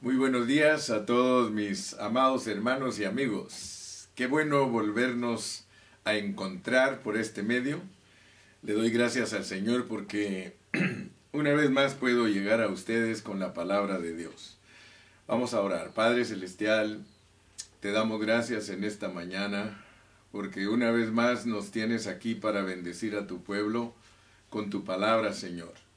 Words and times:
Muy 0.00 0.14
buenos 0.14 0.46
días 0.46 0.90
a 0.90 1.06
todos 1.06 1.50
mis 1.50 1.94
amados 1.94 2.46
hermanos 2.46 3.00
y 3.00 3.04
amigos. 3.04 4.08
Qué 4.14 4.28
bueno 4.28 4.68
volvernos 4.68 5.64
a 6.04 6.14
encontrar 6.14 7.00
por 7.00 7.16
este 7.16 7.42
medio. 7.42 7.80
Le 8.62 8.74
doy 8.74 8.90
gracias 8.90 9.32
al 9.32 9.44
Señor 9.44 9.88
porque 9.88 10.54
una 11.32 11.52
vez 11.52 11.70
más 11.70 11.94
puedo 11.94 12.28
llegar 12.28 12.62
a 12.62 12.68
ustedes 12.68 13.22
con 13.22 13.40
la 13.40 13.54
palabra 13.54 13.98
de 13.98 14.14
Dios. 14.14 14.56
Vamos 15.26 15.52
a 15.52 15.62
orar. 15.62 15.90
Padre 15.90 16.24
Celestial, 16.24 17.04
te 17.80 17.90
damos 17.90 18.20
gracias 18.20 18.68
en 18.68 18.84
esta 18.84 19.08
mañana 19.08 19.84
porque 20.30 20.68
una 20.68 20.92
vez 20.92 21.10
más 21.10 21.44
nos 21.44 21.72
tienes 21.72 22.06
aquí 22.06 22.36
para 22.36 22.62
bendecir 22.62 23.16
a 23.16 23.26
tu 23.26 23.42
pueblo 23.42 23.92
con 24.48 24.70
tu 24.70 24.84
palabra, 24.84 25.32
Señor. 25.32 25.87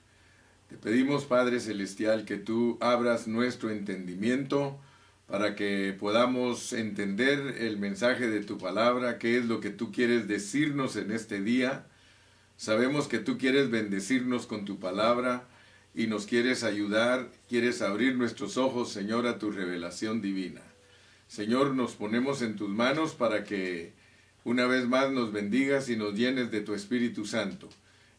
Te 0.71 0.77
pedimos, 0.77 1.25
Padre 1.25 1.59
Celestial, 1.59 2.23
que 2.23 2.37
tú 2.37 2.77
abras 2.79 3.27
nuestro 3.27 3.71
entendimiento 3.71 4.79
para 5.27 5.53
que 5.53 5.93
podamos 5.99 6.71
entender 6.71 7.57
el 7.59 7.77
mensaje 7.77 8.29
de 8.29 8.39
tu 8.39 8.57
palabra, 8.57 9.19
qué 9.19 9.37
es 9.37 9.47
lo 9.47 9.59
que 9.59 9.71
tú 9.71 9.91
quieres 9.91 10.29
decirnos 10.29 10.95
en 10.95 11.11
este 11.11 11.41
día. 11.41 11.87
Sabemos 12.55 13.09
que 13.09 13.19
tú 13.19 13.37
quieres 13.37 13.69
bendecirnos 13.69 14.47
con 14.47 14.63
tu 14.63 14.79
palabra 14.79 15.45
y 15.93 16.07
nos 16.07 16.25
quieres 16.25 16.63
ayudar, 16.63 17.29
quieres 17.49 17.81
abrir 17.81 18.15
nuestros 18.15 18.55
ojos, 18.55 18.93
Señor, 18.93 19.27
a 19.27 19.39
tu 19.39 19.51
revelación 19.51 20.21
divina. 20.21 20.61
Señor, 21.27 21.75
nos 21.75 21.95
ponemos 21.95 22.41
en 22.41 22.55
tus 22.55 22.69
manos 22.69 23.13
para 23.13 23.43
que 23.43 23.91
una 24.45 24.67
vez 24.67 24.87
más 24.87 25.11
nos 25.11 25.33
bendigas 25.33 25.89
y 25.89 25.97
nos 25.97 26.13
llenes 26.13 26.49
de 26.49 26.61
tu 26.61 26.73
Espíritu 26.73 27.25
Santo. 27.25 27.67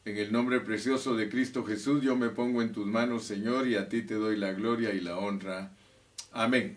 En 0.05 0.17
el 0.17 0.33
nombre 0.33 0.59
precioso 0.59 1.15
de 1.15 1.29
Cristo 1.29 1.65
Jesús, 1.65 2.03
yo 2.03 2.17
me 2.17 2.29
pongo 2.29 2.61
en 2.61 2.73
tus 2.73 2.89
manos, 2.89 3.23
Señor, 3.23 3.69
y 3.69 3.77
a 3.77 3.89
ti 3.89 4.03
te 4.03 4.15
doy 4.15 4.37
la 4.37 4.53
gloria 4.53 4.93
y 4.93 5.01
la 5.01 5.17
honra. 5.17 5.71
Amén. 6.33 6.77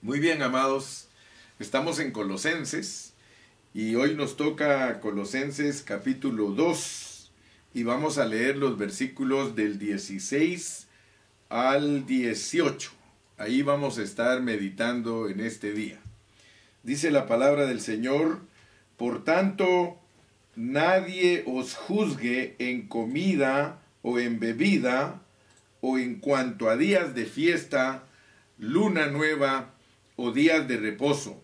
Muy 0.00 0.18
bien, 0.18 0.40
amados, 0.40 1.08
estamos 1.58 1.98
en 1.98 2.10
Colosenses 2.10 3.12
y 3.74 3.94
hoy 3.96 4.14
nos 4.14 4.38
toca 4.38 5.00
Colosenses 5.00 5.82
capítulo 5.82 6.52
2 6.52 7.30
y 7.74 7.82
vamos 7.82 8.16
a 8.16 8.24
leer 8.24 8.56
los 8.56 8.78
versículos 8.78 9.54
del 9.54 9.78
16 9.78 10.86
al 11.50 12.06
18. 12.06 12.90
Ahí 13.36 13.60
vamos 13.60 13.98
a 13.98 14.02
estar 14.02 14.40
meditando 14.40 15.28
en 15.28 15.40
este 15.40 15.74
día. 15.74 16.00
Dice 16.84 17.10
la 17.10 17.26
palabra 17.26 17.66
del 17.66 17.82
Señor, 17.82 18.40
por 18.96 19.24
tanto, 19.24 20.01
nadie 20.54 21.44
os 21.46 21.74
juzgue 21.74 22.56
en 22.58 22.88
comida 22.88 23.80
o 24.02 24.18
en 24.18 24.38
bebida 24.38 25.22
o 25.80 25.98
en 25.98 26.16
cuanto 26.16 26.68
a 26.68 26.76
días 26.76 27.14
de 27.14 27.26
fiesta, 27.26 28.04
luna 28.58 29.06
nueva 29.06 29.74
o 30.16 30.30
días 30.30 30.68
de 30.68 30.76
reposo, 30.76 31.42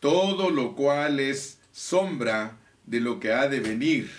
todo 0.00 0.50
lo 0.50 0.74
cual 0.74 1.20
es 1.20 1.58
sombra 1.72 2.56
de 2.86 3.00
lo 3.00 3.20
que 3.20 3.32
ha 3.32 3.48
de 3.48 3.60
venir, 3.60 4.10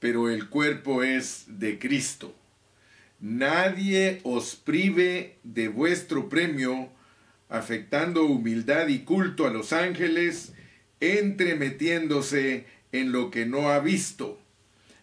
pero 0.00 0.30
el 0.30 0.48
cuerpo 0.48 1.02
es 1.02 1.44
de 1.46 1.78
Cristo. 1.78 2.34
Nadie 3.20 4.20
os 4.22 4.54
prive 4.56 5.36
de 5.42 5.68
vuestro 5.68 6.28
premio, 6.28 6.90
afectando 7.48 8.24
humildad 8.24 8.88
y 8.88 9.00
culto 9.00 9.46
a 9.46 9.50
los 9.50 9.72
ángeles, 9.72 10.52
entremetiéndose 11.00 12.66
en 12.92 13.12
lo 13.12 13.30
que 13.30 13.46
no 13.46 13.70
ha 13.70 13.80
visto, 13.80 14.38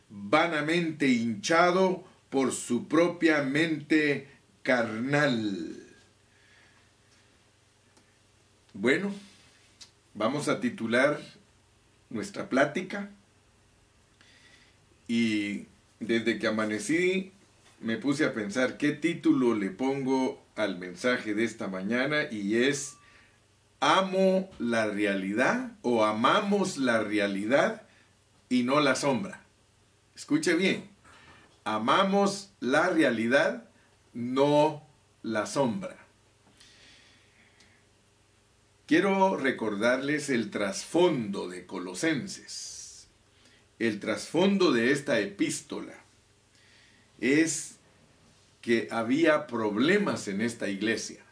vanamente 0.10 1.08
hinchado 1.08 2.04
por 2.30 2.52
su 2.52 2.88
propia 2.88 3.44
mente 3.44 4.28
carnal. 4.64 5.76
Bueno, 8.74 9.14
vamos 10.14 10.50
a 10.50 10.60
titular 10.60 11.22
nuestra 12.10 12.50
plática 12.50 13.10
y 15.08 15.66
desde 16.00 16.40
que 16.40 16.48
amanecí 16.48 17.32
me 17.80 17.98
puse 17.98 18.26
a 18.26 18.34
pensar 18.34 18.78
qué 18.78 18.92
título 18.92 19.56
le 19.56 19.70
pongo 19.70 20.44
al 20.56 20.78
mensaje 20.78 21.34
de 21.34 21.44
esta 21.44 21.68
mañana 21.68 22.24
y 22.32 22.56
es 22.56 22.98
amo 23.80 24.50
la 24.60 24.88
realidad 24.88 25.72
o 25.82 26.04
amamos 26.04 26.78
la 26.78 27.02
realidad 27.02 27.84
y 28.50 28.64
no 28.64 28.80
la 28.80 28.96
sombra. 28.96 29.42
Escuche 30.16 30.56
bien, 30.56 30.90
amamos 31.64 32.52
la 32.60 32.90
realidad, 32.90 33.70
no 34.14 34.84
la 35.24 35.46
sombra. 35.46 35.98
Quiero 38.86 39.36
recordarles 39.36 40.30
el 40.30 40.52
trasfondo 40.52 41.50
de 41.50 41.66
Colosenses. 41.66 43.08
El 43.80 44.00
trasfondo 44.00 44.72
de 44.72 44.92
esta 44.92 45.20
epístola 45.20 45.96
es 47.20 47.76
que 48.62 48.88
había 48.92 49.48
problemas 49.48 50.28
en 50.28 50.42
esta 50.42 50.70
iglesia. 50.70 51.25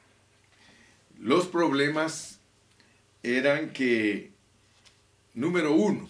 Los 1.24 1.48
problemas 1.48 2.42
eran 3.24 3.72
que, 3.72 4.34
número 5.34 5.72
uno, 5.72 6.10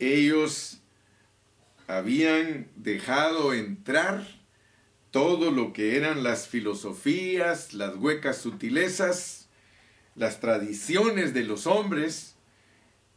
ellos 0.00 0.80
habían 1.86 2.66
dejado 2.74 3.54
entrar 3.54 4.26
todo 5.12 5.52
lo 5.52 5.72
que 5.72 5.96
eran 5.96 6.24
las 6.24 6.48
filosofías, 6.48 7.74
las 7.74 7.94
huecas 7.94 8.38
sutilezas, 8.38 9.48
las 10.16 10.40
tradiciones 10.40 11.32
de 11.32 11.44
los 11.44 11.68
hombres 11.68 12.34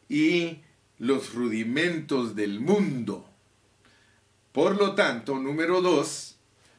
y 0.08 0.60
los 1.00 1.34
rudimentos 1.34 2.36
del 2.36 2.60
mundo. 2.60 3.28
Por 4.52 4.78
lo 4.78 4.94
tanto, 4.94 5.40
número 5.40 5.82
dos, 5.82 6.35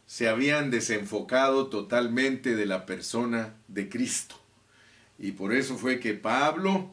se 0.06 0.28
habían 0.28 0.70
desenfocado 0.70 1.66
totalmente 1.66 2.54
de 2.54 2.66
la 2.66 2.86
persona 2.86 3.54
de 3.68 3.88
Cristo. 3.88 4.40
Y 5.18 5.32
por 5.32 5.52
eso 5.52 5.76
fue 5.76 5.98
que 5.98 6.14
Pablo 6.14 6.90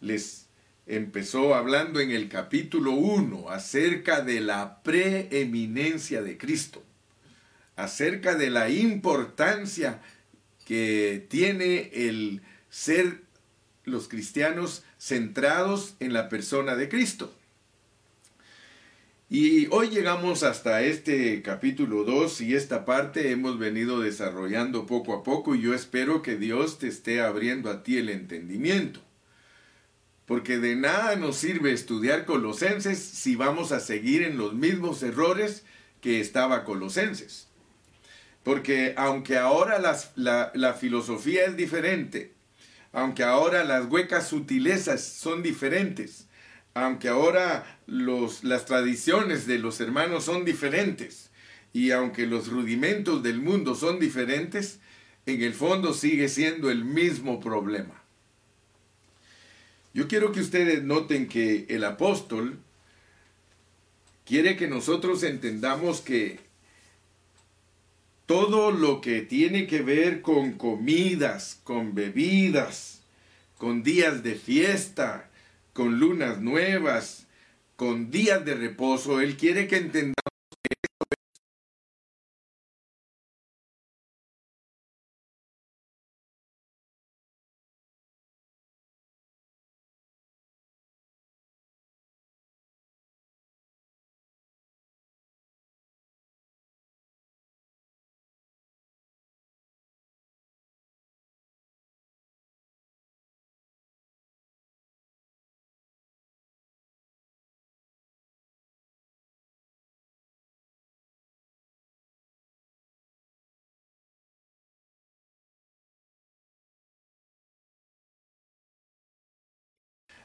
les 0.00 0.46
empezó 0.86 1.54
hablando 1.54 2.00
en 2.00 2.12
el 2.12 2.28
capítulo 2.28 2.92
1 2.92 3.50
acerca 3.50 4.20
de 4.20 4.40
la 4.40 4.82
preeminencia 4.82 6.22
de 6.22 6.38
Cristo, 6.38 6.82
acerca 7.74 8.36
de 8.36 8.50
la 8.50 8.68
importancia 8.70 10.00
que 10.64 11.26
tiene 11.28 11.90
el 11.92 12.42
ser 12.70 13.22
los 13.84 14.08
cristianos 14.08 14.84
centrados 14.98 15.94
en 16.00 16.12
la 16.12 16.28
persona 16.28 16.76
de 16.76 16.88
Cristo. 16.88 17.35
Y 19.28 19.66
hoy 19.72 19.88
llegamos 19.88 20.44
hasta 20.44 20.82
este 20.82 21.42
capítulo 21.42 22.04
2 22.04 22.42
y 22.42 22.54
esta 22.54 22.84
parte 22.84 23.32
hemos 23.32 23.58
venido 23.58 23.98
desarrollando 23.98 24.86
poco 24.86 25.14
a 25.14 25.24
poco 25.24 25.56
y 25.56 25.62
yo 25.62 25.74
espero 25.74 26.22
que 26.22 26.36
Dios 26.36 26.78
te 26.78 26.86
esté 26.86 27.20
abriendo 27.20 27.68
a 27.68 27.82
ti 27.82 27.98
el 27.98 28.08
entendimiento. 28.08 29.00
Porque 30.26 30.58
de 30.58 30.76
nada 30.76 31.16
nos 31.16 31.38
sirve 31.38 31.72
estudiar 31.72 32.24
Colosenses 32.24 33.00
si 33.00 33.34
vamos 33.34 33.72
a 33.72 33.80
seguir 33.80 34.22
en 34.22 34.38
los 34.38 34.54
mismos 34.54 35.02
errores 35.02 35.64
que 36.00 36.20
estaba 36.20 36.62
Colosenses. 36.62 37.48
Porque 38.44 38.94
aunque 38.96 39.38
ahora 39.38 39.80
la, 39.80 40.52
la 40.54 40.74
filosofía 40.74 41.46
es 41.46 41.56
diferente, 41.56 42.32
aunque 42.92 43.24
ahora 43.24 43.64
las 43.64 43.86
huecas 43.86 44.28
sutilezas 44.28 45.02
son 45.02 45.42
diferentes, 45.42 46.25
aunque 46.76 47.08
ahora 47.08 47.80
los, 47.86 48.44
las 48.44 48.66
tradiciones 48.66 49.46
de 49.46 49.58
los 49.58 49.80
hermanos 49.80 50.24
son 50.24 50.44
diferentes 50.44 51.30
y 51.72 51.90
aunque 51.90 52.26
los 52.26 52.48
rudimentos 52.48 53.22
del 53.22 53.40
mundo 53.40 53.74
son 53.74 53.98
diferentes, 53.98 54.78
en 55.24 55.40
el 55.42 55.54
fondo 55.54 55.94
sigue 55.94 56.28
siendo 56.28 56.70
el 56.70 56.84
mismo 56.84 57.40
problema. 57.40 58.02
Yo 59.94 60.06
quiero 60.06 60.32
que 60.32 60.40
ustedes 60.40 60.82
noten 60.82 61.28
que 61.28 61.64
el 61.70 61.82
apóstol 61.82 62.58
quiere 64.26 64.58
que 64.58 64.68
nosotros 64.68 65.22
entendamos 65.22 66.02
que 66.02 66.40
todo 68.26 68.70
lo 68.70 69.00
que 69.00 69.22
tiene 69.22 69.66
que 69.66 69.80
ver 69.80 70.20
con 70.20 70.52
comidas, 70.52 71.58
con 71.64 71.94
bebidas, 71.94 73.00
con 73.56 73.82
días 73.82 74.22
de 74.22 74.34
fiesta, 74.34 75.30
con 75.76 76.00
lunas 76.00 76.40
nuevas, 76.40 77.26
con 77.76 78.10
días 78.10 78.42
de 78.46 78.54
reposo. 78.54 79.20
Él 79.20 79.36
quiere 79.36 79.68
que 79.68 79.76
entendamos 79.76 80.14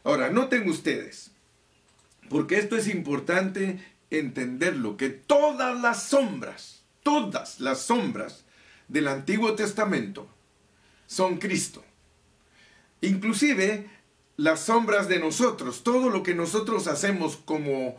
Ahora, 0.03 0.29
noten 0.29 0.67
ustedes, 0.69 1.31
porque 2.29 2.57
esto 2.57 2.75
es 2.75 2.87
importante 2.87 3.79
entenderlo, 4.09 4.97
que 4.97 5.09
todas 5.09 5.79
las 5.79 6.03
sombras, 6.03 6.83
todas 7.03 7.59
las 7.59 7.81
sombras 7.81 8.43
del 8.87 9.07
Antiguo 9.07 9.55
Testamento 9.55 10.27
son 11.07 11.37
Cristo. 11.37 11.83
Inclusive 13.01 13.89
las 14.37 14.61
sombras 14.61 15.07
de 15.07 15.19
nosotros, 15.19 15.83
todo 15.83 16.09
lo 16.09 16.23
que 16.23 16.33
nosotros 16.33 16.87
hacemos 16.87 17.37
como 17.37 17.97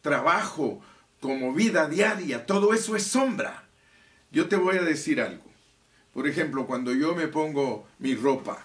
trabajo, 0.00 0.80
como 1.20 1.52
vida 1.52 1.88
diaria, 1.88 2.46
todo 2.46 2.74
eso 2.74 2.94
es 2.94 3.04
sombra. 3.04 3.64
Yo 4.30 4.48
te 4.48 4.56
voy 4.56 4.76
a 4.76 4.82
decir 4.82 5.20
algo. 5.20 5.44
Por 6.12 6.28
ejemplo, 6.28 6.66
cuando 6.66 6.92
yo 6.94 7.14
me 7.14 7.28
pongo 7.28 7.86
mi 7.98 8.14
ropa, 8.14 8.64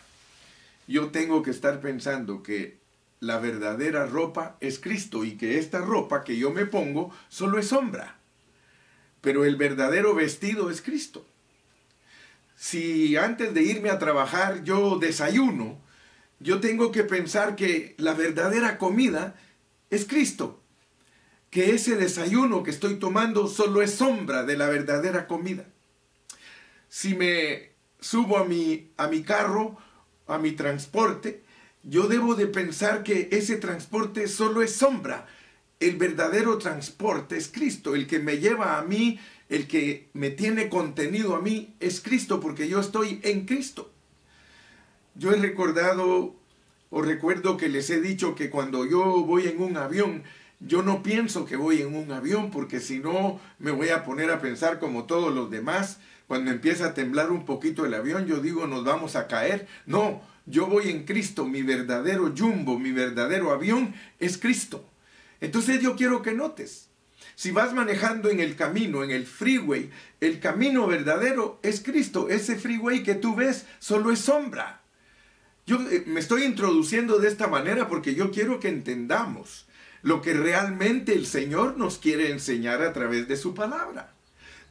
yo 0.87 1.09
tengo 1.09 1.43
que 1.43 1.51
estar 1.51 1.79
pensando 1.79 2.43
que 2.43 2.77
la 3.19 3.39
verdadera 3.39 4.05
ropa 4.05 4.57
es 4.59 4.79
Cristo 4.79 5.23
y 5.23 5.37
que 5.37 5.57
esta 5.57 5.79
ropa 5.79 6.23
que 6.23 6.37
yo 6.37 6.51
me 6.51 6.65
pongo 6.65 7.11
solo 7.29 7.57
es 7.57 7.67
sombra. 7.67 8.17
Pero 9.21 9.45
el 9.45 9.55
verdadero 9.55 10.13
vestido 10.13 10.69
es 10.69 10.81
Cristo. 10.81 11.25
Si 12.57 13.15
antes 13.15 13.53
de 13.53 13.63
irme 13.63 13.89
a 13.89 13.99
trabajar 13.99 14.63
yo 14.63 14.99
desayuno, 14.99 15.79
yo 16.39 16.59
tengo 16.59 16.91
que 16.91 17.03
pensar 17.03 17.55
que 17.55 17.95
la 17.97 18.13
verdadera 18.13 18.77
comida 18.77 19.35
es 19.89 20.05
Cristo. 20.05 20.59
Que 21.49 21.75
ese 21.75 21.95
desayuno 21.95 22.63
que 22.63 22.71
estoy 22.71 22.95
tomando 22.95 23.47
solo 23.47 23.81
es 23.81 23.93
sombra 23.93 24.43
de 24.43 24.57
la 24.57 24.67
verdadera 24.67 25.27
comida. 25.27 25.65
Si 26.89 27.15
me 27.15 27.71
subo 28.01 28.37
a 28.37 28.43
mi, 28.43 28.91
a 28.97 29.07
mi 29.07 29.23
carro, 29.23 29.77
a 30.27 30.37
mi 30.37 30.51
transporte, 30.51 31.43
yo 31.83 32.07
debo 32.07 32.35
de 32.35 32.47
pensar 32.47 33.03
que 33.03 33.29
ese 33.31 33.57
transporte 33.57 34.27
solo 34.27 34.61
es 34.61 34.73
sombra. 34.73 35.27
El 35.79 35.97
verdadero 35.97 36.57
transporte 36.57 37.35
es 37.35 37.49
Cristo, 37.49 37.95
el 37.95 38.07
que 38.07 38.19
me 38.19 38.37
lleva 38.37 38.77
a 38.77 38.83
mí, 38.83 39.19
el 39.49 39.67
que 39.67 40.09
me 40.13 40.29
tiene 40.29 40.69
contenido 40.69 41.35
a 41.35 41.41
mí 41.41 41.75
es 41.79 41.99
Cristo, 41.99 42.39
porque 42.39 42.69
yo 42.69 42.79
estoy 42.79 43.19
en 43.23 43.45
Cristo. 43.45 43.91
Yo 45.15 45.31
he 45.31 45.35
recordado 45.35 46.35
o 46.89 47.01
recuerdo 47.01 47.57
que 47.57 47.69
les 47.69 47.89
he 47.89 47.99
dicho 47.99 48.35
que 48.35 48.49
cuando 48.49 48.85
yo 48.85 49.25
voy 49.25 49.47
en 49.47 49.61
un 49.61 49.77
avión, 49.77 50.23
yo 50.59 50.83
no 50.83 51.03
pienso 51.03 51.45
que 51.45 51.55
voy 51.55 51.81
en 51.81 51.95
un 51.95 52.11
avión, 52.11 52.51
porque 52.51 52.79
si 52.79 52.99
no 52.99 53.39
me 53.59 53.71
voy 53.71 53.89
a 53.89 54.05
poner 54.05 54.29
a 54.29 54.39
pensar 54.39 54.79
como 54.79 55.05
todos 55.05 55.33
los 55.33 55.49
demás. 55.49 55.99
Cuando 56.27 56.51
empieza 56.51 56.87
a 56.87 56.93
temblar 56.93 57.31
un 57.31 57.45
poquito 57.45 57.85
el 57.85 57.93
avión, 57.93 58.25
yo 58.25 58.39
digo, 58.39 58.65
nos 58.67 58.83
vamos 58.83 59.15
a 59.15 59.27
caer. 59.27 59.67
No, 59.85 60.21
yo 60.45 60.67
voy 60.67 60.89
en 60.89 61.05
Cristo, 61.05 61.45
mi 61.45 61.61
verdadero 61.61 62.33
jumbo, 62.35 62.79
mi 62.79 62.91
verdadero 62.91 63.51
avión 63.51 63.93
es 64.19 64.37
Cristo. 64.37 64.85
Entonces 65.41 65.81
yo 65.81 65.95
quiero 65.95 66.21
que 66.21 66.33
notes, 66.33 66.89
si 67.35 67.51
vas 67.51 67.73
manejando 67.73 68.29
en 68.29 68.39
el 68.39 68.55
camino, 68.55 69.03
en 69.03 69.11
el 69.11 69.25
freeway, 69.25 69.89
el 70.21 70.39
camino 70.39 70.87
verdadero 70.87 71.59
es 71.63 71.81
Cristo. 71.81 72.29
Ese 72.29 72.55
freeway 72.55 73.03
que 73.03 73.15
tú 73.15 73.35
ves 73.35 73.65
solo 73.79 74.11
es 74.11 74.19
sombra. 74.19 74.81
Yo 75.65 75.77
eh, 75.89 76.03
me 76.05 76.19
estoy 76.19 76.43
introduciendo 76.43 77.19
de 77.19 77.29
esta 77.29 77.47
manera 77.47 77.87
porque 77.87 78.15
yo 78.15 78.31
quiero 78.31 78.59
que 78.59 78.69
entendamos 78.69 79.65
lo 80.01 80.21
que 80.21 80.33
realmente 80.33 81.13
el 81.13 81.25
Señor 81.25 81.77
nos 81.77 81.97
quiere 81.97 82.29
enseñar 82.31 82.81
a 82.81 82.93
través 82.93 83.27
de 83.27 83.37
su 83.37 83.53
palabra. 83.53 84.12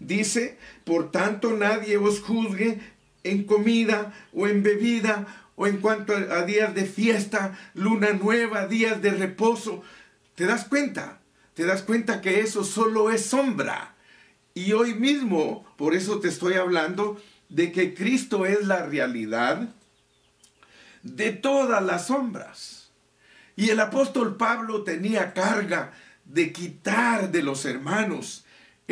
Dice, 0.07 0.59
por 0.85 1.11
tanto 1.11 1.57
nadie 1.57 1.97
os 1.97 2.21
juzgue 2.21 2.81
en 3.25 3.45
comida 3.45 4.13
o 4.33 4.49
en 4.49 4.63
bebida 4.63 5.27
o 5.55 5.67
en 5.67 5.79
cuanto 5.79 6.13
a 6.15 6.43
días 6.45 6.75
de 6.75 6.85
fiesta, 6.85 7.59
luna 7.75 8.13
nueva, 8.13 8.67
días 8.67 9.01
de 9.01 9.11
reposo. 9.11 9.83
¿Te 10.35 10.47
das 10.47 10.65
cuenta? 10.65 11.21
Te 11.55 11.65
das 11.65 11.83
cuenta 11.83 12.21
que 12.21 12.41
eso 12.41 12.65
solo 12.65 13.11
es 13.11 13.27
sombra. 13.27 13.95
Y 14.55 14.73
hoy 14.73 14.95
mismo, 14.95 15.65
por 15.77 15.95
eso 15.95 16.21
te 16.21 16.29
estoy 16.29 16.55
hablando 16.55 17.21
de 17.49 17.71
que 17.71 17.95
Cristo 17.95 18.47
es 18.47 18.67
la 18.67 18.87
realidad 18.87 19.69
de 21.03 21.33
todas 21.33 21.83
las 21.83 22.07
sombras. 22.07 22.91
Y 23.55 23.71
el 23.71 23.81
apóstol 23.81 24.37
Pablo 24.37 24.83
tenía 24.83 25.35
carga 25.35 25.93
de 26.25 26.53
quitar 26.53 27.31
de 27.31 27.43
los 27.43 27.65
hermanos 27.67 28.42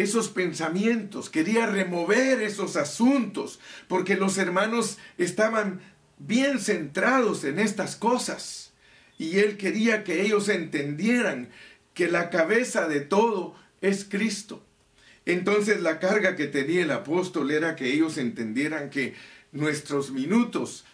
esos 0.02 0.28
pensamientos, 0.28 1.30
quería 1.30 1.66
remover 1.66 2.42
esos 2.42 2.76
asuntos, 2.76 3.60
porque 3.88 4.16
los 4.16 4.38
hermanos 4.38 4.98
estaban 5.18 5.80
bien 6.18 6.58
centrados 6.58 7.44
en 7.44 7.58
estas 7.58 7.96
cosas. 7.96 8.72
Y 9.18 9.38
él 9.38 9.56
quería 9.56 10.04
que 10.04 10.22
ellos 10.22 10.48
entendieran 10.48 11.50
que 11.94 12.08
la 12.08 12.30
cabeza 12.30 12.88
de 12.88 13.00
todo 13.00 13.54
es 13.80 14.04
Cristo. 14.04 14.64
Entonces 15.26 15.80
la 15.80 15.98
carga 15.98 16.36
que 16.36 16.46
tenía 16.46 16.82
el 16.82 16.90
apóstol 16.90 17.50
era 17.50 17.76
que 17.76 17.92
ellos 17.92 18.16
entendieran 18.18 18.90
que 18.90 19.14
nuestros 19.52 20.10
minutos 20.10 20.84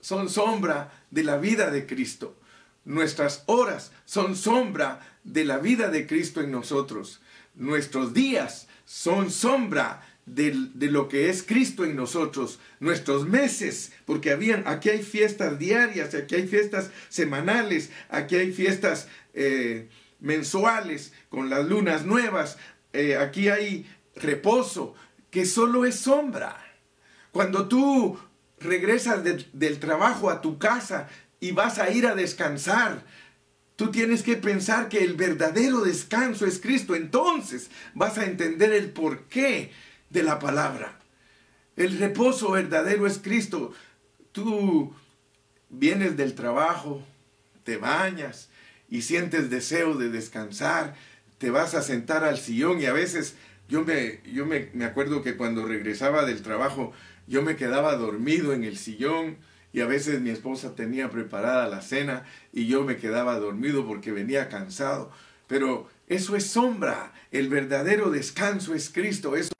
son 0.00 0.28
sombra 0.28 1.04
de 1.10 1.24
la 1.24 1.38
vida 1.38 1.70
de 1.70 1.86
Cristo. 1.86 2.36
Nuestras 2.84 3.44
horas 3.46 3.92
son 4.04 4.36
sombra 4.36 5.00
de 5.24 5.44
la 5.44 5.58
vida 5.58 5.88
de 5.88 6.06
Cristo 6.06 6.40
en 6.40 6.50
nosotros. 6.50 7.20
Nuestros 7.60 8.14
días 8.14 8.68
son 8.86 9.30
sombra 9.30 10.00
de, 10.24 10.54
lo 10.54 11.08
que 11.08 11.28
es 11.28 11.42
Cristo 11.42 11.84
en 11.84 11.94
nosotros, 11.94 12.58
nuestros 12.78 13.28
meses, 13.28 13.92
porque 14.06 14.32
aquí 14.64 14.88
hay 14.88 15.02
fiestas 15.02 15.58
diarias, 15.58 16.14
aquí 16.14 16.36
hay 16.36 16.48
fiestas 16.48 16.90
semanales, 17.10 17.90
aquí 18.08 18.36
hay 18.36 18.52
fiestas 18.52 19.08
eh, 19.34 19.90
mensuales 20.20 21.12
con 21.28 21.50
las 21.50 21.66
lunas 21.66 22.06
nuevas, 22.06 22.56
eh, 22.94 23.18
aquí 23.18 23.50
hay 23.50 23.86
reposo, 24.14 24.94
que 25.30 25.44
solo 25.44 25.84
es 25.84 25.96
sombra. 25.96 26.56
Cuando 27.30 27.68
tú 27.68 28.18
regresas 28.58 29.22
del 29.22 29.78
trabajo 29.80 30.30
a 30.30 30.40
tu 30.40 30.58
casa 30.58 31.10
y 31.40 31.52
vas 31.52 31.78
a 31.78 31.90
ir 31.90 32.06
a 32.06 32.14
descansar, 32.14 33.04
Tú 33.80 33.90
tienes 33.90 34.22
que 34.22 34.36
pensar 34.36 34.90
que 34.90 35.02
el 35.02 35.14
verdadero 35.14 35.80
descanso 35.80 36.44
es 36.44 36.58
Cristo. 36.58 36.94
Entonces 36.94 37.70
vas 37.94 38.18
a 38.18 38.26
entender 38.26 38.74
el 38.74 38.90
porqué 38.90 39.72
de 40.10 40.22
la 40.22 40.38
palabra. 40.38 40.98
El 41.76 41.98
reposo 41.98 42.50
verdadero 42.50 43.06
es 43.06 43.16
Cristo. 43.16 43.72
Tú 44.32 44.94
vienes 45.70 46.18
del 46.18 46.34
trabajo, 46.34 47.02
te 47.64 47.78
bañas 47.78 48.50
y 48.90 49.00
sientes 49.00 49.48
deseo 49.48 49.94
de 49.94 50.10
descansar, 50.10 50.94
te 51.38 51.48
vas 51.48 51.74
a 51.74 51.80
sentar 51.80 52.22
al 52.22 52.36
sillón 52.36 52.82
y 52.82 52.84
a 52.84 52.92
veces 52.92 53.34
yo 53.66 53.82
me, 53.82 54.20
yo 54.30 54.44
me, 54.44 54.68
me 54.74 54.84
acuerdo 54.84 55.22
que 55.22 55.38
cuando 55.38 55.64
regresaba 55.64 56.26
del 56.26 56.42
trabajo 56.42 56.92
yo 57.26 57.40
me 57.40 57.56
quedaba 57.56 57.96
dormido 57.96 58.52
en 58.52 58.62
el 58.62 58.76
sillón 58.76 59.38
y 59.72 59.80
a 59.80 59.86
veces 59.86 60.20
mi 60.20 60.30
esposa 60.30 60.74
tenía 60.74 61.10
preparada 61.10 61.68
la 61.68 61.80
cena 61.80 62.24
y 62.52 62.66
yo 62.66 62.82
me 62.82 62.96
quedaba 62.96 63.38
dormido 63.38 63.86
porque 63.86 64.12
venía 64.12 64.48
cansado. 64.48 65.10
Pero 65.46 65.88
eso 66.08 66.36
es 66.36 66.46
sombra. 66.46 67.12
El 67.30 67.48
verdadero 67.48 68.10
descanso 68.10 68.74
es 68.74 68.90
Cristo. 68.90 69.36
Eso 69.36 69.52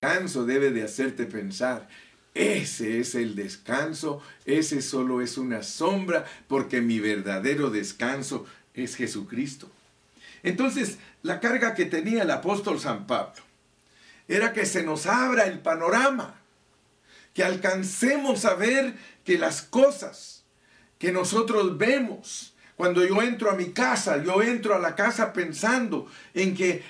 descanso 0.00 0.44
debe 0.44 0.70
de 0.70 0.84
hacerte 0.84 1.24
pensar. 1.26 1.88
Ese 2.34 2.98
es 2.98 3.14
el 3.14 3.36
descanso, 3.36 4.20
ese 4.44 4.82
solo 4.82 5.22
es 5.22 5.38
una 5.38 5.62
sombra, 5.62 6.24
porque 6.48 6.80
mi 6.80 6.98
verdadero 6.98 7.70
descanso 7.70 8.44
es 8.74 8.96
Jesucristo. 8.96 9.70
Entonces, 10.42 10.98
la 11.22 11.38
carga 11.38 11.74
que 11.74 11.84
tenía 11.84 12.24
el 12.24 12.30
apóstol 12.32 12.80
San 12.80 13.06
Pablo 13.06 13.40
era 14.28 14.52
que 14.52 14.66
se 14.66 14.82
nos 14.82 15.06
abra 15.06 15.44
el 15.44 15.60
panorama, 15.60 16.40
que 17.32 17.44
alcancemos 17.44 18.44
a 18.44 18.54
ver 18.54 18.94
que 19.24 19.38
las 19.38 19.62
cosas 19.62 20.44
que 20.98 21.12
nosotros 21.12 21.76
vemos, 21.76 22.54
cuando 22.76 23.04
yo 23.04 23.20
entro 23.22 23.50
a 23.50 23.56
mi 23.56 23.72
casa, 23.72 24.22
yo 24.22 24.42
entro 24.42 24.74
a 24.74 24.78
la 24.78 24.94
casa 24.94 25.32
pensando 25.32 26.10
en 26.32 26.54
que 26.54 26.82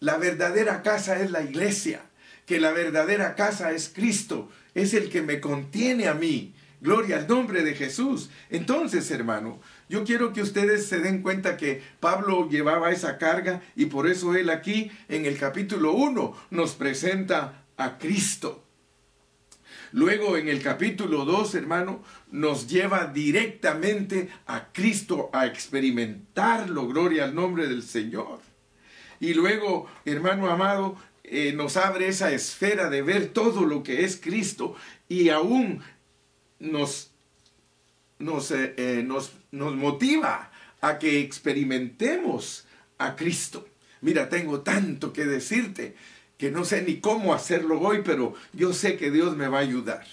la 0.00 0.16
verdadera 0.16 0.82
casa 0.82 1.20
es 1.20 1.30
la 1.30 1.42
iglesia, 1.42 2.02
que 2.46 2.58
la 2.58 2.72
verdadera 2.72 3.34
casa 3.34 3.72
es 3.72 3.90
Cristo, 3.90 4.50
es 4.74 4.94
el 4.94 5.10
que 5.10 5.22
me 5.22 5.40
contiene 5.40 6.08
a 6.08 6.14
mí. 6.14 6.54
Gloria 6.80 7.16
al 7.16 7.28
nombre 7.28 7.62
de 7.62 7.74
Jesús. 7.74 8.30
Entonces, 8.48 9.10
hermano, 9.10 9.60
yo 9.88 10.04
quiero 10.04 10.32
que 10.32 10.40
ustedes 10.40 10.86
se 10.86 11.00
den 11.00 11.20
cuenta 11.20 11.56
que 11.56 11.82
Pablo 12.00 12.48
llevaba 12.48 12.90
esa 12.90 13.18
carga 13.18 13.60
y 13.76 13.86
por 13.86 14.06
eso 14.06 14.34
él 14.34 14.48
aquí 14.48 14.90
en 15.08 15.26
el 15.26 15.38
capítulo 15.38 15.92
1 15.92 16.34
nos 16.50 16.74
presenta 16.74 17.64
a 17.76 17.98
Cristo. 17.98 18.64
Luego 19.92 20.36
en 20.36 20.48
el 20.48 20.62
capítulo 20.62 21.24
2, 21.24 21.54
hermano, 21.56 22.02
nos 22.30 22.68
lleva 22.68 23.06
directamente 23.06 24.28
a 24.46 24.72
Cristo 24.72 25.30
a 25.32 25.46
experimentarlo. 25.46 26.86
Gloria 26.86 27.24
al 27.24 27.34
nombre 27.34 27.66
del 27.66 27.82
Señor. 27.82 28.38
Y 29.18 29.34
luego, 29.34 29.86
hermano 30.04 30.48
amado, 30.48 30.96
eh, 31.24 31.52
nos 31.52 31.76
abre 31.76 32.08
esa 32.08 32.32
esfera 32.32 32.88
de 32.88 33.02
ver 33.02 33.28
todo 33.28 33.64
lo 33.64 33.82
que 33.82 34.04
es 34.04 34.16
Cristo 34.16 34.76
y 35.08 35.28
aún 35.28 35.82
nos, 36.60 37.10
nos, 38.18 38.50
eh, 38.52 38.74
eh, 38.76 39.02
nos, 39.04 39.32
nos 39.50 39.74
motiva 39.74 40.52
a 40.80 40.98
que 40.98 41.20
experimentemos 41.20 42.66
a 42.98 43.16
Cristo. 43.16 43.66
Mira, 44.00 44.28
tengo 44.28 44.60
tanto 44.60 45.12
que 45.12 45.24
decirte 45.24 45.94
que 46.38 46.50
no 46.50 46.64
sé 46.64 46.82
ni 46.82 47.00
cómo 47.00 47.34
hacerlo 47.34 47.80
hoy, 47.80 48.02
pero 48.04 48.34
yo 48.52 48.72
sé 48.72 48.96
que 48.96 49.10
Dios 49.10 49.36
me 49.36 49.48
va 49.48 49.58
a 49.58 49.62
ayudar, 49.62 50.06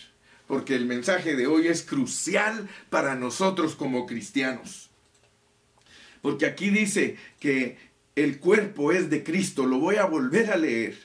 porque 0.47 0.75
el 0.75 0.85
mensaje 0.85 1.35
de 1.35 1.47
hoy 1.47 1.67
es 1.67 1.83
crucial 1.83 2.67
para 2.89 3.15
nosotros 3.15 3.75
como 3.75 4.05
cristianos. 4.05 4.89
Porque 6.21 6.45
aquí 6.45 6.69
dice 6.69 7.15
que 7.39 7.77
el 8.15 8.39
cuerpo 8.39 8.91
es 8.91 9.09
de 9.09 9.23
Cristo, 9.23 9.65
lo 9.65 9.79
voy 9.79 9.97
a 9.97 10.05
volver 10.05 10.51
a 10.51 10.57
leer. 10.57 10.97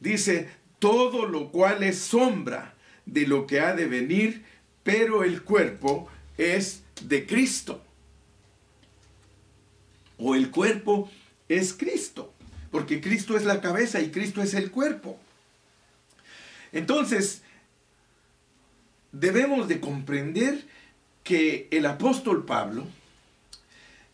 Dice, 0.00 0.50
todo 0.78 1.26
lo 1.26 1.50
cual 1.50 1.82
es 1.82 1.98
sombra 1.98 2.74
de 3.06 3.26
lo 3.26 3.46
que 3.46 3.60
ha 3.60 3.74
de 3.74 3.86
venir, 3.86 4.44
pero 4.86 5.24
el 5.24 5.42
cuerpo 5.42 6.08
es 6.38 6.84
de 7.02 7.26
Cristo. 7.26 7.82
O 10.16 10.36
el 10.36 10.52
cuerpo 10.52 11.10
es 11.48 11.74
Cristo, 11.74 12.32
porque 12.70 13.00
Cristo 13.00 13.36
es 13.36 13.44
la 13.44 13.60
cabeza 13.60 14.00
y 14.00 14.12
Cristo 14.12 14.42
es 14.42 14.54
el 14.54 14.70
cuerpo. 14.70 15.18
Entonces, 16.70 17.42
debemos 19.10 19.66
de 19.66 19.80
comprender 19.80 20.64
que 21.24 21.66
el 21.72 21.84
apóstol 21.84 22.46
Pablo, 22.46 22.86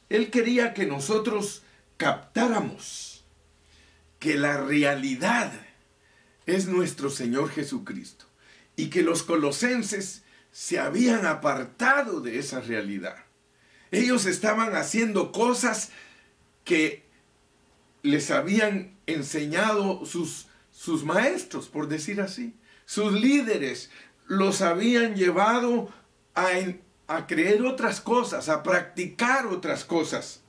él 0.09 0.31
quería 0.31 0.73
que 0.73 0.87
nosotros 0.87 1.65
captáramos 1.99 3.25
que 4.19 4.37
la 4.37 4.57
realidad 4.57 5.53
es 6.47 6.67
nuestro 6.67 7.11
Señor 7.11 7.51
Jesucristo 7.51 8.25
y 8.75 8.89
que 8.89 9.03
los 9.03 9.23
colosenses 9.23 10.22
se 10.53 10.79
habían 10.79 11.27
apartado 11.27 12.21
de 12.21 12.39
esa 12.39 12.61
realidad. 12.61 13.17
Ellos 13.91 14.27
estaban 14.27 14.77
haciendo 14.77 15.33
cosas 15.33 15.91
que 16.65 17.03
les 18.03 18.31
habían 18.31 18.97
enseñado 19.07 20.05
sus, 20.05 20.47
sus 20.71 21.05
maestros, 21.05 21.69
por 21.69 21.89
decir 21.89 22.21
así. 22.21 22.55
Sus 22.85 23.13
líderes 23.13 23.91
los 24.27 24.61
habían 24.61 25.17
llevado 25.17 25.91
a, 26.35 26.49
a 27.07 27.27
creer 27.27 27.63
otras 27.63 28.01
cosas, 28.01 28.49
a 28.49 28.63
practicar 28.63 29.47
otras 29.47 29.85
cosas. 29.85 30.43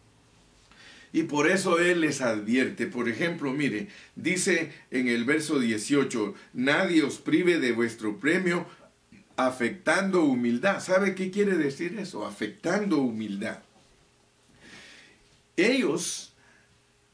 Y 1.12 1.24
por 1.24 1.48
eso 1.48 1.80
Él 1.80 2.02
les 2.02 2.22
advierte. 2.22 2.88
Por 2.88 3.08
ejemplo, 3.08 3.54
mire, 3.54 3.88
dice 4.16 4.74
en 4.90 5.08
el 5.08 5.26
verso 5.26 5.60
18, 5.60 6.34
nadie 6.54 7.04
os 7.04 7.20
prive 7.20 7.60
de 7.60 7.72
vuestro 7.72 8.20
premio 8.20 8.66
afectando 9.36 10.24
humildad. 10.24 10.82
¿Sabe 10.82 11.16
qué 11.16 11.32
quiere 11.32 11.58
decir 11.58 11.98
eso? 12.00 12.26
Afectando 12.26 12.98
humildad. 12.98 13.60
Ellos 15.56 16.34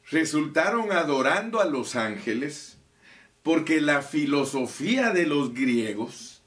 resultaron 0.09 0.91
adorando 0.91 1.59
a 1.59 1.65
los 1.65 1.95
ángeles 1.95 2.77
porque 3.43 3.81
la 3.81 4.01
filosofía 4.01 5.11
de 5.11 5.25
los 5.25 5.53
griegos, 5.53 6.41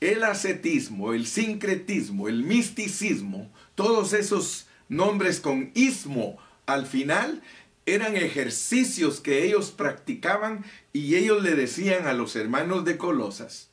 el 0.00 0.24
ascetismo, 0.24 1.12
el 1.12 1.26
sincretismo, 1.26 2.28
el 2.28 2.42
misticismo, 2.42 3.52
todos 3.74 4.12
esos 4.12 4.66
nombres 4.88 5.40
con 5.40 5.70
ismo 5.74 6.38
al 6.66 6.86
final 6.86 7.42
eran 7.86 8.16
ejercicios 8.16 9.20
que 9.20 9.44
ellos 9.44 9.72
practicaban 9.72 10.64
y 10.92 11.16
ellos 11.16 11.42
le 11.42 11.54
decían 11.54 12.06
a 12.06 12.12
los 12.12 12.36
hermanos 12.36 12.84
de 12.84 12.96
Colosas 12.96 13.71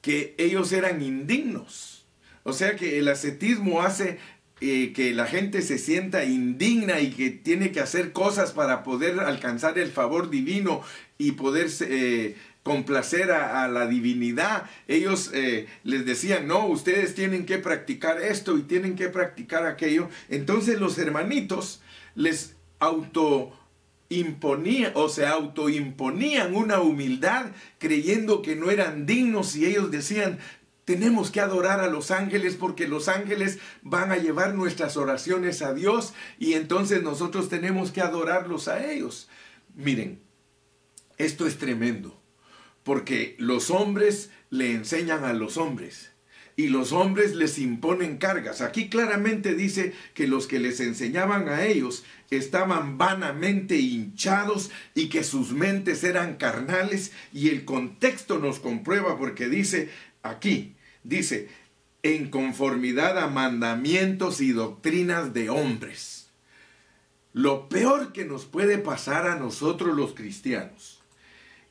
que 0.00 0.34
ellos 0.38 0.72
eran 0.72 1.02
indignos. 1.02 2.06
O 2.42 2.52
sea 2.52 2.76
que 2.76 2.98
el 2.98 3.08
ascetismo 3.08 3.82
hace 3.82 4.18
eh, 4.60 4.92
que 4.94 5.14
la 5.14 5.26
gente 5.26 5.62
se 5.62 5.78
sienta 5.78 6.24
indigna 6.24 7.00
y 7.00 7.10
que 7.10 7.30
tiene 7.30 7.72
que 7.72 7.80
hacer 7.80 8.12
cosas 8.12 8.52
para 8.52 8.82
poder 8.82 9.20
alcanzar 9.20 9.78
el 9.78 9.90
favor 9.90 10.30
divino 10.30 10.82
y 11.16 11.32
poder 11.32 11.68
eh, 11.80 12.36
complacer 12.62 13.30
a, 13.30 13.66
la 13.68 13.86
divinidad. 13.86 14.68
Ellos 14.86 15.30
eh, 15.32 15.66
les 15.82 16.04
decían, 16.04 16.46
no, 16.46 16.66
ustedes 16.66 17.14
tienen 17.14 17.46
que 17.46 17.58
practicar 17.58 18.20
esto 18.20 18.58
y 18.58 18.62
tienen 18.62 18.96
que 18.96 19.08
practicar 19.08 19.64
aquello. 19.66 20.08
Entonces 20.28 20.78
los 20.78 20.98
hermanitos 20.98 21.80
les 22.14 22.56
auto 22.80 23.52
imponían 24.10 24.92
o 24.96 25.08
se 25.08 25.24
autoimponían 25.24 26.54
una 26.54 26.80
humildad 26.80 27.46
creyendo 27.78 28.42
que 28.42 28.56
no 28.56 28.70
eran 28.70 29.06
dignos 29.06 29.56
y 29.56 29.64
ellos 29.64 29.90
decían, 29.90 30.38
tenemos 30.84 31.30
que 31.30 31.40
adorar 31.40 31.80
a 31.80 31.86
los 31.86 32.10
ángeles 32.10 32.56
porque 32.56 32.88
los 32.88 33.08
ángeles 33.08 33.60
van 33.82 34.10
a 34.10 34.16
llevar 34.16 34.54
nuestras 34.54 34.96
oraciones 34.96 35.62
a 35.62 35.72
Dios 35.72 36.12
y 36.38 36.54
entonces 36.54 37.02
nosotros 37.02 37.48
tenemos 37.48 37.92
que 37.92 38.00
adorarlos 38.00 38.66
a 38.66 38.84
ellos. 38.84 39.28
Miren, 39.76 40.20
esto 41.16 41.46
es 41.46 41.58
tremendo 41.58 42.20
porque 42.82 43.36
los 43.38 43.70
hombres 43.70 44.30
le 44.50 44.72
enseñan 44.72 45.22
a 45.22 45.32
los 45.32 45.56
hombres 45.56 46.09
y 46.60 46.68
los 46.68 46.92
hombres 46.92 47.34
les 47.34 47.58
imponen 47.58 48.18
cargas. 48.18 48.60
Aquí 48.60 48.90
claramente 48.90 49.54
dice 49.54 49.94
que 50.12 50.28
los 50.28 50.46
que 50.46 50.58
les 50.58 50.80
enseñaban 50.80 51.48
a 51.48 51.64
ellos 51.64 52.04
estaban 52.30 52.98
vanamente 52.98 53.76
hinchados 53.76 54.70
y 54.94 55.08
que 55.08 55.24
sus 55.24 55.52
mentes 55.52 56.04
eran 56.04 56.36
carnales 56.36 57.12
y 57.32 57.48
el 57.48 57.64
contexto 57.64 58.38
nos 58.38 58.58
comprueba 58.58 59.18
porque 59.18 59.48
dice 59.48 59.88
aquí, 60.22 60.74
dice, 61.02 61.48
en 62.02 62.28
conformidad 62.28 63.18
a 63.18 63.28
mandamientos 63.28 64.42
y 64.42 64.52
doctrinas 64.52 65.32
de 65.32 65.48
hombres. 65.48 66.28
Lo 67.32 67.70
peor 67.70 68.12
que 68.12 68.26
nos 68.26 68.44
puede 68.44 68.76
pasar 68.76 69.26
a 69.26 69.36
nosotros 69.36 69.96
los 69.96 70.12
cristianos, 70.12 71.00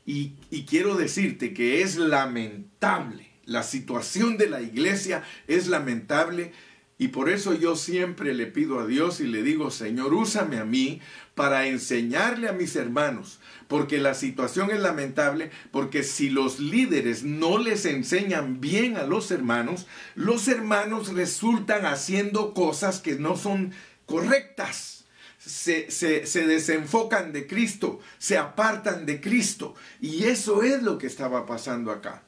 y, 0.07 0.33
y 0.49 0.65
quiero 0.65 0.95
decirte 0.95 1.53
que 1.53 1.83
es 1.83 1.97
lamentable, 1.97 3.28
la 3.49 3.63
situación 3.63 4.37
de 4.37 4.47
la 4.49 4.61
iglesia 4.61 5.23
es 5.47 5.67
lamentable 5.67 6.53
y 7.01 7.07
por 7.07 7.29
eso 7.29 7.53
yo 7.53 7.77
siempre 7.77 8.33
le 8.33 8.45
pido 8.45 8.79
a 8.79 8.85
Dios 8.85 9.21
y 9.21 9.27
le 9.27 9.41
digo, 9.41 9.71
Señor, 9.71 10.13
úsame 10.13 10.57
a 10.57 10.65
mí 10.65 10.99
para 11.33 11.65
enseñarle 11.65 12.49
a 12.49 12.51
mis 12.51 12.75
hermanos, 12.75 13.39
porque 13.69 13.99
la 13.99 14.13
situación 14.13 14.69
es 14.69 14.81
lamentable, 14.81 15.49
porque 15.71 16.03
si 16.03 16.29
los 16.29 16.59
líderes 16.59 17.23
no 17.23 17.57
les 17.57 17.85
enseñan 17.85 18.59
bien 18.59 18.97
a 18.97 19.03
los 19.03 19.31
hermanos, 19.31 19.87
los 20.15 20.49
hermanos 20.49 21.13
resultan 21.13 21.85
haciendo 21.85 22.53
cosas 22.53 22.99
que 22.99 23.15
no 23.15 23.37
son 23.37 23.71
correctas. 24.05 25.05
Se, 25.37 25.89
se, 25.89 26.25
se, 26.25 26.45
desenfocan 26.45 27.31
de 27.31 27.47
Cristo, 27.47 28.01
se 28.17 28.37
apartan 28.37 29.05
de 29.05 29.21
Cristo. 29.21 29.73
Y 30.01 30.25
eso 30.25 30.63
es 30.63 30.83
lo 30.83 30.97
que 30.97 31.07
estaba 31.07 31.45
pasando 31.45 31.91
acá. 31.91 32.23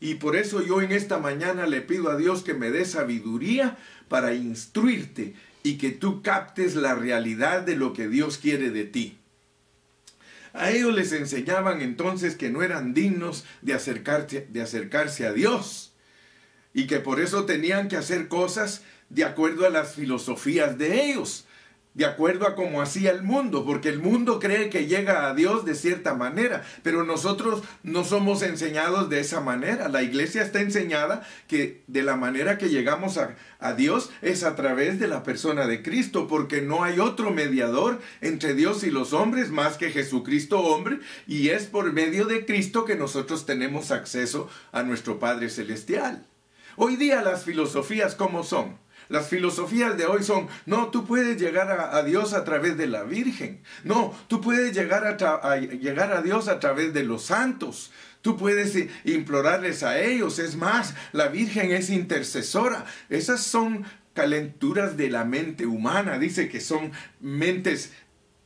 Y 0.00 0.16
por 0.16 0.36
eso 0.36 0.62
yo 0.62 0.82
en 0.82 0.92
esta 0.92 1.18
mañana 1.18 1.66
le 1.66 1.80
pido 1.80 2.10
a 2.10 2.16
Dios 2.16 2.42
que 2.42 2.54
me 2.54 2.70
dé 2.70 2.84
sabiduría 2.84 3.78
para 4.08 4.34
instruirte 4.34 5.34
y 5.62 5.78
que 5.78 5.90
tú 5.90 6.22
captes 6.22 6.74
la 6.74 6.94
realidad 6.94 7.62
de 7.62 7.76
lo 7.76 7.92
que 7.92 8.08
Dios 8.08 8.38
quiere 8.38 8.70
de 8.70 8.84
ti. 8.84 9.18
A 10.52 10.70
ellos 10.70 10.94
les 10.94 11.12
enseñaban 11.12 11.80
entonces 11.80 12.36
que 12.36 12.50
no 12.50 12.62
eran 12.62 12.94
dignos 12.94 13.44
de 13.62 13.74
acercarse, 13.74 14.46
de 14.50 14.62
acercarse 14.62 15.26
a 15.26 15.32
Dios 15.32 15.92
y 16.72 16.86
que 16.86 17.00
por 17.00 17.20
eso 17.20 17.44
tenían 17.44 17.88
que 17.88 17.96
hacer 17.96 18.28
cosas 18.28 18.82
de 19.08 19.24
acuerdo 19.24 19.66
a 19.66 19.70
las 19.70 19.94
filosofías 19.94 20.78
de 20.78 21.10
ellos 21.10 21.43
de 21.94 22.04
acuerdo 22.04 22.46
a 22.46 22.56
cómo 22.56 22.82
hacía 22.82 23.12
el 23.12 23.22
mundo, 23.22 23.64
porque 23.64 23.88
el 23.88 24.00
mundo 24.00 24.40
cree 24.40 24.68
que 24.68 24.86
llega 24.86 25.28
a 25.28 25.34
Dios 25.34 25.64
de 25.64 25.76
cierta 25.76 26.14
manera, 26.14 26.64
pero 26.82 27.04
nosotros 27.04 27.62
no 27.84 28.04
somos 28.04 28.42
enseñados 28.42 29.08
de 29.08 29.20
esa 29.20 29.40
manera. 29.40 29.88
La 29.88 30.02
iglesia 30.02 30.42
está 30.42 30.60
enseñada 30.60 31.26
que 31.46 31.84
de 31.86 32.02
la 32.02 32.16
manera 32.16 32.58
que 32.58 32.68
llegamos 32.68 33.16
a, 33.16 33.36
a 33.60 33.74
Dios 33.74 34.10
es 34.22 34.42
a 34.42 34.56
través 34.56 34.98
de 34.98 35.06
la 35.06 35.22
persona 35.22 35.66
de 35.66 35.82
Cristo, 35.82 36.26
porque 36.26 36.62
no 36.62 36.82
hay 36.82 36.98
otro 36.98 37.30
mediador 37.30 38.00
entre 38.20 38.54
Dios 38.54 38.82
y 38.82 38.90
los 38.90 39.12
hombres 39.12 39.50
más 39.50 39.76
que 39.76 39.90
Jesucristo 39.90 40.60
hombre, 40.60 40.98
y 41.28 41.50
es 41.50 41.66
por 41.66 41.92
medio 41.92 42.26
de 42.26 42.44
Cristo 42.44 42.84
que 42.84 42.96
nosotros 42.96 43.46
tenemos 43.46 43.92
acceso 43.92 44.48
a 44.72 44.82
nuestro 44.82 45.20
Padre 45.20 45.48
Celestial. 45.48 46.26
Hoy 46.76 46.96
día 46.96 47.22
las 47.22 47.44
filosofías, 47.44 48.16
¿cómo 48.16 48.42
son? 48.42 48.83
Las 49.08 49.28
filosofías 49.28 49.96
de 49.98 50.06
hoy 50.06 50.22
son, 50.22 50.48
no, 50.66 50.88
tú 50.88 51.06
puedes 51.06 51.40
llegar 51.40 51.70
a, 51.70 52.02
Dios 52.02 52.32
a 52.32 52.44
través 52.44 52.76
de 52.76 52.86
la 52.86 53.04
Virgen. 53.04 53.62
No, 53.84 54.14
tú 54.28 54.40
puedes 54.40 54.74
llegar 54.74 55.06
a, 55.06 55.56
llegar 55.56 56.12
a 56.12 56.22
Dios 56.22 56.48
a 56.48 56.58
través 56.60 56.94
de 56.94 57.04
los 57.04 57.24
santos. 57.24 57.92
Tú 58.22 58.36
puedes 58.36 58.76
implorarles 59.04 59.82
a 59.82 60.00
ellos. 60.00 60.38
Es 60.38 60.56
más, 60.56 60.94
la 61.12 61.28
Virgen 61.28 61.72
es 61.72 61.90
intercesora. 61.90 62.86
Esas 63.10 63.42
son 63.42 63.84
calenturas 64.14 64.96
de 64.96 65.10
la 65.10 65.24
mente 65.24 65.66
humana. 65.66 66.18
Dice 66.18 66.48
que 66.48 66.60
son 66.60 66.92
mentes 67.20 67.92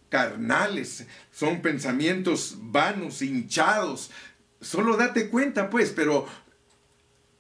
carnales, 0.09 1.07
son 1.31 1.61
pensamientos 1.62 2.57
vanos, 2.59 3.23
hinchados. 3.23 4.11
Solo 4.61 4.97
date 4.97 5.29
cuenta, 5.29 5.71
pues, 5.71 5.93
pero 5.95 6.27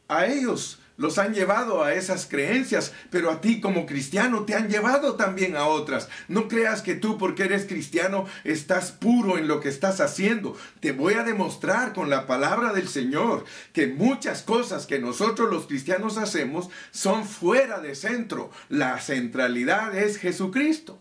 a 0.06 0.26
ellos 0.26 0.77
los 0.98 1.16
han 1.18 1.32
llevado 1.32 1.82
a 1.82 1.94
esas 1.94 2.26
creencias, 2.26 2.92
pero 3.08 3.30
a 3.30 3.40
ti 3.40 3.60
como 3.60 3.86
cristiano 3.86 4.44
te 4.44 4.54
han 4.54 4.68
llevado 4.68 5.14
también 5.14 5.56
a 5.56 5.66
otras. 5.66 6.08
No 6.26 6.48
creas 6.48 6.82
que 6.82 6.96
tú 6.96 7.16
porque 7.16 7.44
eres 7.44 7.64
cristiano 7.64 8.26
estás 8.44 8.90
puro 8.90 9.38
en 9.38 9.48
lo 9.48 9.60
que 9.60 9.68
estás 9.68 10.00
haciendo. 10.00 10.56
Te 10.80 10.92
voy 10.92 11.14
a 11.14 11.22
demostrar 11.22 11.94
con 11.94 12.10
la 12.10 12.26
palabra 12.26 12.72
del 12.72 12.88
Señor 12.88 13.44
que 13.72 13.86
muchas 13.86 14.42
cosas 14.42 14.86
que 14.86 14.98
nosotros 14.98 15.50
los 15.50 15.66
cristianos 15.66 16.18
hacemos 16.18 16.68
son 16.90 17.24
fuera 17.24 17.80
de 17.80 17.94
centro. 17.94 18.50
La 18.68 19.00
centralidad 19.00 19.96
es 19.96 20.18
Jesucristo. 20.18 21.00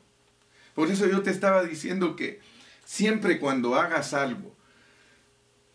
Por 0.76 0.92
eso 0.92 1.08
yo 1.08 1.24
te 1.24 1.32
estaba 1.32 1.64
diciendo 1.64 2.16
que 2.16 2.40
siempre 2.86 3.40
cuando 3.40 3.74
hagas 3.74 4.14
algo, 4.14 4.56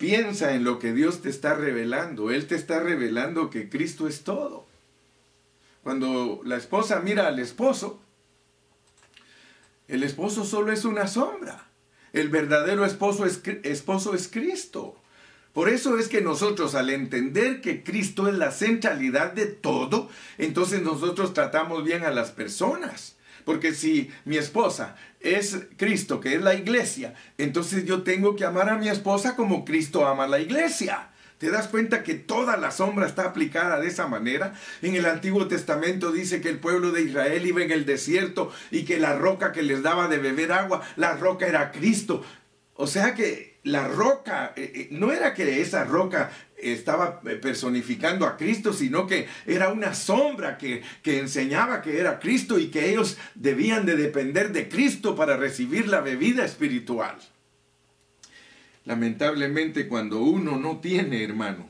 Piensa 0.03 0.55
en 0.55 0.65
lo 0.65 0.81
que 0.81 0.93
Dios 0.93 1.23
te 1.23 1.31
está 1.31 1.55
revelando. 1.55 2.33
Él 2.33 2.49
te 2.49 2.57
está 2.57 2.81
revelando 2.81 3.51
que 3.51 3.69
Cristo 3.69 4.09
es 4.09 4.25
todo. 4.25 4.67
Cuando 5.85 6.41
la 6.45 6.57
esposa 6.57 6.99
mira 6.99 7.29
al 7.29 7.39
esposo, 7.39 8.01
el 9.87 10.03
esposo 10.03 10.45
solo 10.45 10.73
es 10.73 10.85
una 10.85 11.07
sombra. 11.07 11.69
El 12.13 12.31
verdadero 12.31 12.85
esposo 12.85 13.27
es, 13.27 13.43
esposo 13.63 14.13
es 14.15 14.27
Cristo. 14.27 14.97
Por 15.53 15.69
eso 15.69 15.97
es 15.97 16.09
que 16.09 16.21
nosotros 16.21 16.75
al 16.75 16.91
entender 16.91 17.61
que 17.61 17.85
Cristo 17.85 18.27
es 18.27 18.35
la 18.35 18.51
centralidad 18.51 19.31
de 19.31 19.47
todo, 19.47 20.11
entonces 20.37 20.83
nosotros 20.83 21.33
tratamos 21.33 21.85
bien 21.85 22.03
a 22.03 22.11
las 22.11 22.33
personas. 22.33 23.15
Porque 23.45 23.75
si 23.75 24.11
mi 24.25 24.37
esposa 24.37 24.97
es 25.21 25.59
Cristo, 25.77 26.21
que 26.21 26.35
es 26.35 26.43
la 26.43 26.55
iglesia, 26.55 27.15
entonces 27.39 27.85
yo 27.85 28.03
tengo 28.03 28.37
que 28.37 28.45
amar 28.45 28.69
a 28.69 28.79
mi 28.79 28.89
esposa 28.89 29.37
como 29.37 29.65
Cristo 29.65 30.07
ama 30.07 30.25
a 30.25 30.29
la 30.29 30.41
iglesia. 30.41 31.09
¿Te 31.43 31.51
das 31.51 31.67
cuenta 31.67 32.05
que 32.05 32.15
toda 32.15 32.57
la 32.57 32.71
sombra 32.71 33.05
está 33.05 33.25
aplicada 33.25 33.81
de 33.81 33.89
esa 33.89 34.07
manera? 34.07 34.55
En 34.81 34.95
el 34.95 35.07
Antiguo 35.07 35.49
Testamento 35.49 36.13
dice 36.13 36.41
que 36.41 36.49
el 36.49 36.61
pueblo 36.61 36.93
de 36.93 37.03
Israel 37.03 37.45
iba 37.45 37.65
en 37.65 37.73
el 37.73 37.85
desierto 37.85 38.53
y 38.71 38.85
que 38.85 39.01
la 39.01 39.17
roca 39.17 39.51
que 39.51 39.63
les 39.63 39.83
daba 39.83 40.07
de 40.07 40.19
beber 40.19 40.53
agua, 40.53 40.83
la 40.95 41.17
roca 41.17 41.49
era 41.49 41.73
Cristo. 41.73 42.25
O 42.75 42.87
sea 42.87 43.15
que 43.15 43.59
la 43.65 43.89
roca, 43.89 44.53
eh, 44.57 44.73
eh, 44.75 44.89
no 44.93 45.11
era 45.11 45.35
que 45.35 45.61
esa 45.61 45.83
roca 45.83 46.31
estaba 46.63 47.21
personificando 47.21 48.27
a 48.27 48.37
Cristo, 48.37 48.73
sino 48.73 49.07
que 49.07 49.27
era 49.47 49.71
una 49.71 49.95
sombra 49.95 50.57
que, 50.59 50.83
que, 51.03 51.19
enseñaba 51.19 51.83
que 51.83 51.99
era 51.99 52.21
Cristo 52.21 52.59
y 52.59 52.69
que 52.69 52.91
ellos 52.91 53.19
debían 53.35 53.85
de 53.85 53.97
depender 53.97 54.53
de 54.53 54.69
Cristo 54.69 55.17
para 55.17 55.37
recibir 55.37 55.89
la 55.89 56.01
bebida 56.01 56.45
espiritual. 56.45 57.17
Lamentablemente 58.85 59.89
cuando 59.89 60.23
uno 60.23 60.57
no 60.57 60.81
tiene, 60.81 61.23
hermano, 61.23 61.69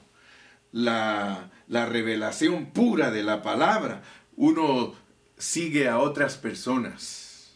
la, 0.73 1.51
la 1.69 1.87
revelación 1.87 2.67
pura 2.73 3.11
de 3.11 3.23
la 3.23 3.43
palabra, 3.43 4.03
uno 4.37 4.95
sigue 5.37 5.89
a 5.89 5.99
otras 5.99 6.37
personas. 6.37 7.55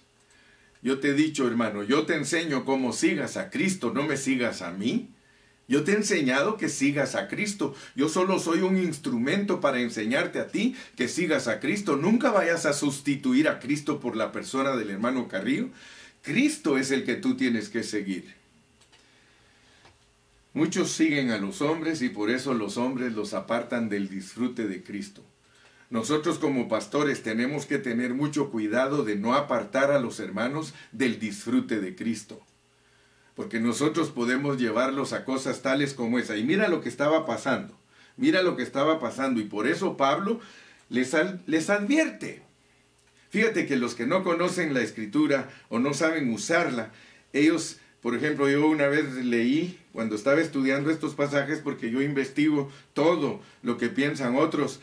Yo 0.83 1.01
te 1.01 1.09
he 1.09 1.15
dicho, 1.15 1.47
hermano, 1.47 1.83
yo 1.83 2.07
te 2.07 2.15
enseño 2.15 2.65
cómo 2.65 2.93
sigas 2.93 3.37
a 3.37 3.51
Cristo, 3.51 3.93
no 3.93 4.05
me 4.05 4.17
sigas 4.17 4.63
a 4.63 4.71
mí. 4.71 5.16
Yo 5.69 5.83
te 5.83 5.93
he 5.93 5.97
enseñado 5.97 6.57
que 6.57 6.69
sigas 6.69 7.17
a 7.17 7.27
Cristo. 7.27 7.75
Yo 7.97 8.09
solo 8.09 8.39
soy 8.39 8.61
un 8.61 8.77
instrumento 8.77 9.61
para 9.61 9.81
enseñarte 9.81 10.39
a 10.39 10.49
ti 10.49 10.77
que 10.97 11.09
sigas 11.09 11.49
a 11.49 11.59
Cristo. 11.59 11.97
Nunca 11.97 12.31
vayas 12.31 12.67
a 12.67 12.73
sustituir 12.73 13.49
a 13.49 13.59
Cristo 13.59 13.99
por 13.99 14.17
la 14.17 14.31
persona 14.31 14.77
del 14.77 14.91
hermano 14.91 15.27
Carrillo. 15.27 15.71
Cristo 16.23 16.79
es 16.79 16.93
el 16.93 17.05
que 17.05 17.17
tú 17.17 17.37
tienes 17.37 17.69
que 17.69 17.83
seguir. 17.83 18.35
Muchos 20.55 20.93
siguen 20.93 21.31
a 21.31 21.39
los 21.39 21.61
hombres 21.61 22.01
y 22.01 22.09
por 22.09 22.31
eso 22.31 22.55
los 22.55 22.77
hombres 22.77 23.13
los 23.13 23.35
apartan 23.35 23.89
del 23.89 24.09
disfrute 24.09 24.67
de 24.69 24.83
Cristo. 24.83 25.23
Nosotros 25.91 26.39
como 26.39 26.69
pastores 26.69 27.23
tenemos 27.23 27.67
que 27.67 27.79
tener 27.79 28.15
mucho 28.15 28.51
cuidado 28.51 29.05
de 29.05 29.17
no 29.17 29.35
apartar 29.35 29.91
a 29.91 30.01
los 30.01 30.19
hermanos 30.21 30.75
del 30.93 31.19
disfrute 31.19 31.81
de 31.81 31.95
Cristo 31.95 32.43
porque 33.37 33.61
nosotros 33.61 34.11
podemos 34.11 34.59
llevarlos 34.59 35.13
a 35.13 35.25
cosas 35.25 35.61
tales 35.61 35.93
como 35.93 36.19
esa. 36.19 36.37
Y 36.37 36.43
mira 36.43 36.69
lo 36.69 36.81
que 36.81 36.89
estaba 36.89 37.27
pasando, 37.27 37.79
mira 38.17 38.43
lo 38.43 38.57
que 38.57 38.63
estaba 38.63 38.99
pasando, 38.99 39.41
y 39.41 39.45
por 39.45 39.69
eso 39.69 39.97
Pablo 39.97 40.41
les, 40.89 41.15
les 41.47 41.71
advierte. 41.71 42.43
Fíjate 43.29 43.67
que 43.67 43.77
los 43.77 43.95
que 43.95 44.07
no 44.07 44.25
conocen 44.25 44.73
la 44.73 44.81
escritura 44.81 45.51
o 45.69 45.79
no 45.79 45.93
saben 45.93 46.33
usarla, 46.33 46.93
ellos, 47.35 47.79
por 48.01 48.15
ejemplo, 48.15 48.49
yo 48.49 48.67
una 48.67 48.87
vez 48.87 49.13
leí 49.17 49.79
cuando 49.93 50.17
estaba 50.17 50.41
estudiando 50.41 50.91
estos 50.91 51.15
pasajes, 51.15 51.59
porque 51.59 51.91
yo 51.91 52.01
investigo 52.01 52.73
todo 52.95 53.43
lo 53.63 53.77
que 53.77 53.91
piensan 53.91 54.37
otros 54.37 54.81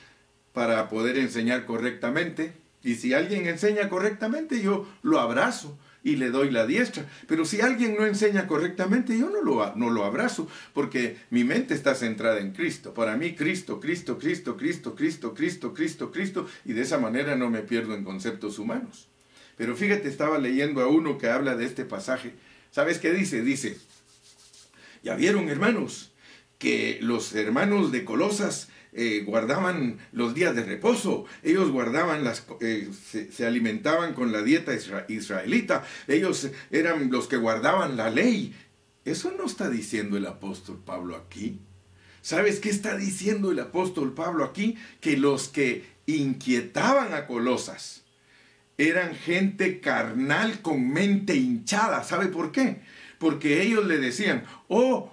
para 0.54 0.88
poder 0.90 1.18
enseñar 1.18 1.66
correctamente, 1.66 2.54
y 2.84 2.96
si 2.96 3.16
alguien 3.16 3.48
enseña 3.48 3.90
correctamente, 3.90 4.62
yo 4.62 4.86
lo 5.02 5.20
abrazo 5.20 5.76
y 6.04 6.18
le 6.18 6.30
doy 6.30 6.52
la 6.52 6.66
diestra. 6.66 7.06
Pero 7.28 7.46
si 7.46 7.62
alguien 7.62 7.96
no 7.98 8.06
enseña 8.06 8.48
correctamente, 8.48 9.18
yo 9.18 9.30
no 9.30 9.42
lo, 9.42 9.76
no 9.76 9.90
lo 9.90 10.04
abrazo, 10.04 10.48
porque 10.74 11.18
mi 11.30 11.44
mente 11.44 11.74
está 11.74 11.96
centrada 11.96 12.40
en 12.40 12.52
Cristo. 12.52 12.94
Para 12.94 13.16
mí, 13.16 13.36
Cristo, 13.36 13.80
Cristo, 13.80 14.18
Cristo, 14.18 14.58
Cristo, 14.58 14.96
Cristo, 14.96 15.34
Cristo, 15.34 15.74
Cristo, 15.74 16.12
Cristo, 16.12 16.48
y 16.66 16.74
de 16.74 16.82
esa 16.82 17.00
manera 17.00 17.36
no 17.36 17.50
me 17.50 17.62
pierdo 17.62 17.96
en 17.96 18.04
conceptos 18.04 18.60
humanos. 18.60 19.08
Pero 19.56 19.76
fíjate, 19.76 20.10
estaba 20.10 20.38
leyendo 20.38 20.82
a 20.82 20.88
uno 20.88 21.18
que 21.18 21.30
habla 21.30 21.56
de 21.56 21.66
este 21.66 21.86
pasaje. 21.86 22.34
¿Sabes 22.72 23.00
qué 23.00 23.14
dice? 23.14 23.42
Dice, 23.44 23.78
ya 25.04 25.16
vieron 25.16 25.48
hermanos, 25.50 26.12
que 26.58 26.98
los 27.02 27.34
hermanos 27.36 27.92
de 27.92 28.04
Colosas 28.04 28.70
eh, 28.96 29.24
guardaban 29.26 29.98
los 30.12 30.34
días 30.34 30.56
de 30.56 30.64
reposo, 30.64 31.26
ellos 31.42 31.72
guardaban 31.72 32.24
las, 32.24 32.46
eh, 32.62 32.90
se, 33.32 33.46
alimentaban 33.46 34.14
con 34.14 34.32
la 34.32 34.44
dieta 34.44 34.74
israelita, 35.08 35.84
ellos 36.08 36.50
eran 36.72 37.10
los 37.12 37.28
que 37.28 37.38
guardaban 37.38 37.98
la 37.98 38.10
ley. 38.10 38.56
Eso 39.06 39.34
no 39.38 39.46
está 39.46 39.70
diciendo 39.70 40.16
el 40.16 40.26
apóstol 40.28 40.82
Pablo 40.86 41.16
aquí. 41.16 41.60
¿Sabes 42.22 42.60
qué 42.60 42.70
está 42.70 42.96
diciendo 42.96 43.52
el 43.52 43.60
apóstol 43.60 44.14
Pablo 44.14 44.46
aquí? 44.46 44.78
Que 45.02 45.18
los 45.18 45.50
que 45.50 45.86
inquietaban 46.06 47.14
a 47.14 47.28
Colosas 47.28 48.04
eran 48.78 49.16
gente 49.16 49.80
carnal 49.82 50.62
con 50.62 50.90
mente 50.90 51.36
hinchada. 51.36 52.04
¿Sabe 52.04 52.28
por 52.28 52.52
qué? 52.52 52.82
Porque 53.18 53.62
ellos 53.62 53.86
le 53.86 53.98
decían, 53.98 54.46
oh, 54.68 55.12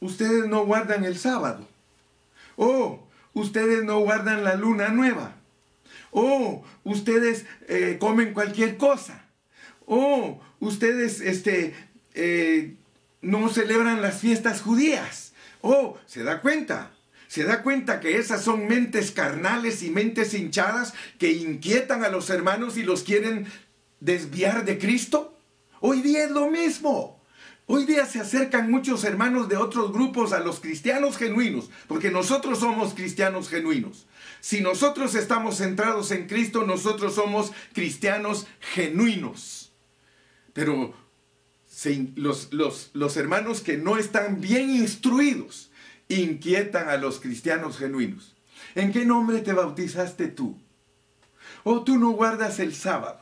ustedes 0.00 0.46
no 0.46 0.64
guardan 0.64 1.04
el 1.04 1.18
sábado. 1.18 1.66
Oh, 2.56 3.07
ustedes 3.38 3.84
no 3.84 4.00
guardan 4.00 4.44
la 4.44 4.54
luna 4.54 4.88
nueva. 4.88 5.34
Oh, 6.10 6.64
ustedes 6.84 7.44
eh, 7.68 7.96
comen 8.00 8.32
cualquier 8.32 8.76
cosa. 8.76 9.24
Oh, 9.86 10.40
ustedes 10.60 11.20
este, 11.20 11.74
eh, 12.14 12.74
no 13.20 13.48
celebran 13.48 14.02
las 14.02 14.20
fiestas 14.20 14.60
judías. 14.60 15.32
Oh, 15.60 15.98
¿se 16.06 16.22
da 16.22 16.40
cuenta? 16.40 16.92
¿Se 17.26 17.44
da 17.44 17.62
cuenta 17.62 18.00
que 18.00 18.16
esas 18.16 18.42
son 18.42 18.66
mentes 18.68 19.10
carnales 19.10 19.82
y 19.82 19.90
mentes 19.90 20.32
hinchadas 20.32 20.94
que 21.18 21.32
inquietan 21.32 22.02
a 22.02 22.08
los 22.08 22.30
hermanos 22.30 22.78
y 22.78 22.82
los 22.82 23.02
quieren 23.02 23.46
desviar 24.00 24.64
de 24.64 24.78
Cristo? 24.78 25.38
Hoy 25.80 26.00
día 26.00 26.24
es 26.24 26.30
lo 26.30 26.50
mismo. 26.50 27.17
Hoy 27.70 27.84
día 27.84 28.06
se 28.06 28.18
acercan 28.18 28.70
muchos 28.70 29.04
hermanos 29.04 29.50
de 29.50 29.58
otros 29.58 29.92
grupos 29.92 30.32
a 30.32 30.40
los 30.40 30.58
cristianos 30.58 31.18
genuinos, 31.18 31.68
porque 31.86 32.10
nosotros 32.10 32.60
somos 32.60 32.94
cristianos 32.94 33.50
genuinos. 33.50 34.06
Si 34.40 34.62
nosotros 34.62 35.14
estamos 35.14 35.58
centrados 35.58 36.10
en 36.10 36.26
Cristo, 36.26 36.64
nosotros 36.64 37.14
somos 37.14 37.52
cristianos 37.74 38.46
genuinos. 38.60 39.70
Pero 40.54 40.94
los, 42.16 43.16
hermanos 43.18 43.60
que 43.60 43.76
no 43.76 43.98
están 43.98 44.40
bien 44.40 44.70
instruidos 44.70 45.70
inquietan 46.08 46.88
a 46.88 46.96
los 46.96 47.20
cristianos 47.20 47.76
genuinos. 47.76 48.34
¿En 48.76 48.92
qué 48.92 49.04
nombre 49.04 49.40
te 49.40 49.52
bautizaste 49.52 50.28
tú? 50.28 50.58
¿O 51.64 51.84
tú 51.84 51.98
no 51.98 52.12
guardas 52.12 52.60
el 52.60 52.74
sábado? 52.74 53.20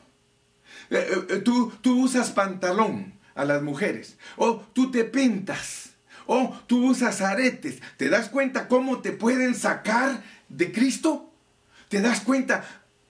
Eh, 0.90 1.04
eh, 1.30 1.36
¿Tú, 1.38 1.72
tú 1.80 2.04
usas 2.04 2.30
pantalón? 2.30 3.16
A 3.36 3.44
las 3.44 3.62
mujeres. 3.62 4.16
O 4.36 4.56
tú 4.72 4.90
te 4.90 5.04
pintas. 5.04 5.90
O 6.26 6.56
tú 6.66 6.90
usas 6.90 7.20
aretes. 7.20 7.80
¿Te 7.96 8.08
das 8.08 8.28
cuenta 8.28 8.66
cómo 8.66 9.00
te 9.00 9.12
pueden 9.12 9.54
sacar 9.54 10.24
de 10.48 10.72
Cristo? 10.72 11.32
¿Te 11.88 12.00
das 12.00 12.20
cuenta 12.20 12.64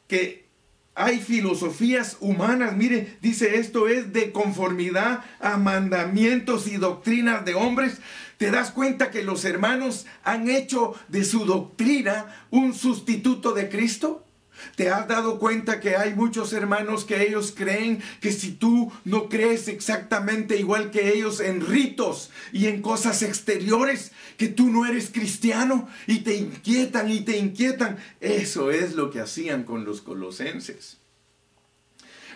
que 0.07 0.47
hay 0.95 1.21
filosofías 1.21 2.19
humanas? 2.21 2.77
Mire, 2.77 3.17
dice 3.23 3.57
esto 3.57 3.89
es 3.89 4.13
de 4.13 4.33
conformidad 4.33 5.25
a 5.41 5.57
mandamientos 5.57 6.67
y 6.67 6.77
doctrinas 6.77 7.45
de 7.47 7.55
hombres. 7.55 7.99
¿Te 8.37 8.51
das 8.51 8.71
cuenta 8.71 9.11
que 9.11 9.23
los 9.23 9.47
hermanos 9.47 10.07
han 10.23 10.51
hecho 10.51 10.95
de 11.09 11.25
su 11.25 11.47
doctrina 11.47 12.27
un 12.51 12.75
sustituto 12.75 13.53
de 13.53 13.71
Cristo? 13.71 14.26
¿Te 14.75 14.91
has 14.91 15.09
dado 15.09 15.39
cuenta 15.39 15.81
que 15.81 15.97
hay 15.97 16.15
muchos 16.15 16.53
hermanos 16.53 17.05
que 17.05 17.23
ellos 17.27 17.53
creen 17.57 18.03
que 18.21 18.33
si 18.33 18.53
tú 18.53 18.93
no 19.05 19.29
crees 19.29 19.69
exactamente 19.69 20.59
igual 20.59 20.91
que 20.91 21.13
ellos 21.15 21.41
en 21.41 21.65
ritos 21.65 22.31
y 22.53 22.67
en 22.67 22.83
cosas 22.83 23.23
exteriores, 23.23 24.13
que 24.37 24.49
tú 24.49 24.71
no 24.71 24.87
eres 24.87 25.11
cristiano 25.11 25.89
y 26.07 26.21
te 26.21 26.37
inquietan 26.37 27.11
y 27.11 27.21
te 27.21 27.39
inquietan? 27.39 27.99
Eso 28.21 28.71
es 28.71 28.95
lo 28.95 29.11
que 29.11 29.21
hacían 29.21 29.65
con 29.65 29.85
los 29.85 30.03
colosenses. 30.03 30.99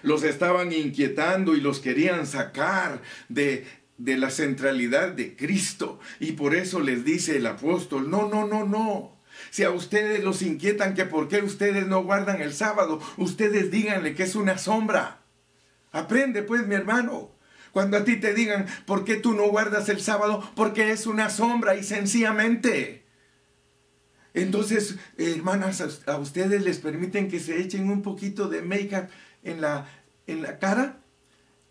Los 0.03 0.23
estaban 0.23 0.73
inquietando 0.73 1.55
y 1.55 1.61
los 1.61 1.81
querían 1.81 2.27
sacar 2.27 3.03
de, 3.29 3.67
de 3.99 4.17
la 4.17 4.31
centralidad 4.31 5.11
de 5.13 5.37
Cristo. 5.37 6.01
Y 6.21 6.33
por 6.33 6.55
eso 6.55 6.81
les 6.81 7.05
dice 7.05 7.37
el 7.37 7.47
apóstol, 7.47 8.11
no, 8.11 8.29
no, 8.29 8.47
no, 8.47 8.65
no. 8.65 9.20
Si 9.51 9.65
a 9.65 9.71
ustedes 9.71 10.23
los 10.23 10.43
inquietan 10.43 10.95
que 10.95 11.05
por 11.05 11.29
qué 11.29 11.43
ustedes 11.43 11.87
no 11.87 12.05
guardan 12.05 12.41
el 12.41 12.55
sábado, 12.55 13.01
ustedes 13.17 13.71
díganle 13.71 14.15
que 14.15 14.23
es 14.23 14.37
una 14.37 14.59
sombra. 14.59 15.23
Aprende 15.93 16.43
pues 16.43 16.67
mi 16.67 16.77
hermano. 16.77 17.33
Cuando 17.73 17.97
a 17.97 18.05
ti 18.05 18.17
te 18.17 18.35
digan 18.35 18.67
por 18.87 19.05
qué 19.05 19.17
tú 19.17 19.35
no 19.35 19.49
guardas 19.49 19.89
el 19.89 20.01
sábado, 20.01 20.49
porque 20.57 20.91
es 20.91 21.07
una 21.07 21.31
sombra 21.31 21.77
y 21.77 21.85
sencillamente. 21.85 23.05
Entonces, 24.35 24.97
hermanas, 25.19 26.03
a 26.07 26.17
ustedes 26.19 26.63
les 26.63 26.79
permiten 26.79 27.29
que 27.29 27.41
se 27.41 27.61
echen 27.61 27.91
un 27.91 28.03
poquito 28.03 28.49
de 28.49 28.63
make-up 28.63 29.09
en 29.43 29.61
la, 29.61 29.87
en 30.27 30.43
la 30.43 30.59
cara. 30.59 31.01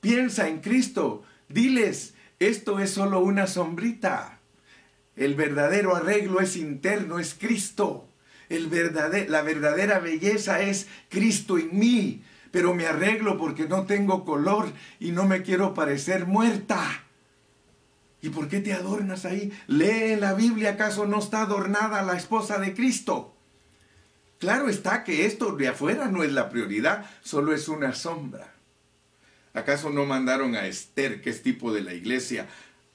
Piensa 0.01 0.47
en 0.47 0.59
Cristo. 0.59 1.23
Diles, 1.47 2.13
esto 2.39 2.79
es 2.79 2.91
solo 2.91 3.21
una 3.21 3.47
sombrita. 3.47 4.38
El 5.19 5.35
verdadero 5.35 5.97
arreglo 5.97 6.39
es 6.39 6.55
interno, 6.55 7.19
es 7.19 7.35
Cristo. 7.37 8.07
El 8.47 8.69
la 9.27 9.41
verdadera 9.41 9.99
belleza 9.99 10.61
es 10.61 10.87
Cristo 11.09 11.57
en 11.57 11.77
mí. 11.77 12.23
Pero 12.51 12.73
me 12.73 12.87
arreglo 12.87 13.37
porque 13.37 13.67
no 13.67 13.85
tengo 13.85 14.23
color 14.23 14.71
y 14.97 15.11
no 15.11 15.25
me 15.25 15.41
quiero 15.41 15.73
parecer 15.73 16.25
muerta. 16.25 17.03
¿Y 18.21 18.29
por 18.29 18.47
qué 18.47 18.61
te 18.61 18.71
adornas 18.71 19.25
ahí? 19.25 19.51
Lee 19.67 20.15
la 20.15 20.33
Biblia, 20.33 20.71
¿acaso 20.71 21.05
no 21.05 21.19
está 21.19 21.41
adornada 21.41 22.01
la 22.01 22.15
esposa 22.15 22.57
de 22.57 22.73
Cristo? 22.73 23.35
Claro 24.39 24.69
está 24.69 25.03
que 25.03 25.25
esto 25.25 25.53
de 25.57 25.67
afuera 25.67 26.07
no 26.07 26.23
es 26.23 26.31
la 26.31 26.49
prioridad, 26.49 27.05
solo 27.21 27.53
es 27.53 27.67
una 27.67 27.93
sombra. 27.93 28.53
¿Acaso 29.53 29.89
no 29.89 30.05
mandaron 30.05 30.55
a 30.55 30.65
Esther, 30.65 31.21
que 31.21 31.29
es 31.29 31.43
tipo 31.43 31.73
de 31.73 31.81
la 31.81 31.93
iglesia, 31.93 32.47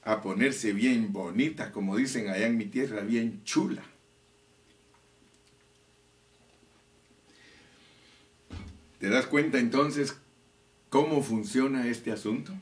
a 0.05 0.21
ponerse 0.21 0.73
bien 0.73 1.12
bonita, 1.12 1.73
como 1.73 1.97
dicen 1.97 2.29
allá 2.29 2.47
en 2.47 2.59
mi 2.59 2.67
tierra, 2.67 3.01
bien 3.01 3.43
chula. 3.45 3.83
¿Te 8.99 9.09
das 9.09 9.27
cuenta 9.27 9.59
entonces 9.59 10.17
cómo 10.90 11.23
funciona 11.23 11.87
este 11.88 12.12
asunto? 12.12 12.53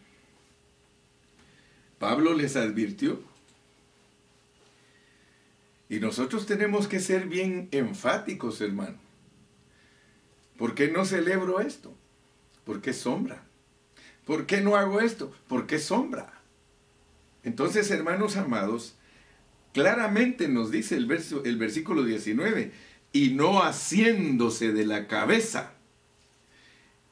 Pablo 1.99 2.35
les 2.35 2.57
advirtió. 2.57 3.21
Y 5.89 6.01
nosotros 6.01 6.47
tenemos 6.47 6.89
que 6.89 7.01
ser 7.01 7.27
bien 7.27 7.69
enfáticos, 7.71 8.61
hermano. 8.61 8.99
¿Por 10.57 10.75
qué 10.75 10.89
no 10.89 11.05
celebro 11.05 11.61
esto? 11.61 11.95
Porque 12.65 12.91
es 12.91 12.99
sombra. 12.99 13.45
¿Por 14.25 14.47
qué 14.47 14.61
no 14.61 14.77
hago 14.77 15.01
esto? 15.01 15.33
Porque 15.49 15.77
es 15.77 15.85
sombra. 15.85 16.42
Entonces, 17.45 17.91
hermanos 17.91 18.37
amados, 18.37 18.97
claramente 19.73 20.49
nos 20.49 20.71
dice 20.71 20.97
el, 20.97 21.07
verso, 21.07 21.43
el 21.45 21.57
versículo 21.57 22.05
19, 22.05 22.73
y 23.13 23.31
no 23.31 23.63
haciéndose 23.63 24.73
de 24.73 24.87
la 24.87 25.07
cabeza, 25.07 25.75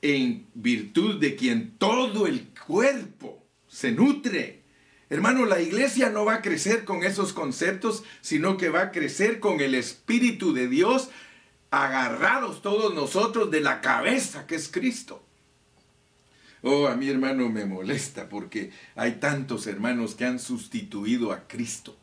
en 0.02 0.46
virtud 0.54 1.20
de 1.20 1.36
quien 1.36 1.76
todo 1.76 2.26
el 2.26 2.48
cuerpo 2.66 3.46
se 3.68 3.92
nutre. 3.92 4.62
Hermano, 5.10 5.44
la 5.44 5.60
iglesia 5.60 6.10
no 6.10 6.24
va 6.24 6.36
a 6.36 6.42
crecer 6.42 6.84
con 6.84 7.02
esos 7.02 7.32
conceptos, 7.32 8.04
sino 8.20 8.56
que 8.56 8.68
va 8.68 8.82
a 8.82 8.90
crecer 8.92 9.40
con 9.40 9.60
el 9.60 9.74
Espíritu 9.74 10.54
de 10.54 10.68
Dios, 10.68 11.10
agarrados 11.70 12.62
todos 12.62 12.94
nosotros 12.94 13.50
de 13.50 13.60
la 13.60 13.80
cabeza 13.80 14.46
que 14.46 14.54
es 14.54 14.68
Cristo. 14.68 15.24
Oh, 16.62 16.88
a 16.88 16.96
mi 16.96 17.08
hermano 17.08 17.48
me 17.48 17.64
molesta 17.64 18.28
porque 18.28 18.70
hay 18.94 19.12
tantos 19.12 19.66
hermanos 19.66 20.14
que 20.14 20.26
han 20.26 20.38
sustituido 20.38 21.32
a 21.32 21.48
Cristo. 21.48 21.96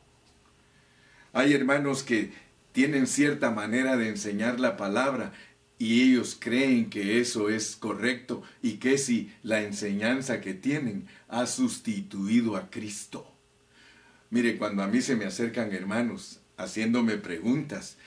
Hay 1.34 1.54
hermanos 1.54 2.04
que 2.04 2.32
tienen 2.72 3.06
cierta 3.06 3.52
manera 3.52 3.98
de 3.98 4.10
enseñar 4.10 4.60
la 4.60 4.78
palabra 4.78 5.34
y 5.80 6.02
ellos 6.02 6.38
creen 6.39 6.89
que 6.89 7.20
eso 7.20 7.50
es 7.50 7.76
correcto 7.76 8.41
y 8.63 8.74
que 8.74 8.98
si 8.98 9.32
la 9.43 9.62
enseñanza 9.62 10.41
que 10.41 10.54
tienen 10.54 11.08
ha 11.28 11.46
sustituido 11.46 12.56
a 12.56 12.70
Cristo. 12.72 13.32
Mire, 14.32 14.58
cuando 14.58 14.82
a 14.82 14.88
mí 14.88 15.02
se 15.02 15.15
me 15.15 15.26
acercan 15.26 15.72
hermanos 15.72 16.41
haciéndome 16.58 17.17
preguntas, 17.17 17.98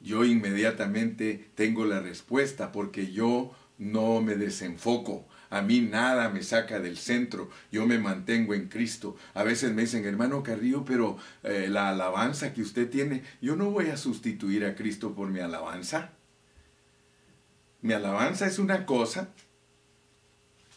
yo 0.00 0.24
inmediatamente 0.24 1.48
tengo 1.54 1.84
la 1.84 2.00
respuesta 2.00 2.72
porque 2.72 3.12
yo 3.12 3.54
no 3.78 4.20
me 4.20 4.34
desenfoco. 4.34 5.26
A 5.52 5.60
mí 5.60 5.82
nada 5.82 6.30
me 6.30 6.42
saca 6.42 6.80
del 6.80 6.96
centro, 6.96 7.50
yo 7.70 7.86
me 7.86 7.98
mantengo 7.98 8.54
en 8.54 8.68
Cristo. 8.68 9.16
A 9.34 9.42
veces 9.42 9.74
me 9.74 9.82
dicen, 9.82 10.06
hermano 10.06 10.42
Carrillo, 10.42 10.82
pero 10.82 11.18
eh, 11.42 11.66
la 11.68 11.90
alabanza 11.90 12.54
que 12.54 12.62
usted 12.62 12.88
tiene, 12.88 13.22
yo 13.42 13.54
no 13.54 13.70
voy 13.70 13.90
a 13.90 13.98
sustituir 13.98 14.64
a 14.64 14.74
Cristo 14.74 15.14
por 15.14 15.28
mi 15.28 15.40
alabanza. 15.40 16.12
Mi 17.82 17.92
alabanza 17.92 18.46
es 18.46 18.58
una 18.58 18.86
cosa, 18.86 19.28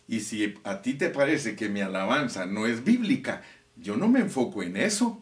y 0.10 0.20
si 0.20 0.56
a 0.66 0.82
ti 0.82 0.96
te 0.96 1.10
parece 1.10 1.56
que 1.56 1.70
mi 1.70 1.80
alabanza 1.80 2.46
no 2.46 2.68
es 2.68 2.84
bíblica, 2.84 3.44
yo 3.78 3.96
no 3.96 4.10
me 4.10 4.20
enfoco 4.20 4.62
en 4.62 4.76
eso. 4.76 5.22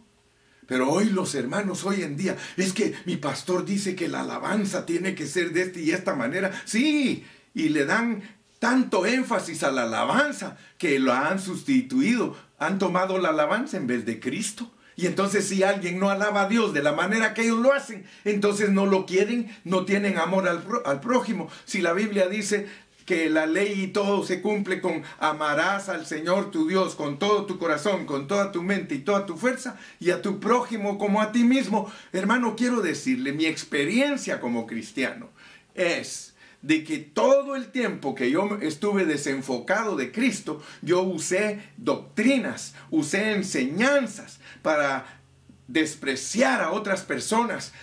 Pero 0.65 0.89
hoy 0.89 1.11
los 1.11 1.35
hermanos, 1.35 1.85
hoy 1.85 2.01
en 2.01 2.17
día, 2.17 2.37
es 2.57 2.73
que 2.73 2.95
mi 3.05 3.17
pastor 3.17 3.65
dice 3.65 3.95
que 3.95 4.07
la 4.07 4.21
alabanza 4.21 4.87
tiene 4.87 5.13
que 5.13 5.27
ser 5.27 5.53
de 5.53 5.61
esta 5.61 5.79
y 5.79 5.91
esta 5.91 6.15
manera. 6.15 6.51
Sí, 6.65 7.23
y 7.53 7.69
le 7.69 7.85
dan 7.85 8.23
tanto 8.63 9.05
énfasis 9.05 9.61
a 9.63 9.73
la 9.73 9.83
alabanza 9.83 10.55
que 10.77 10.97
lo 10.97 11.11
han 11.11 11.37
sustituido, 11.37 12.33
han 12.59 12.79
tomado 12.79 13.17
la 13.17 13.27
alabanza 13.27 13.75
en 13.75 13.87
vez 13.87 14.05
de 14.05 14.21
Cristo. 14.21 14.71
Y 14.95 15.05
entonces 15.05 15.49
si 15.49 15.63
alguien 15.63 15.99
no 15.99 16.09
alaba 16.09 16.43
a 16.43 16.47
Dios 16.47 16.73
de 16.73 16.81
la 16.81 16.93
manera 16.93 17.33
que 17.33 17.41
ellos 17.41 17.59
lo 17.59 17.73
hacen, 17.73 18.05
entonces 18.23 18.69
no 18.69 18.85
lo 18.85 19.05
quieren, 19.05 19.53
no 19.65 19.83
tienen 19.83 20.17
amor 20.17 20.47
al, 20.47 20.63
al 20.85 21.01
prójimo. 21.01 21.49
Si 21.65 21.81
la 21.81 21.91
Biblia 21.91 22.29
dice 22.29 22.69
que 23.05 23.29
la 23.29 23.47
ley 23.47 23.81
y 23.81 23.87
todo 23.87 24.23
se 24.25 24.41
cumple 24.41 24.79
con 24.79 25.03
amarás 25.19 25.89
al 25.89 26.05
Señor 26.05 26.49
tu 26.49 26.65
Dios 26.65 26.95
con 26.95 27.19
todo 27.19 27.45
tu 27.45 27.59
corazón, 27.59 28.05
con 28.05 28.29
toda 28.29 28.53
tu 28.53 28.63
mente 28.63 28.95
y 28.95 28.99
toda 28.99 29.25
tu 29.25 29.35
fuerza, 29.35 29.77
y 29.99 30.11
a 30.11 30.21
tu 30.21 30.39
prójimo 30.39 30.97
como 30.97 31.21
a 31.21 31.33
ti 31.33 31.43
mismo. 31.43 31.91
Hermano, 32.13 32.55
quiero 32.55 32.79
decirle, 32.79 33.33
mi 33.33 33.45
experiencia 33.45 34.39
como 34.39 34.65
cristiano 34.67 35.27
es 35.75 36.32
de 36.63 36.85
que 36.85 36.97
todo 36.97 37.55
el 37.55 37.67
tiempo 37.67 38.15
que 38.15 38.31
yo 38.31 38.57
estuve 38.61 39.05
desenfocado 39.05 39.97
de 39.97 40.11
Cristo, 40.11 40.63
yo 40.81 41.01
usé 41.03 41.61
doctrinas, 41.77 42.73
usé 42.89 43.33
enseñanzas 43.33 44.39
para 44.61 45.19
despreciar 45.67 46.61
a 46.61 46.71
otras 46.71 47.01
personas. 47.01 47.73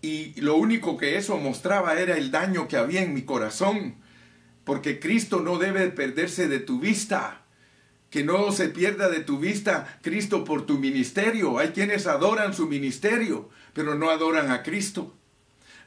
Y 0.00 0.40
lo 0.40 0.56
único 0.56 0.96
que 0.96 1.18
eso 1.18 1.36
mostraba 1.36 2.00
era 2.00 2.16
el 2.16 2.30
daño 2.30 2.68
que 2.68 2.78
había 2.78 3.02
en 3.02 3.12
mi 3.12 3.22
corazón. 3.22 3.96
Porque 4.64 4.98
Cristo 4.98 5.40
no 5.40 5.58
debe 5.58 5.88
perderse 5.90 6.48
de 6.48 6.58
tu 6.58 6.80
vista. 6.80 7.42
Que 8.08 8.24
no 8.24 8.50
se 8.50 8.70
pierda 8.70 9.10
de 9.10 9.20
tu 9.20 9.38
vista 9.38 9.98
Cristo 10.00 10.42
por 10.44 10.64
tu 10.64 10.78
ministerio. 10.78 11.58
Hay 11.58 11.68
quienes 11.68 12.06
adoran 12.06 12.54
su 12.54 12.66
ministerio, 12.66 13.50
pero 13.74 13.94
no 13.94 14.08
adoran 14.08 14.50
a 14.50 14.62
Cristo. 14.62 15.15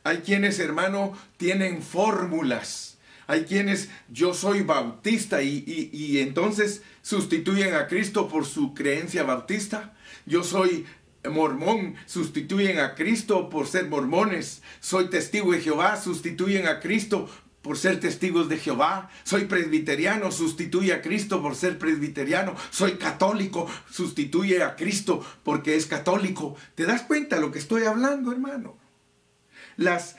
Hay 0.09 0.21
quienes, 0.21 0.57
hermano, 0.57 1.13
tienen 1.37 1.83
fórmulas. 1.83 2.97
Hay 3.27 3.43
quienes, 3.43 3.89
yo 4.09 4.33
soy 4.33 4.63
bautista 4.63 5.43
y, 5.43 6.17
entonces 6.17 6.81
sustituyen 7.03 7.75
a 7.75 7.85
Cristo 7.85 8.27
por 8.27 8.47
su 8.47 8.73
creencia 8.73 9.21
bautista. 9.21 9.93
Yo 10.25 10.43
soy 10.43 10.87
mormón, 11.29 11.93
sustituyen 12.07 12.79
a 12.79 12.95
Cristo 12.95 13.51
por 13.51 13.67
ser 13.67 13.87
mormones. 13.87 14.63
Soy 14.79 15.11
testigo 15.11 15.51
de 15.51 15.61
Jehová, 15.61 16.01
sustituyen 16.01 16.65
a 16.65 16.79
Cristo 16.79 17.29
por 17.61 17.77
ser 17.77 17.99
testigos 17.99 18.49
de 18.49 18.57
Jehová. 18.57 19.11
Soy 19.23 19.45
presbiteriano, 19.45 20.31
sustituye 20.31 20.91
a 20.91 21.03
Cristo 21.03 21.39
por 21.39 21.53
ser 21.53 21.77
presbiteriano. 21.77 22.55
Soy 22.71 22.93
católico, 22.93 23.67
sustituye 23.91 24.63
a 24.63 24.75
Cristo 24.75 25.23
porque 25.43 25.75
es 25.75 25.85
católico. 25.85 26.55
¿Te 26.73 26.87
das 26.87 27.03
cuenta 27.03 27.35
de 27.35 27.43
lo 27.43 27.51
que 27.51 27.59
estoy 27.59 27.83
hablando, 27.83 28.31
hermano? 28.31 28.78
Las, 29.79 30.17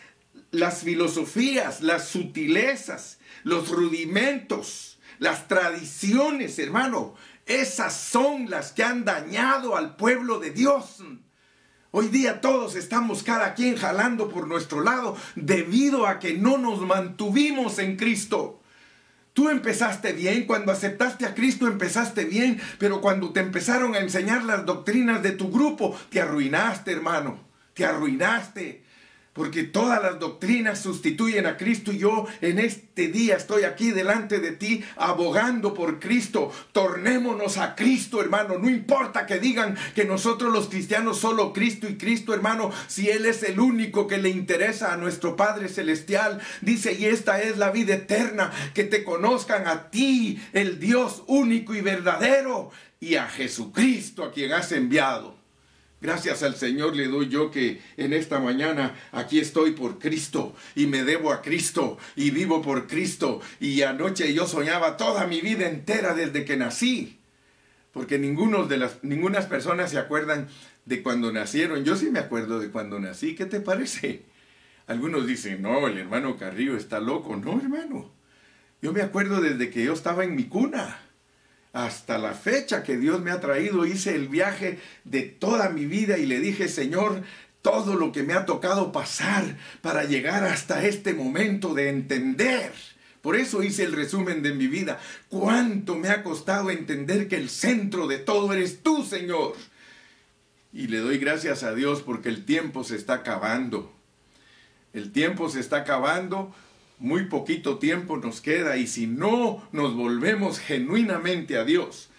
las 0.50 0.82
filosofías, 0.82 1.82
las 1.82 2.08
sutilezas, 2.08 3.18
los 3.44 3.68
rudimentos, 3.68 4.98
las 5.18 5.48
tradiciones, 5.48 6.58
hermano. 6.58 7.14
Esas 7.44 7.94
son 7.94 8.48
las 8.48 8.72
que 8.72 8.82
han 8.82 9.04
dañado 9.04 9.76
al 9.76 9.96
pueblo 9.96 10.38
de 10.38 10.50
Dios. 10.50 11.02
Hoy 11.90 12.08
día 12.08 12.40
todos 12.40 12.74
estamos 12.74 13.22
cada 13.22 13.54
quien 13.54 13.76
jalando 13.76 14.30
por 14.30 14.46
nuestro 14.46 14.82
lado 14.82 15.16
debido 15.34 16.06
a 16.06 16.18
que 16.20 16.34
no 16.34 16.56
nos 16.56 16.80
mantuvimos 16.80 17.78
en 17.78 17.96
Cristo. 17.96 18.62
Tú 19.34 19.50
empezaste 19.50 20.12
bien, 20.12 20.46
cuando 20.46 20.72
aceptaste 20.72 21.26
a 21.26 21.34
Cristo 21.34 21.66
empezaste 21.66 22.24
bien, 22.24 22.60
pero 22.78 23.00
cuando 23.00 23.32
te 23.32 23.40
empezaron 23.40 23.94
a 23.94 23.98
enseñar 23.98 24.44
las 24.44 24.64
doctrinas 24.64 25.22
de 25.22 25.32
tu 25.32 25.50
grupo, 25.50 25.96
te 26.08 26.20
arruinaste, 26.20 26.92
hermano, 26.92 27.40
te 27.74 27.84
arruinaste 27.84 28.89
porque 29.32 29.62
todas 29.62 30.02
las 30.02 30.18
doctrinas 30.18 30.80
sustituyen 30.80 31.46
a 31.46 31.56
Cristo 31.56 31.92
y 31.92 31.98
yo 31.98 32.26
en 32.40 32.58
este 32.58 33.08
día 33.08 33.36
estoy 33.36 33.62
aquí 33.62 33.92
delante 33.92 34.40
de 34.40 34.52
ti 34.52 34.84
abogando 34.96 35.72
por 35.72 36.00
Cristo. 36.00 36.52
Tornémonos 36.72 37.56
a 37.56 37.76
Cristo, 37.76 38.20
hermano. 38.20 38.58
No 38.58 38.68
importa 38.68 39.26
que 39.26 39.38
digan 39.38 39.76
que 39.94 40.04
nosotros 40.04 40.52
los 40.52 40.68
cristianos 40.68 41.18
solo 41.18 41.52
Cristo 41.52 41.88
y 41.88 41.96
Cristo, 41.96 42.34
hermano, 42.34 42.72
si 42.88 43.08
Él 43.08 43.24
es 43.24 43.44
el 43.44 43.60
único 43.60 44.08
que 44.08 44.18
le 44.18 44.30
interesa 44.30 44.92
a 44.92 44.96
nuestro 44.96 45.36
Padre 45.36 45.68
Celestial. 45.68 46.40
Dice, 46.60 46.94
y 46.94 47.06
esta 47.06 47.40
es 47.40 47.56
la 47.56 47.70
vida 47.70 47.94
eterna, 47.94 48.50
que 48.74 48.84
te 48.84 49.04
conozcan 49.04 49.68
a 49.68 49.90
ti, 49.90 50.42
el 50.52 50.80
Dios 50.80 51.22
único 51.28 51.74
y 51.74 51.80
verdadero, 51.80 52.70
y 52.98 53.14
a 53.14 53.28
Jesucristo 53.28 54.24
a 54.24 54.32
quien 54.32 54.52
has 54.52 54.72
enviado. 54.72 55.39
Gracias 56.00 56.42
al 56.42 56.56
Señor 56.56 56.96
le 56.96 57.08
doy 57.08 57.28
yo 57.28 57.50
que 57.50 57.82
en 57.98 58.14
esta 58.14 58.40
mañana 58.40 58.94
aquí 59.12 59.38
estoy 59.38 59.72
por 59.72 59.98
Cristo 59.98 60.54
y 60.74 60.86
me 60.86 61.04
debo 61.04 61.30
a 61.30 61.42
Cristo 61.42 61.98
y 62.16 62.30
vivo 62.30 62.62
por 62.62 62.86
Cristo. 62.86 63.42
Y 63.60 63.82
anoche 63.82 64.32
yo 64.32 64.46
soñaba 64.46 64.96
toda 64.96 65.26
mi 65.26 65.42
vida 65.42 65.68
entera 65.68 66.14
desde 66.14 66.46
que 66.46 66.56
nací. 66.56 67.18
Porque 67.92 68.18
ninguno 68.18 68.66
de 68.66 68.78
las, 68.78 69.04
ningunas 69.04 69.44
personas 69.44 69.90
se 69.90 69.98
acuerdan 69.98 70.48
de 70.86 71.02
cuando 71.02 71.32
nacieron. 71.32 71.84
Yo 71.84 71.96
sí 71.96 72.10
me 72.10 72.20
acuerdo 72.20 72.60
de 72.60 72.70
cuando 72.70 72.98
nací. 72.98 73.34
¿Qué 73.34 73.44
te 73.44 73.60
parece? 73.60 74.22
Algunos 74.86 75.26
dicen, 75.26 75.60
no, 75.60 75.86
el 75.86 75.98
hermano 75.98 76.38
Carrillo 76.38 76.76
está 76.76 76.98
loco. 77.00 77.36
No, 77.36 77.60
hermano. 77.60 78.10
Yo 78.80 78.94
me 78.94 79.02
acuerdo 79.02 79.42
desde 79.42 79.68
que 79.68 79.84
yo 79.84 79.92
estaba 79.92 80.24
en 80.24 80.34
mi 80.34 80.44
cuna 80.44 80.98
hasta 81.72 82.18
la 82.18 82.34
fecha 82.34 82.82
que 82.82 82.96
Dios 82.96 83.20
me 83.20 83.30
ha 83.30 83.40
traído, 83.40 83.86
hice 83.86 84.14
el 84.14 84.28
viaje 84.28 84.78
de 85.04 85.22
toda 85.22 85.70
mi 85.70 85.86
vida 85.86 86.18
y 86.18 86.26
le 86.26 86.40
dije, 86.40 86.68
Señor, 86.68 87.22
todo 87.62 87.94
lo 87.94 88.10
que 88.12 88.22
me 88.22 88.32
ha 88.32 88.46
tocado 88.46 88.92
pasar 88.92 89.56
para 89.80 90.04
llegar 90.04 90.44
hasta 90.44 90.84
este 90.84 91.14
momento 91.14 91.74
de 91.74 91.88
entender. 91.90 92.72
Por 93.22 93.36
eso 93.36 93.62
hice 93.62 93.84
el 93.84 93.92
resumen 93.92 94.42
de 94.42 94.54
mi 94.54 94.66
vida. 94.66 94.98
Cuánto 95.28 95.94
me 95.94 96.08
ha 96.08 96.22
costado 96.22 96.70
entender 96.70 97.28
que 97.28 97.36
el 97.36 97.50
centro 97.50 98.06
de 98.06 98.18
todo 98.18 98.52
eres 98.52 98.82
tú, 98.82 99.04
Señor. 99.04 99.54
Y 100.72 100.86
le 100.86 100.98
doy 100.98 101.18
gracias 101.18 101.62
a 101.62 101.74
Dios 101.74 102.02
porque 102.02 102.30
el 102.30 102.44
tiempo 102.44 102.82
se 102.82 102.96
está 102.96 103.14
acabando. 103.14 103.92
El 104.92 105.12
tiempo 105.12 105.50
se 105.50 105.60
está 105.60 105.78
acabando 105.78 106.54
muy 107.00 107.24
poquito 107.24 107.78
tiempo 107.78 108.18
nos 108.18 108.40
queda 108.40 108.76
y 108.76 108.86
si 108.86 109.06
no 109.06 109.66
nos 109.72 109.94
volvemos 109.96 110.60
genuinamente 110.60 111.56
a 111.56 111.64
Dios, 111.64 112.10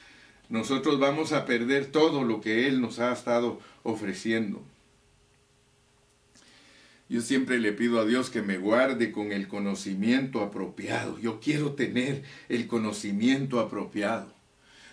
nosotros 0.49 0.99
vamos 0.99 1.31
a 1.31 1.45
perder 1.45 1.85
todo 1.85 2.23
lo 2.23 2.41
que 2.41 2.67
Él 2.67 2.81
nos 2.81 2.99
ha 2.99 3.13
estado 3.13 3.61
ofreciendo. 3.83 4.61
Yo 7.07 7.21
siempre 7.21 7.59
le 7.59 7.73
pido 7.73 7.99
a 7.99 8.05
Dios 8.05 8.29
que 8.29 8.41
me 8.41 8.57
guarde 8.57 9.11
con 9.11 9.31
el 9.31 9.47
conocimiento 9.47 10.41
apropiado. 10.41 11.19
Yo 11.19 11.39
quiero 11.39 11.73
tener 11.73 12.23
el 12.49 12.67
conocimiento 12.67 13.59
apropiado. 13.59 14.33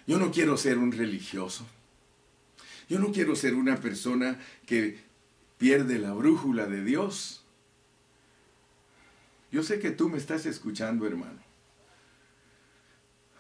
Yo 0.07 0.19
no 0.19 0.33
quiero 0.33 0.57
ser 0.57 0.79
un 0.79 0.93
religioso. 0.93 1.67
Yo 2.89 2.99
no 2.99 3.13
quiero 3.13 3.37
ser 3.37 3.55
una 3.55 3.77
persona 3.77 4.41
que 4.67 4.99
pierde 5.59 5.99
la 5.99 6.13
brújula 6.13 6.67
de 6.67 6.85
Dios. 6.85 7.45
Yo 9.51 9.63
sé 9.63 9.79
que 9.79 9.91
tú 9.91 10.09
me 10.09 10.19
estás 10.19 10.47
escuchando, 10.47 11.07
hermano. 11.07 11.41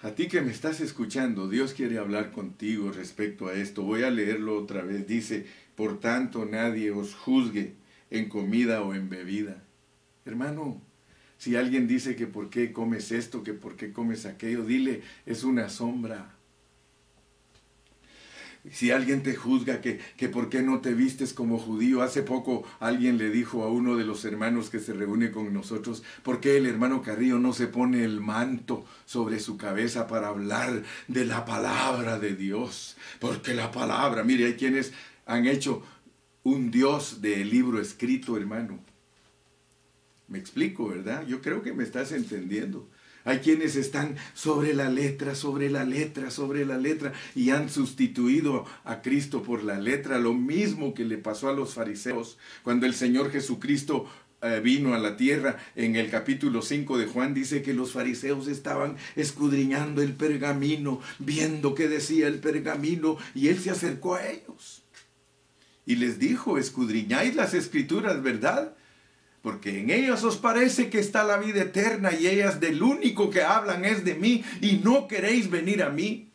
A 0.00 0.12
ti 0.12 0.28
que 0.28 0.42
me 0.42 0.52
estás 0.52 0.80
escuchando, 0.80 1.48
Dios 1.48 1.74
quiere 1.74 1.98
hablar 1.98 2.30
contigo 2.30 2.92
respecto 2.92 3.48
a 3.48 3.54
esto. 3.54 3.82
Voy 3.82 4.04
a 4.04 4.10
leerlo 4.10 4.56
otra 4.56 4.82
vez. 4.82 5.06
Dice, 5.06 5.46
por 5.74 5.98
tanto 5.98 6.44
nadie 6.44 6.92
os 6.92 7.14
juzgue 7.14 7.74
en 8.10 8.28
comida 8.28 8.82
o 8.82 8.94
en 8.94 9.08
bebida. 9.08 9.64
Hermano, 10.24 10.80
si 11.36 11.56
alguien 11.56 11.88
dice 11.88 12.16
que 12.16 12.26
por 12.26 12.48
qué 12.48 12.72
comes 12.72 13.10
esto, 13.10 13.42
que 13.42 13.54
por 13.54 13.76
qué 13.76 13.92
comes 13.92 14.24
aquello, 14.24 14.64
dile, 14.64 15.02
es 15.26 15.44
una 15.44 15.68
sombra. 15.68 16.37
Si 18.72 18.90
alguien 18.90 19.22
te 19.22 19.34
juzga 19.34 19.80
que, 19.80 19.98
que 20.16 20.28
por 20.28 20.48
qué 20.48 20.62
no 20.62 20.80
te 20.80 20.94
vistes 20.94 21.32
como 21.32 21.58
judío, 21.58 22.02
hace 22.02 22.22
poco 22.22 22.64
alguien 22.80 23.18
le 23.18 23.30
dijo 23.30 23.62
a 23.62 23.72
uno 23.72 23.96
de 23.96 24.04
los 24.04 24.24
hermanos 24.24 24.70
que 24.70 24.80
se 24.80 24.92
reúne 24.92 25.30
con 25.30 25.52
nosotros, 25.52 26.02
¿por 26.22 26.40
qué 26.40 26.56
el 26.56 26.66
hermano 26.66 27.02
Carrillo 27.02 27.38
no 27.38 27.52
se 27.52 27.66
pone 27.66 28.04
el 28.04 28.20
manto 28.20 28.84
sobre 29.04 29.40
su 29.40 29.56
cabeza 29.56 30.06
para 30.06 30.28
hablar 30.28 30.82
de 31.06 31.24
la 31.24 31.44
palabra 31.44 32.18
de 32.18 32.34
Dios? 32.34 32.96
Porque 33.18 33.54
la 33.54 33.70
palabra, 33.70 34.24
mire, 34.24 34.46
hay 34.46 34.54
quienes 34.54 34.92
han 35.26 35.46
hecho 35.46 35.82
un 36.42 36.70
Dios 36.70 37.20
del 37.20 37.50
libro 37.50 37.80
escrito, 37.80 38.36
hermano. 38.36 38.78
Me 40.28 40.38
explico, 40.38 40.88
¿verdad? 40.88 41.26
Yo 41.26 41.40
creo 41.40 41.62
que 41.62 41.72
me 41.72 41.84
estás 41.84 42.12
entendiendo. 42.12 42.88
Hay 43.28 43.40
quienes 43.40 43.76
están 43.76 44.16
sobre 44.32 44.72
la 44.72 44.88
letra, 44.88 45.34
sobre 45.34 45.68
la 45.68 45.84
letra, 45.84 46.30
sobre 46.30 46.64
la 46.64 46.78
letra 46.78 47.12
y 47.34 47.50
han 47.50 47.68
sustituido 47.68 48.64
a 48.84 49.02
Cristo 49.02 49.42
por 49.42 49.64
la 49.64 49.78
letra, 49.78 50.18
lo 50.18 50.32
mismo 50.32 50.94
que 50.94 51.04
le 51.04 51.18
pasó 51.18 51.50
a 51.50 51.52
los 51.52 51.74
fariseos 51.74 52.38
cuando 52.62 52.86
el 52.86 52.94
Señor 52.94 53.30
Jesucristo 53.30 54.08
eh, 54.40 54.62
vino 54.64 54.94
a 54.94 54.98
la 54.98 55.18
tierra, 55.18 55.58
en 55.76 55.96
el 55.96 56.08
capítulo 56.08 56.62
5 56.62 56.96
de 56.96 57.04
Juan 57.04 57.34
dice 57.34 57.60
que 57.60 57.74
los 57.74 57.92
fariseos 57.92 58.48
estaban 58.48 58.96
escudriñando 59.14 60.00
el 60.00 60.14
pergamino, 60.14 61.02
viendo 61.18 61.74
qué 61.74 61.86
decía 61.86 62.28
el 62.28 62.38
pergamino, 62.38 63.18
y 63.34 63.48
él 63.48 63.58
se 63.58 63.68
acercó 63.68 64.14
a 64.14 64.26
ellos. 64.26 64.84
Y 65.84 65.96
les 65.96 66.18
dijo, 66.18 66.56
escudriñáis 66.56 67.36
las 67.36 67.52
escrituras, 67.52 68.22
¿verdad? 68.22 68.74
Porque 69.48 69.80
en 69.80 69.88
ellas 69.88 70.24
os 70.24 70.36
parece 70.36 70.90
que 70.90 70.98
está 70.98 71.24
la 71.24 71.38
vida 71.38 71.62
eterna 71.62 72.12
y 72.12 72.26
ellas 72.26 72.60
del 72.60 72.82
único 72.82 73.30
que 73.30 73.40
hablan 73.40 73.86
es 73.86 74.04
de 74.04 74.14
mí 74.14 74.44
y 74.60 74.82
no 74.84 75.08
queréis 75.08 75.48
venir 75.48 75.82
a 75.82 75.88
mí. 75.88 76.28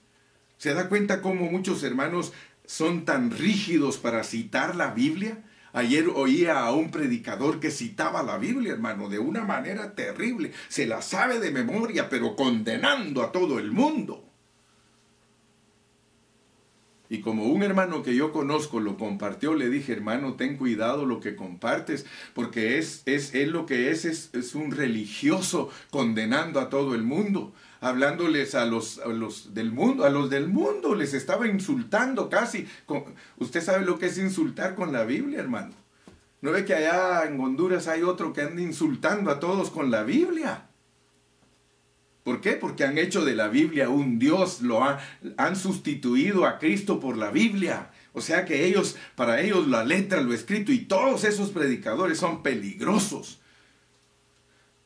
¿Se 0.57 0.73
da 0.73 0.89
cuenta 0.89 1.21
cómo 1.21 1.45
muchos 1.45 1.83
hermanos 1.83 2.33
son 2.65 3.05
tan 3.05 3.29
rígidos 3.29 3.99
para 3.99 4.23
citar 4.23 4.75
la 4.75 4.95
Biblia? 4.95 5.43
Ayer 5.73 6.07
oía 6.07 6.61
a 6.61 6.71
un 6.71 6.89
predicador 6.89 7.59
que 7.59 7.69
citaba 7.69 8.23
la 8.23 8.39
Biblia, 8.39 8.73
hermano, 8.73 9.09
de 9.09 9.19
una 9.19 9.43
manera 9.43 9.93
terrible. 9.93 10.51
Se 10.67 10.87
la 10.87 11.03
sabe 11.03 11.39
de 11.39 11.51
memoria, 11.51 12.09
pero 12.09 12.35
condenando 12.35 13.21
a 13.21 13.31
todo 13.31 13.59
el 13.59 13.71
mundo. 13.71 14.32
Y 17.13 17.21
como 17.21 17.45
un 17.45 17.61
hermano 17.61 18.01
que 18.01 18.15
yo 18.15 18.31
conozco 18.31 18.79
lo 18.79 18.97
compartió, 18.97 19.53
le 19.53 19.69
dije, 19.69 19.93
hermano, 19.93 20.33
ten 20.33 20.57
cuidado 20.57 21.05
lo 21.05 21.19
que 21.19 21.35
compartes, 21.35 22.07
porque 22.33 22.79
es, 22.79 23.03
es 23.05 23.35
él 23.35 23.51
lo 23.51 23.67
que 23.67 23.91
es, 23.91 24.03
es, 24.05 24.31
es 24.33 24.55
un 24.55 24.71
religioso 24.71 25.69
condenando 25.91 26.59
a 26.59 26.69
todo 26.69 26.95
el 26.95 27.03
mundo, 27.03 27.53
hablándoles 27.81 28.55
a 28.55 28.65
los, 28.65 28.97
a 28.97 29.09
los 29.09 29.53
del 29.53 29.71
mundo, 29.71 30.05
a 30.05 30.09
los 30.09 30.31
del 30.31 30.47
mundo, 30.47 30.95
les 30.95 31.13
estaba 31.13 31.47
insultando 31.47 32.31
casi. 32.31 32.67
Usted 33.37 33.61
sabe 33.61 33.85
lo 33.85 33.99
que 33.99 34.07
es 34.07 34.17
insultar 34.17 34.73
con 34.73 34.91
la 34.91 35.03
Biblia, 35.03 35.39
hermano. 35.39 35.75
¿No 36.41 36.49
ve 36.49 36.65
que 36.65 36.73
allá 36.73 37.27
en 37.27 37.39
Honduras 37.39 37.87
hay 37.87 38.01
otro 38.01 38.33
que 38.33 38.41
anda 38.41 38.63
insultando 38.63 39.29
a 39.29 39.39
todos 39.39 39.69
con 39.69 39.91
la 39.91 40.01
Biblia? 40.01 40.65
¿Por 42.23 42.39
qué? 42.39 42.53
Porque 42.53 42.85
han 42.85 42.97
hecho 42.97 43.25
de 43.25 43.35
la 43.35 43.49
Biblia 43.49 43.89
un 43.89 44.17
Dios, 44.17 44.61
lo 44.61 44.81
han 44.83 45.55
sustituido 45.55 46.45
a 46.45 46.57
Cristo 46.57 46.99
por 46.99 47.17
la 47.17 47.31
Biblia. 47.31 47.91
O 48.13 48.21
sea 48.21 48.45
que 48.45 48.65
ellos, 48.65 48.95
para 49.15 49.41
ellos 49.41 49.67
la 49.67 49.83
letra, 49.83 50.21
lo 50.21 50.33
escrito 50.33 50.71
y 50.71 50.79
todos 50.79 51.25
esos 51.25 51.49
predicadores 51.49 52.19
son 52.19 52.41
peligrosos. 52.41 53.39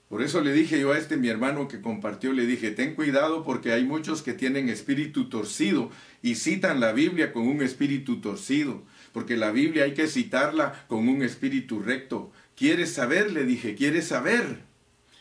Por 0.09 0.21
eso 0.21 0.39
le 0.39 0.53
dije 0.53 0.79
yo 0.79 0.93
a 0.93 0.97
este 0.97 1.17
mi 1.17 1.27
hermano 1.27 1.67
que 1.67 1.81
compartió, 1.81 2.31
le 2.31 2.45
dije, 2.45 2.71
ten 2.71 2.95
cuidado 2.95 3.43
porque 3.43 3.73
hay 3.73 3.83
muchos 3.83 4.21
que 4.21 4.33
tienen 4.33 4.69
espíritu 4.69 5.27
torcido 5.27 5.91
y 6.21 6.35
citan 6.35 6.79
la 6.79 6.93
Biblia 6.93 7.33
con 7.33 7.45
un 7.45 7.61
espíritu 7.61 8.21
torcido, 8.21 8.83
porque 9.11 9.35
la 9.35 9.51
Biblia 9.51 9.83
hay 9.83 9.93
que 9.93 10.07
citarla 10.07 10.85
con 10.87 11.09
un 11.09 11.23
espíritu 11.23 11.81
recto. 11.81 12.31
¿Quieres 12.55 12.93
saber? 12.93 13.33
Le 13.33 13.43
dije, 13.43 13.75
¿quieres 13.75 14.07
saber? 14.07 14.66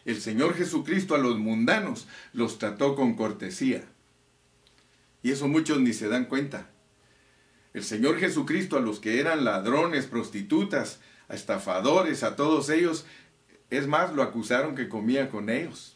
El 0.07 0.21
Señor 0.21 0.55
Jesucristo 0.55 1.15
a 1.15 1.19
los 1.19 1.39
mundanos 1.39 2.07
los 2.33 2.59
trató 2.59 2.95
con 2.95 3.15
cortesía. 3.15 3.85
Y 5.23 5.33
eso 5.33 5.49
muchos 5.49 5.81
ni 5.81 5.93
se 5.93 6.09
dan 6.09 6.27
cuenta. 6.27 6.71
El 7.75 7.83
Señor 7.83 8.19
Jesucristo 8.19 8.77
a 8.77 8.81
los 8.81 9.01
que 9.01 9.21
eran 9.21 9.45
ladrones, 9.45 10.07
prostitutas, 10.07 11.01
estafadores, 11.29 12.23
a 12.23 12.37
todos 12.37 12.71
ellos, 12.71 13.05
es 13.69 13.89
más, 13.89 14.15
lo 14.15 14.23
acusaron 14.23 14.77
que 14.77 14.89
comía 14.89 15.29
con 15.29 15.51
ellos. 15.51 15.96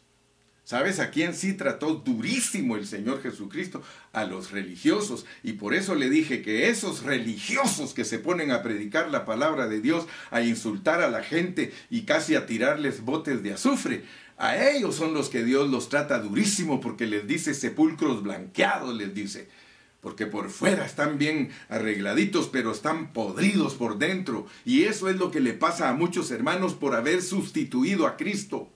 ¿Sabes 0.64 1.00
a 1.00 1.10
quién 1.10 1.34
sí 1.34 1.54
trató 1.54 1.94
durísimo 1.94 2.76
el 2.76 2.86
Señor 2.86 3.22
Jesucristo? 3.22 3.82
A 4.12 4.24
los 4.24 4.52
religiosos. 4.52 5.26
Y 5.42 5.54
por 5.54 5.74
eso 5.74 5.94
le 5.94 6.10
dije 6.10 6.42
que 6.42 6.68
esos 6.68 7.02
religiosos 7.02 7.92
que 7.92 8.04
se 8.04 8.18
ponen 8.18 8.52
a 8.52 8.62
predicar 8.62 9.10
la 9.10 9.24
palabra 9.24 9.66
de 9.66 9.80
Dios, 9.80 10.06
a 10.30 10.42
insultar 10.42 11.00
a 11.00 11.10
la 11.10 11.22
gente 11.22 11.72
y 11.90 12.02
casi 12.02 12.36
a 12.36 12.46
tirarles 12.46 13.04
botes 13.04 13.42
de 13.42 13.52
azufre, 13.52 14.04
a 14.36 14.70
ellos 14.70 14.94
son 14.94 15.12
los 15.12 15.28
que 15.28 15.44
Dios 15.44 15.68
los 15.68 15.90
trata 15.90 16.18
durísimo 16.18 16.80
porque 16.80 17.06
les 17.06 17.26
dice 17.26 17.52
sepulcros 17.52 18.22
blanqueados, 18.22 18.94
les 18.94 19.14
dice. 19.14 19.48
Porque 20.00 20.24
por 20.26 20.48
fuera 20.48 20.86
están 20.86 21.18
bien 21.18 21.50
arregladitos, 21.68 22.48
pero 22.48 22.72
están 22.72 23.12
podridos 23.12 23.74
por 23.74 23.98
dentro. 23.98 24.46
Y 24.64 24.84
eso 24.84 25.10
es 25.10 25.16
lo 25.16 25.30
que 25.30 25.40
le 25.40 25.52
pasa 25.52 25.90
a 25.90 25.94
muchos 25.94 26.30
hermanos 26.30 26.72
por 26.72 26.94
haber 26.94 27.20
sustituido 27.20 28.06
a 28.06 28.16
Cristo. 28.16 28.70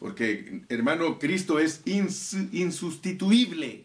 Porque, 0.00 0.62
hermano, 0.70 1.18
Cristo 1.18 1.58
es 1.58 1.82
insustituible. 1.84 3.84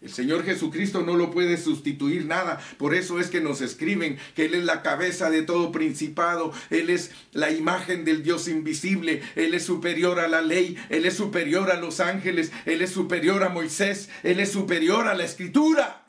El 0.00 0.10
Señor 0.10 0.44
Jesucristo 0.44 1.02
no 1.02 1.14
lo 1.14 1.30
puede 1.30 1.58
sustituir 1.58 2.24
nada. 2.24 2.58
Por 2.78 2.94
eso 2.94 3.20
es 3.20 3.28
que 3.28 3.42
nos 3.42 3.60
escriben 3.60 4.18
que 4.34 4.46
Él 4.46 4.54
es 4.54 4.64
la 4.64 4.82
cabeza 4.82 5.30
de 5.30 5.42
todo 5.42 5.70
principado. 5.70 6.52
Él 6.70 6.90
es 6.90 7.12
la 7.32 7.52
imagen 7.52 8.04
del 8.04 8.24
Dios 8.24 8.48
invisible. 8.48 9.22
Él 9.36 9.54
es 9.54 9.64
superior 9.64 10.18
a 10.18 10.26
la 10.26 10.40
ley. 10.40 10.76
Él 10.88 11.04
es 11.04 11.14
superior 11.14 11.70
a 11.70 11.78
los 11.78 12.00
ángeles. 12.00 12.50
Él 12.64 12.80
es 12.80 12.90
superior 12.90 13.44
a 13.44 13.50
Moisés. 13.50 14.08
Él 14.24 14.40
es 14.40 14.50
superior 14.50 15.06
a 15.06 15.14
la 15.14 15.24
escritura. 15.24 16.06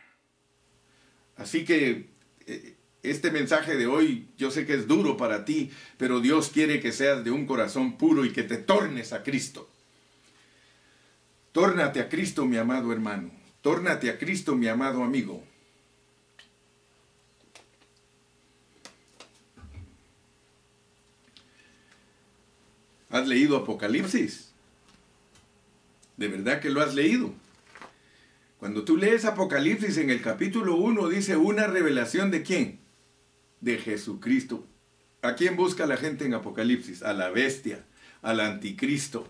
Así 1.35 1.65
que 1.65 2.09
eh, 2.47 2.72
este 3.03 3.31
mensaje 3.31 3.75
de 3.75 3.85
hoy 3.85 4.29
yo 4.37 4.49
sé 4.49 4.65
que 4.65 4.73
es 4.73 4.87
duro 4.87 5.17
para 5.17 5.43
ti, 5.43 5.71
pero 5.97 6.21
Dios 6.21 6.49
quiere 6.49 6.79
que 6.79 6.93
seas 6.93 7.23
de 7.25 7.31
un 7.31 7.45
corazón 7.45 7.97
puro 7.97 8.23
y 8.23 8.31
que 8.31 8.43
te 8.43 8.57
tornes 8.57 9.11
a 9.11 9.23
Cristo. 9.23 9.69
Tórnate 11.51 11.99
a 11.99 12.09
Cristo, 12.09 12.45
mi 12.45 12.57
amado 12.57 12.91
hermano. 12.93 13.29
Tórnate 13.61 14.09
a 14.09 14.17
Cristo, 14.17 14.55
mi 14.55 14.67
amado 14.67 15.03
amigo. 15.03 15.43
¿Has 23.09 23.27
leído 23.27 23.57
Apocalipsis? 23.57 24.51
¿De 26.17 26.27
verdad 26.29 26.59
que 26.61 26.69
lo 26.69 26.81
has 26.81 26.95
leído? 26.95 27.33
Cuando 28.57 28.85
tú 28.85 28.97
lees 28.97 29.25
Apocalipsis 29.25 29.97
en 29.97 30.09
el 30.09 30.21
capítulo 30.21 30.77
1 30.77 31.09
dice 31.09 31.35
una 31.35 31.67
revelación 31.67 32.31
de 32.31 32.43
quién? 32.43 32.82
De 33.63 33.77
Jesucristo. 33.77 34.67
¿A 35.21 35.35
quién 35.35 35.55
busca 35.55 35.85
la 35.85 35.95
gente 35.95 36.25
en 36.25 36.33
Apocalipsis? 36.33 37.01
A 37.01 37.13
la 37.13 37.29
bestia, 37.29 37.85
al 38.21 38.41
anticristo, 38.41 39.27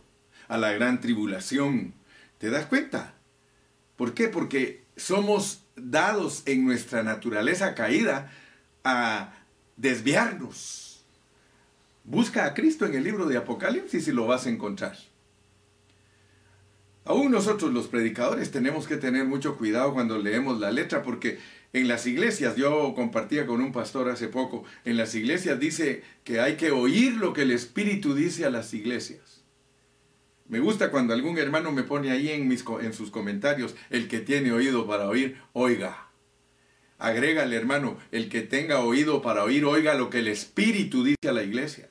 a 0.47 0.57
la 0.57 0.71
gran 0.73 0.99
tribulación. 0.99 1.93
¿Te 2.39 2.49
das 2.49 2.65
cuenta? 2.65 3.13
¿Por 3.95 4.15
qué? 4.15 4.27
Porque 4.27 4.83
somos 4.97 5.63
dados 5.75 6.41
en 6.47 6.65
nuestra 6.65 7.03
naturaleza 7.03 7.75
caída 7.75 8.31
a 8.83 9.33
desviarnos. 9.77 11.05
Busca 12.03 12.45
a 12.45 12.53
Cristo 12.55 12.85
en 12.85 12.95
el 12.95 13.03
libro 13.03 13.27
de 13.27 13.37
Apocalipsis 13.37 14.07
y 14.07 14.11
lo 14.11 14.25
vas 14.25 14.47
a 14.47 14.49
encontrar. 14.49 14.97
Aún 17.05 17.31
nosotros 17.31 17.71
los 17.71 17.87
predicadores 17.87 18.49
tenemos 18.49 18.87
que 18.87 18.97
tener 18.97 19.25
mucho 19.25 19.57
cuidado 19.57 19.93
cuando 19.93 20.17
leemos 20.17 20.59
la 20.59 20.71
letra 20.71 21.03
porque 21.03 21.37
en 21.73 21.87
las 21.87 22.05
iglesias, 22.05 22.55
yo 22.55 22.93
compartía 22.95 23.47
con 23.47 23.59
un 23.59 23.71
pastor 23.71 24.07
hace 24.09 24.27
poco, 24.27 24.63
en 24.85 24.95
las 24.95 25.15
iglesias 25.15 25.59
dice 25.59 26.03
que 26.23 26.39
hay 26.39 26.55
que 26.55 26.69
oír 26.69 27.13
lo 27.13 27.33
que 27.33 27.41
el 27.41 27.51
Espíritu 27.51 28.13
dice 28.13 28.45
a 28.45 28.51
las 28.51 28.75
iglesias. 28.75 29.43
Me 30.47 30.59
gusta 30.59 30.91
cuando 30.91 31.15
algún 31.15 31.39
hermano 31.39 31.71
me 31.71 31.81
pone 31.81 32.11
ahí 32.11 32.29
en, 32.29 32.93
sus 32.93 33.09
comentarios, 33.09 33.75
el 33.89 34.07
que 34.07 34.19
tiene 34.19 34.51
oído 34.51 34.85
para 34.85 35.07
oír, 35.07 35.37
oiga. 35.53 36.09
Agrégale, 36.99 37.55
hermano, 37.55 37.97
el 38.11 38.29
que 38.29 38.41
tenga 38.41 38.81
oído 38.81 39.23
para 39.23 39.43
oír, 39.43 39.65
oiga 39.65 39.95
lo 39.95 40.11
que 40.11 40.19
el 40.19 40.27
Espíritu 40.27 41.03
dice 41.03 41.27
a 41.27 41.33
la 41.33 41.41
iglesia. 41.41 41.89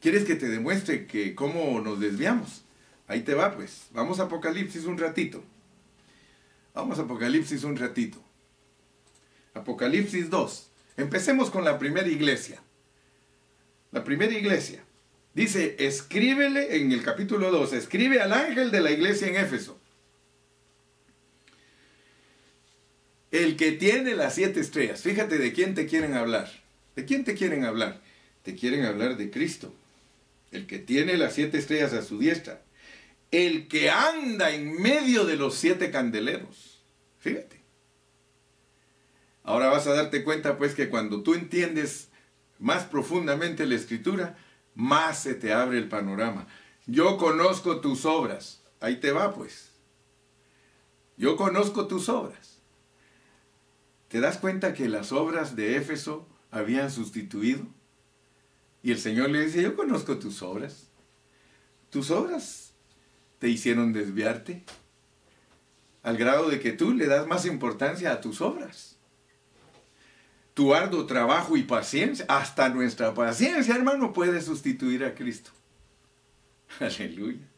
¿Quieres 0.00 0.24
que 0.24 0.36
te 0.36 0.48
demuestre 0.48 1.06
que 1.06 1.34
cómo 1.34 1.80
nos 1.80 1.98
desviamos? 1.98 2.64
Ahí 3.08 3.22
te 3.22 3.34
va, 3.34 3.52
pues. 3.56 3.88
Vamos 3.92 4.20
a 4.20 4.24
Apocalipsis 4.24 4.84
un 4.84 4.96
ratito. 4.96 5.42
Vamos 6.72 7.00
a 7.00 7.02
Apocalipsis 7.02 7.64
un 7.64 7.76
ratito. 7.76 8.22
Apocalipsis 9.62 10.28
2. 10.28 10.70
Empecemos 10.96 11.50
con 11.50 11.64
la 11.64 11.78
primera 11.78 12.08
iglesia. 12.08 12.60
La 13.92 14.02
primera 14.02 14.32
iglesia. 14.32 14.84
Dice, 15.34 15.76
escríbele 15.78 16.76
en 16.76 16.92
el 16.92 17.02
capítulo 17.02 17.50
2, 17.50 17.72
escribe 17.72 18.20
al 18.20 18.32
ángel 18.32 18.70
de 18.70 18.80
la 18.80 18.90
iglesia 18.90 19.28
en 19.28 19.36
Éfeso. 19.36 19.78
El 23.30 23.56
que 23.56 23.72
tiene 23.72 24.14
las 24.14 24.34
siete 24.34 24.60
estrellas. 24.60 25.00
Fíjate 25.00 25.38
de 25.38 25.52
quién 25.52 25.74
te 25.74 25.86
quieren 25.86 26.14
hablar. 26.14 26.50
¿De 26.96 27.04
quién 27.04 27.24
te 27.24 27.34
quieren 27.34 27.64
hablar? 27.64 28.02
Te 28.42 28.56
quieren 28.56 28.84
hablar 28.84 29.16
de 29.16 29.30
Cristo. 29.30 29.72
El 30.50 30.66
que 30.66 30.80
tiene 30.80 31.16
las 31.16 31.34
siete 31.34 31.56
estrellas 31.56 31.92
a 31.94 32.02
su 32.02 32.18
diestra. 32.18 32.60
El 33.30 33.68
que 33.68 33.90
anda 33.90 34.50
en 34.50 34.82
medio 34.82 35.24
de 35.24 35.36
los 35.36 35.54
siete 35.54 35.90
candeleros. 35.90 36.82
Fíjate. 37.20 37.61
Ahora 39.44 39.68
vas 39.68 39.86
a 39.86 39.94
darte 39.94 40.22
cuenta 40.22 40.56
pues 40.56 40.74
que 40.74 40.88
cuando 40.88 41.22
tú 41.22 41.34
entiendes 41.34 42.08
más 42.58 42.84
profundamente 42.84 43.66
la 43.66 43.74
escritura, 43.74 44.36
más 44.74 45.20
se 45.20 45.34
te 45.34 45.52
abre 45.52 45.78
el 45.78 45.88
panorama. 45.88 46.46
Yo 46.86 47.18
conozco 47.18 47.80
tus 47.80 48.04
obras. 48.04 48.62
Ahí 48.80 48.96
te 48.96 49.12
va 49.12 49.34
pues. 49.34 49.70
Yo 51.16 51.36
conozco 51.36 51.86
tus 51.86 52.08
obras. 52.08 52.58
¿Te 54.08 54.20
das 54.20 54.38
cuenta 54.38 54.74
que 54.74 54.88
las 54.88 55.12
obras 55.12 55.56
de 55.56 55.76
Éfeso 55.76 56.28
habían 56.50 56.90
sustituido? 56.90 57.66
Y 58.82 58.92
el 58.92 58.98
Señor 58.98 59.30
le 59.30 59.44
dice, 59.44 59.62
yo 59.62 59.74
conozco 59.74 60.18
tus 60.18 60.42
obras. 60.42 60.88
Tus 61.90 62.10
obras 62.10 62.72
te 63.38 63.48
hicieron 63.48 63.92
desviarte 63.92 64.64
al 66.02 66.16
grado 66.16 66.48
de 66.48 66.60
que 66.60 66.72
tú 66.72 66.92
le 66.92 67.06
das 67.06 67.26
más 67.26 67.46
importancia 67.46 68.12
a 68.12 68.20
tus 68.20 68.40
obras 68.40 68.91
tu 70.54 70.74
arduo 70.74 71.06
trabajo 71.06 71.56
y 71.56 71.62
paciencia, 71.62 72.24
hasta 72.28 72.68
nuestra 72.68 73.14
paciencia, 73.14 73.74
hermano, 73.74 74.12
puede 74.12 74.40
sustituir 74.40 75.04
a 75.04 75.14
Cristo. 75.14 75.50
Aleluya. 76.80 77.48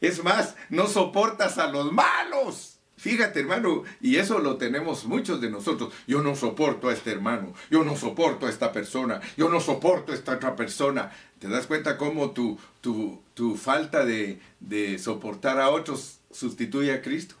Es 0.00 0.22
más, 0.22 0.56
no 0.68 0.86
soportas 0.86 1.58
a 1.58 1.68
los 1.68 1.92
malos. 1.92 2.78
Fíjate, 2.96 3.40
hermano, 3.40 3.82
y 4.00 4.16
eso 4.16 4.38
lo 4.38 4.56
tenemos 4.56 5.04
muchos 5.04 5.40
de 5.40 5.50
nosotros. 5.50 5.92
Yo 6.06 6.22
no 6.22 6.36
soporto 6.36 6.88
a 6.88 6.92
este 6.92 7.10
hermano, 7.10 7.52
yo 7.70 7.84
no 7.84 7.96
soporto 7.96 8.46
a 8.46 8.50
esta 8.50 8.72
persona, 8.72 9.20
yo 9.36 9.48
no 9.48 9.60
soporto 9.60 10.12
a 10.12 10.14
esta 10.14 10.36
otra 10.36 10.56
persona. 10.56 11.12
¿Te 11.38 11.48
das 11.48 11.66
cuenta 11.66 11.98
cómo 11.98 12.30
tu, 12.30 12.58
tu, 12.80 13.20
tu 13.34 13.56
falta 13.56 14.04
de, 14.04 14.40
de 14.60 14.98
soportar 14.98 15.60
a 15.60 15.70
otros 15.70 16.20
sustituye 16.30 16.92
a 16.92 17.02
Cristo? 17.02 17.34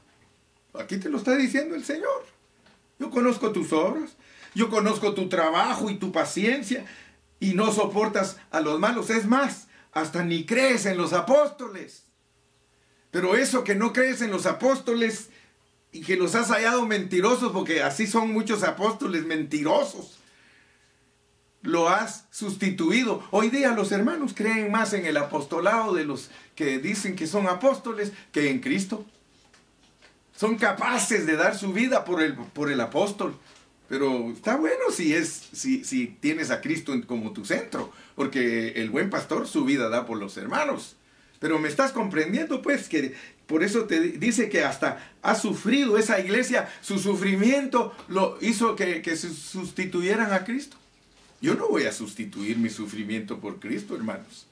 Aquí 0.74 0.98
te 0.98 1.08
lo 1.08 1.18
está 1.18 1.36
diciendo 1.36 1.76
el 1.76 1.84
Señor. 1.84 2.26
Yo 2.98 3.10
conozco 3.10 3.52
tus 3.52 3.72
obras, 3.72 4.16
yo 4.54 4.70
conozco 4.70 5.14
tu 5.14 5.28
trabajo 5.28 5.90
y 5.90 5.96
tu 5.96 6.12
paciencia 6.12 6.84
y 7.40 7.54
no 7.54 7.72
soportas 7.72 8.38
a 8.50 8.60
los 8.60 8.78
malos. 8.78 9.10
Es 9.10 9.26
más, 9.26 9.68
hasta 9.92 10.24
ni 10.24 10.46
crees 10.46 10.86
en 10.86 10.96
los 10.96 11.12
apóstoles. 11.12 12.04
Pero 13.10 13.36
eso 13.36 13.64
que 13.64 13.74
no 13.74 13.92
crees 13.92 14.22
en 14.22 14.30
los 14.30 14.46
apóstoles 14.46 15.30
y 15.92 16.00
que 16.02 16.16
los 16.16 16.34
has 16.34 16.48
hallado 16.48 16.86
mentirosos, 16.86 17.52
porque 17.52 17.82
así 17.82 18.06
son 18.06 18.32
muchos 18.32 18.64
apóstoles 18.64 19.24
mentirosos, 19.24 20.18
lo 21.62 21.88
has 21.88 22.26
sustituido. 22.30 23.22
Hoy 23.30 23.50
día 23.50 23.72
los 23.72 23.92
hermanos 23.92 24.32
creen 24.34 24.72
más 24.72 24.92
en 24.92 25.06
el 25.06 25.16
apostolado 25.16 25.94
de 25.94 26.04
los 26.04 26.30
que 26.56 26.78
dicen 26.78 27.14
que 27.14 27.26
son 27.26 27.46
apóstoles 27.46 28.12
que 28.32 28.50
en 28.50 28.60
Cristo. 28.60 29.04
Son 30.36 30.56
capaces 30.56 31.26
de 31.26 31.36
dar 31.36 31.56
su 31.56 31.72
vida 31.72 32.04
por 32.04 32.20
el, 32.20 32.34
por 32.34 32.70
el 32.70 32.80
apóstol. 32.80 33.38
Pero 33.88 34.30
está 34.30 34.56
bueno 34.56 34.90
si, 34.90 35.14
es, 35.14 35.48
si, 35.52 35.84
si 35.84 36.06
tienes 36.06 36.50
a 36.50 36.60
Cristo 36.60 36.94
como 37.06 37.32
tu 37.32 37.44
centro, 37.44 37.92
porque 38.14 38.72
el 38.76 38.90
buen 38.90 39.10
pastor 39.10 39.46
su 39.46 39.64
vida 39.64 39.88
da 39.88 40.06
por 40.06 40.18
los 40.18 40.36
hermanos. 40.36 40.96
Pero 41.38 41.58
me 41.58 41.68
estás 41.68 41.92
comprendiendo 41.92 42.62
pues 42.62 42.88
que 42.88 43.14
por 43.46 43.62
eso 43.62 43.84
te 43.84 44.00
dice 44.00 44.48
que 44.48 44.64
hasta 44.64 45.12
ha 45.20 45.34
sufrido 45.34 45.98
esa 45.98 46.18
iglesia, 46.18 46.72
su 46.80 46.98
sufrimiento 46.98 47.94
lo 48.08 48.38
hizo 48.40 48.74
que, 48.74 49.02
que 49.02 49.16
sustituyeran 49.16 50.32
a 50.32 50.44
Cristo. 50.44 50.78
Yo 51.42 51.54
no 51.54 51.68
voy 51.68 51.84
a 51.84 51.92
sustituir 51.92 52.56
mi 52.56 52.70
sufrimiento 52.70 53.38
por 53.38 53.60
Cristo, 53.60 53.94
hermanos 53.94 54.46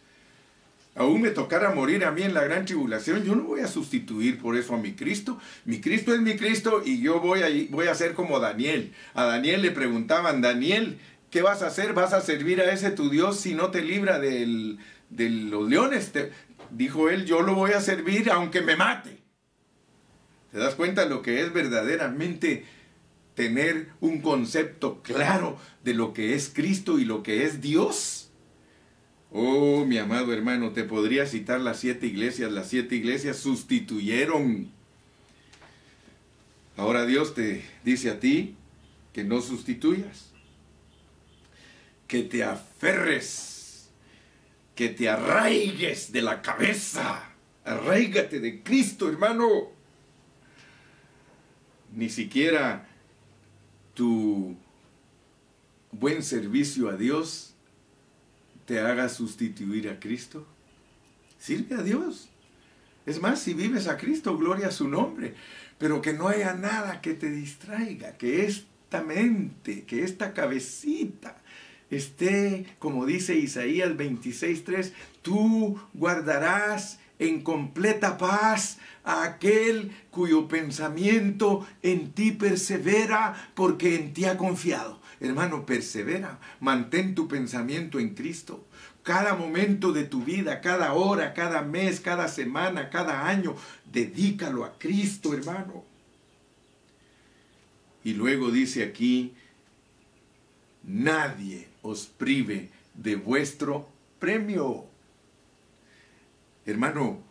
aún 0.95 1.23
me 1.23 1.31
tocara 1.31 1.75
morir 1.75 2.05
a 2.05 2.11
mí 2.11 2.23
en 2.23 2.35
la 2.35 2.45
gran 2.45 2.65
tribulación, 2.65 3.25
yo 3.25 3.35
no 3.35 3.45
voy 3.45 3.61
a 3.61 3.69
sustituir 3.69 4.39
por 4.39 4.57
eso 4.57 4.75
a 4.75 4.79
mi 4.79 4.93
Cristo. 4.93 5.39
Mi 5.65 5.81
Cristo 5.81 6.15
es 6.15 6.21
mi 6.21 6.37
Cristo 6.37 6.83
y 6.85 7.01
yo 7.01 7.21
voy 7.21 7.43
a, 7.43 7.49
voy 7.71 7.87
a 7.87 7.95
ser 7.95 8.15
como 8.15 8.41
Daniel. 8.41 8.93
A 9.15 9.25
Daniel 9.25 9.63
le 9.63 9.71
preguntaban, 9.71 10.41
Daniel, 10.41 10.99
¿qué 11.31 11.43
vas 11.43 11.63
a 11.63 11.69
hacer? 11.69 11.95
¿Vas 11.95 12.13
a 12.13 12.21
servir 12.21 12.61
a 12.61 12.73
ese 12.73 12.91
tu 12.91 13.09
Dios 13.11 13.41
si 13.41 13.55
no 13.55 13.71
te 13.71 13.83
libra 13.83 14.19
de 14.19 14.47
los 15.11 15.69
leones? 15.69 16.13
dijo 16.71 17.11
él, 17.11 17.27
yo 17.27 17.43
lo 17.43 17.55
voy 17.55 17.73
a 17.73 17.81
servir 17.81 18.31
aunque 18.31 18.61
me 18.61 18.77
mate. 18.77 19.19
¿Te 20.51 20.59
das 20.59 20.75
cuenta 20.75 21.07
lo 21.07 21.23
que 21.23 21.41
es 21.41 21.53
verdaderamente 21.53 22.65
tener 23.35 23.89
un 24.01 24.21
concepto 24.21 25.03
claro 25.03 25.59
de 25.83 25.95
lo 25.95 26.13
que 26.13 26.35
es 26.35 26.51
Cristo 26.55 26.99
y 26.99 27.05
lo 27.05 27.23
que 27.23 27.45
es 27.47 27.63
Dios? 27.63 28.32
Oh, 29.35 29.87
mi 29.87 29.97
amado 29.97 30.35
hermano, 30.35 30.73
te 30.73 30.85
podría 30.85 31.25
citar 31.25 31.59
las 31.59 31.81
siete 31.81 32.07
iglesias. 32.07 32.53
Las 32.53 32.69
siete 32.69 32.97
iglesias 32.97 33.39
sustituyeron. 33.39 34.71
Ahora 36.77 37.07
Dios 37.07 37.35
te 37.35 37.65
dice 37.83 38.11
a 38.11 38.21
ti 38.21 38.57
que 39.15 39.25
no 39.25 39.41
sustituyas, 39.41 40.33
que 42.09 42.23
te 42.23 42.45
aferres, 42.45 43.89
que 44.75 44.91
te 44.91 45.09
arraigues 45.09 46.13
de 46.13 46.21
la 46.21 46.43
cabeza. 46.43 47.31
Arraígate 47.65 48.39
de 48.39 48.63
Cristo, 48.63 49.09
hermano. 49.09 49.71
Ni 51.95 52.11
siquiera 52.11 52.87
tu 53.95 54.57
buen 55.91 56.23
servicio 56.23 56.91
a 56.91 56.97
Dios 56.97 57.52
te 58.67 58.81
haga 58.81 59.09
sustituir 59.09 59.89
a 59.89 59.99
Cristo. 59.99 60.47
Sirve 61.39 61.77
a 61.77 61.83
Dios. 61.83 62.29
Es 63.05 63.21
más, 63.21 63.41
si 63.41 63.55
vives 63.55 63.89
a 63.89 63.97
Cristo, 63.97 64.37
gloria 64.37 64.69
a 64.69 64.73
su 64.73 64.89
nombre. 64.89 65.35
Pero 65.79 66.01
que 66.01 66.13
no 66.13 66.29
haya 66.29 66.55
nada 66.55 67.01
que 67.01 67.15
te 67.15 67.31
distraiga, 67.31 68.17
que 68.17 68.45
esta 68.47 69.03
mente, 69.03 69.83
que 69.85 70.05
esta 70.05 70.33
cabecita 70.33 71.37
esté, 71.91 72.67
como 72.79 73.05
dice 73.05 73.35
Isaías 73.37 73.91
26.3, 73.91 74.93
tú 75.23 75.81
guardarás 75.93 77.01
en 77.19 77.43
completa 77.43 78.17
paz 78.19 78.79
a 79.05 79.25
aquel 79.25 79.93
cuyo 80.11 80.49
pensamiento 80.49 81.67
en 81.83 82.13
ti 82.13 82.33
persevera 82.33 83.51
porque 83.55 83.97
en 83.97 84.15
ti 84.15 84.25
ha 84.25 84.37
confiado. 84.37 85.02
Hermano, 85.23 85.65
persevera, 85.65 86.41
mantén 86.59 87.15
tu 87.15 87.29
pensamiento 87.29 88.01
en 88.01 88.13
Cristo. 88.13 88.67
Cada 89.05 89.37
momento 89.37 89.93
de 89.93 90.03
tu 90.03 90.25
vida, 90.25 90.61
cada 90.61 90.95
hora, 90.95 91.33
cada 91.33 91.63
mes, 91.63 92.01
cada 92.01 92.27
semana, 92.27 92.91
cada 92.91 93.29
año, 93.29 93.55
dedícalo 93.87 94.65
a 94.65 94.77
Cristo, 94.81 95.33
hermano. 95.33 95.85
Y 98.03 98.15
luego 98.15 98.51
dice 98.51 98.83
aquí, 98.83 99.33
nadie 100.83 101.69
os 101.83 102.07
prive 102.07 102.71
de 102.93 103.15
vuestro 103.15 103.89
premio. 104.19 104.87
Hermano, 106.67 107.23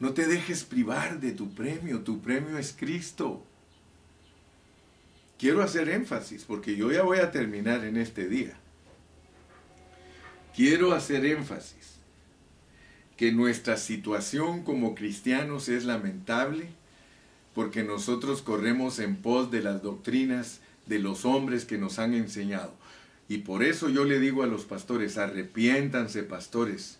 no 0.00 0.12
te 0.12 0.26
dejes 0.26 0.64
privar 0.64 1.20
de 1.20 1.30
tu 1.30 1.54
premio, 1.54 2.00
tu 2.00 2.20
premio 2.20 2.58
es 2.58 2.74
Cristo 2.76 3.46
quiero 5.40 5.62
hacer 5.62 5.88
énfasis, 5.88 6.44
porque 6.44 6.76
yo 6.76 6.92
ya 6.92 7.02
voy 7.02 7.18
a 7.18 7.30
terminar 7.32 7.84
en 7.84 7.96
este 7.96 8.28
día. 8.28 8.52
Quiero 10.54 10.92
hacer 10.92 11.24
énfasis 11.24 11.94
que 13.16 13.32
nuestra 13.32 13.78
situación 13.78 14.62
como 14.62 14.94
cristianos 14.94 15.68
es 15.70 15.84
lamentable 15.84 16.68
porque 17.54 17.82
nosotros 17.82 18.42
corremos 18.42 18.98
en 18.98 19.16
pos 19.16 19.50
de 19.50 19.62
las 19.62 19.82
doctrinas 19.82 20.60
de 20.86 20.98
los 20.98 21.24
hombres 21.24 21.64
que 21.64 21.78
nos 21.78 21.98
han 21.98 22.14
enseñado. 22.14 22.74
Y 23.28 23.38
por 23.38 23.62
eso 23.62 23.88
yo 23.88 24.04
le 24.04 24.20
digo 24.20 24.42
a 24.42 24.46
los 24.46 24.64
pastores, 24.64 25.16
arrepiéntanse 25.16 26.22
pastores, 26.22 26.98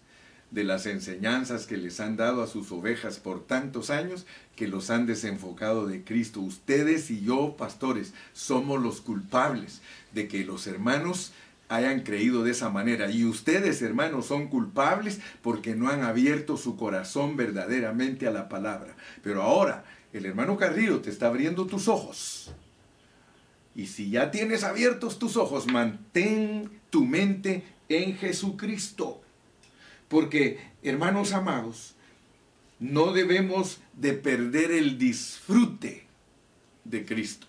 de 0.51 0.65
las 0.65 0.87
enseñanzas 0.87 1.67
que 1.67 1.77
les 1.77 2.01
han 2.01 2.17
dado 2.17 2.43
a 2.43 2.47
sus 2.47 2.73
ovejas 2.73 3.19
por 3.19 3.47
tantos 3.47 3.91
años 3.91 4.27
que 4.57 4.67
los 4.67 4.91
han 4.91 5.07
desenfocado 5.07 5.87
de 5.87 6.03
Cristo. 6.03 6.41
Ustedes 6.41 7.11
y 7.11 7.23
yo, 7.23 7.57
pastores, 7.57 8.15
somos 8.33 8.83
los 8.83 9.01
culpables 9.01 9.81
de 10.13 10.27
que 10.27 10.45
los 10.45 10.67
hermanos 10.67 11.33
hayan 11.69 12.01
creído 12.01 12.43
de 12.43 12.51
esa 12.51 12.69
manera. 12.69 13.11
Y 13.11 13.25
ustedes, 13.25 13.81
hermanos, 13.81 14.27
son 14.27 14.49
culpables 14.49 15.21
porque 15.41 15.77
no 15.77 15.89
han 15.89 16.03
abierto 16.03 16.57
su 16.57 16.77
corazón 16.77 17.37
verdaderamente 17.37 18.27
a 18.27 18.33
la 18.33 18.49
palabra. 18.49 18.97
Pero 19.23 19.43
ahora, 19.43 19.85
el 20.13 20.27
hermano 20.27 20.57
Carrillo 20.57 21.01
te 21.01 21.11
está 21.11 21.29
abriendo 21.29 21.67
tus 21.67 21.87
ojos. 21.87 22.53
Y 23.77 23.87
si 23.87 24.11
ya 24.11 24.33
tienes 24.33 24.65
abiertos 24.65 25.21
tus 25.21 25.37
ojos, 25.37 25.69
mantén 25.69 26.69
tu 26.91 27.05
mente 27.05 27.63
en 27.89 28.17
Jesucristo. 28.17 29.23
Porque, 30.11 30.59
hermanos 30.83 31.33
amados, 31.33 31.95
no 32.81 33.13
debemos 33.13 33.79
de 33.93 34.13
perder 34.13 34.73
el 34.73 34.99
disfrute 34.99 36.03
de 36.83 37.05
Cristo. 37.07 37.47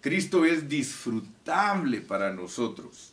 Cristo 0.00 0.46
es 0.46 0.66
disfrutable 0.66 2.00
para 2.00 2.32
nosotros. 2.32 3.12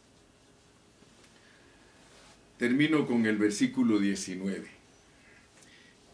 Termino 2.57 3.05
con 3.05 3.25
el 3.25 3.37
versículo 3.37 3.99
19. 3.99 4.69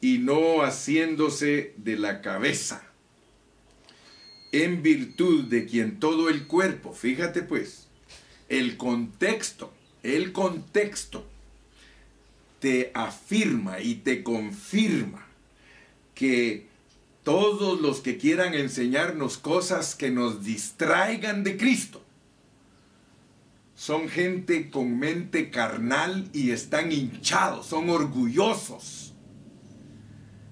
Y 0.01 0.17
no 0.17 0.63
haciéndose 0.63 1.75
de 1.77 1.95
la 1.95 2.21
cabeza, 2.21 2.83
en 4.51 4.81
virtud 4.81 5.43
de 5.43 5.67
quien 5.67 5.99
todo 5.99 6.27
el 6.27 6.47
cuerpo, 6.47 6.91
fíjate 6.91 7.43
pues, 7.43 7.87
el 8.49 8.77
contexto, 8.77 9.71
el 10.01 10.31
contexto 10.31 11.23
te 12.59 12.91
afirma 12.93 13.79
y 13.79 13.95
te 13.95 14.23
confirma 14.23 15.25
que 16.15 16.67
todos 17.23 17.81
los 17.81 18.01
que 18.01 18.17
quieran 18.17 18.53
enseñarnos 18.53 19.37
cosas 19.37 19.95
que 19.95 20.09
nos 20.09 20.43
distraigan 20.43 21.43
de 21.43 21.57
Cristo 21.57 22.03
son 23.75 24.09
gente 24.09 24.71
con 24.71 24.97
mente 24.97 25.51
carnal 25.51 26.29
y 26.33 26.49
están 26.49 26.91
hinchados, 26.91 27.67
son 27.67 27.91
orgullosos. 27.91 29.13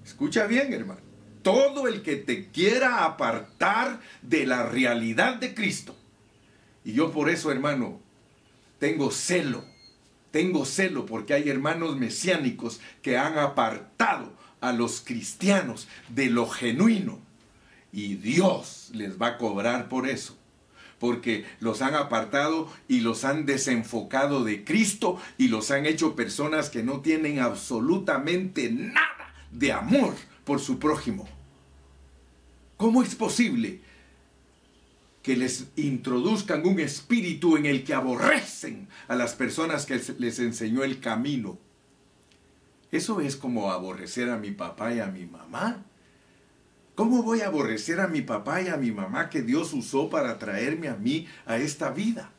Escucha 0.04 0.46
bien, 0.46 0.72
hermano. 0.72 1.00
Todo 1.42 1.88
el 1.88 2.02
que 2.02 2.16
te 2.16 2.50
quiera 2.50 3.04
apartar 3.04 4.00
de 4.22 4.46
la 4.46 4.66
realidad 4.66 5.36
de 5.36 5.54
Cristo. 5.54 5.96
Y 6.84 6.92
yo 6.92 7.10
por 7.10 7.28
eso, 7.28 7.50
hermano, 7.50 8.00
tengo 8.78 9.10
celo 9.10 9.64
tengo 10.36 10.66
celo 10.66 11.06
porque 11.06 11.32
hay 11.32 11.48
hermanos 11.48 11.96
mesiánicos 11.96 12.78
que 13.00 13.16
han 13.16 13.38
apartado 13.38 14.30
a 14.60 14.72
los 14.72 15.00
cristianos 15.00 15.88
de 16.10 16.26
lo 16.26 16.46
genuino. 16.46 17.20
Y 17.90 18.16
Dios 18.16 18.90
les 18.92 19.18
va 19.18 19.28
a 19.28 19.38
cobrar 19.38 19.88
por 19.88 20.06
eso. 20.06 20.36
Porque 20.98 21.46
los 21.58 21.80
han 21.80 21.94
apartado 21.94 22.70
y 22.86 23.00
los 23.00 23.24
han 23.24 23.46
desenfocado 23.46 24.44
de 24.44 24.62
Cristo 24.62 25.18
y 25.38 25.48
los 25.48 25.70
han 25.70 25.86
hecho 25.86 26.14
personas 26.14 26.68
que 26.68 26.82
no 26.82 27.00
tienen 27.00 27.38
absolutamente 27.38 28.70
nada 28.70 29.32
de 29.52 29.72
amor 29.72 30.14
por 30.44 30.60
su 30.60 30.78
prójimo. 30.78 31.26
¿Cómo 32.76 33.02
es 33.02 33.14
posible 33.14 33.80
que 35.26 35.36
les 35.36 35.66
introduzcan 35.74 36.64
un 36.64 36.78
espíritu 36.78 37.56
en 37.56 37.66
el 37.66 37.82
que 37.82 37.94
aborrecen 37.94 38.86
a 39.08 39.16
las 39.16 39.34
personas 39.34 39.84
que 39.84 40.00
les 40.18 40.38
enseñó 40.38 40.84
el 40.84 41.00
camino. 41.00 41.58
Eso 42.92 43.20
es 43.20 43.34
como 43.34 43.72
aborrecer 43.72 44.30
a 44.30 44.38
mi 44.38 44.52
papá 44.52 44.94
y 44.94 45.00
a 45.00 45.06
mi 45.06 45.26
mamá. 45.26 45.82
¿Cómo 46.94 47.24
voy 47.24 47.40
a 47.40 47.48
aborrecer 47.48 47.98
a 47.98 48.06
mi 48.06 48.22
papá 48.22 48.62
y 48.62 48.68
a 48.68 48.76
mi 48.76 48.92
mamá 48.92 49.28
que 49.28 49.42
Dios 49.42 49.72
usó 49.72 50.10
para 50.10 50.38
traerme 50.38 50.86
a 50.86 50.94
mí 50.94 51.26
a 51.44 51.56
esta 51.56 51.90
vida? 51.90 52.30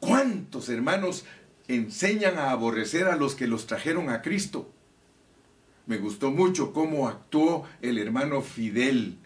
¿Cuántos 0.00 0.68
hermanos 0.70 1.24
enseñan 1.68 2.36
a 2.36 2.50
aborrecer 2.50 3.06
a 3.06 3.14
los 3.14 3.36
que 3.36 3.46
los 3.46 3.68
trajeron 3.68 4.10
a 4.10 4.22
Cristo? 4.22 4.68
Me 5.86 5.98
gustó 5.98 6.32
mucho 6.32 6.72
cómo 6.72 7.06
actuó 7.06 7.64
el 7.80 7.96
hermano 7.96 8.42
Fidel 8.42 9.18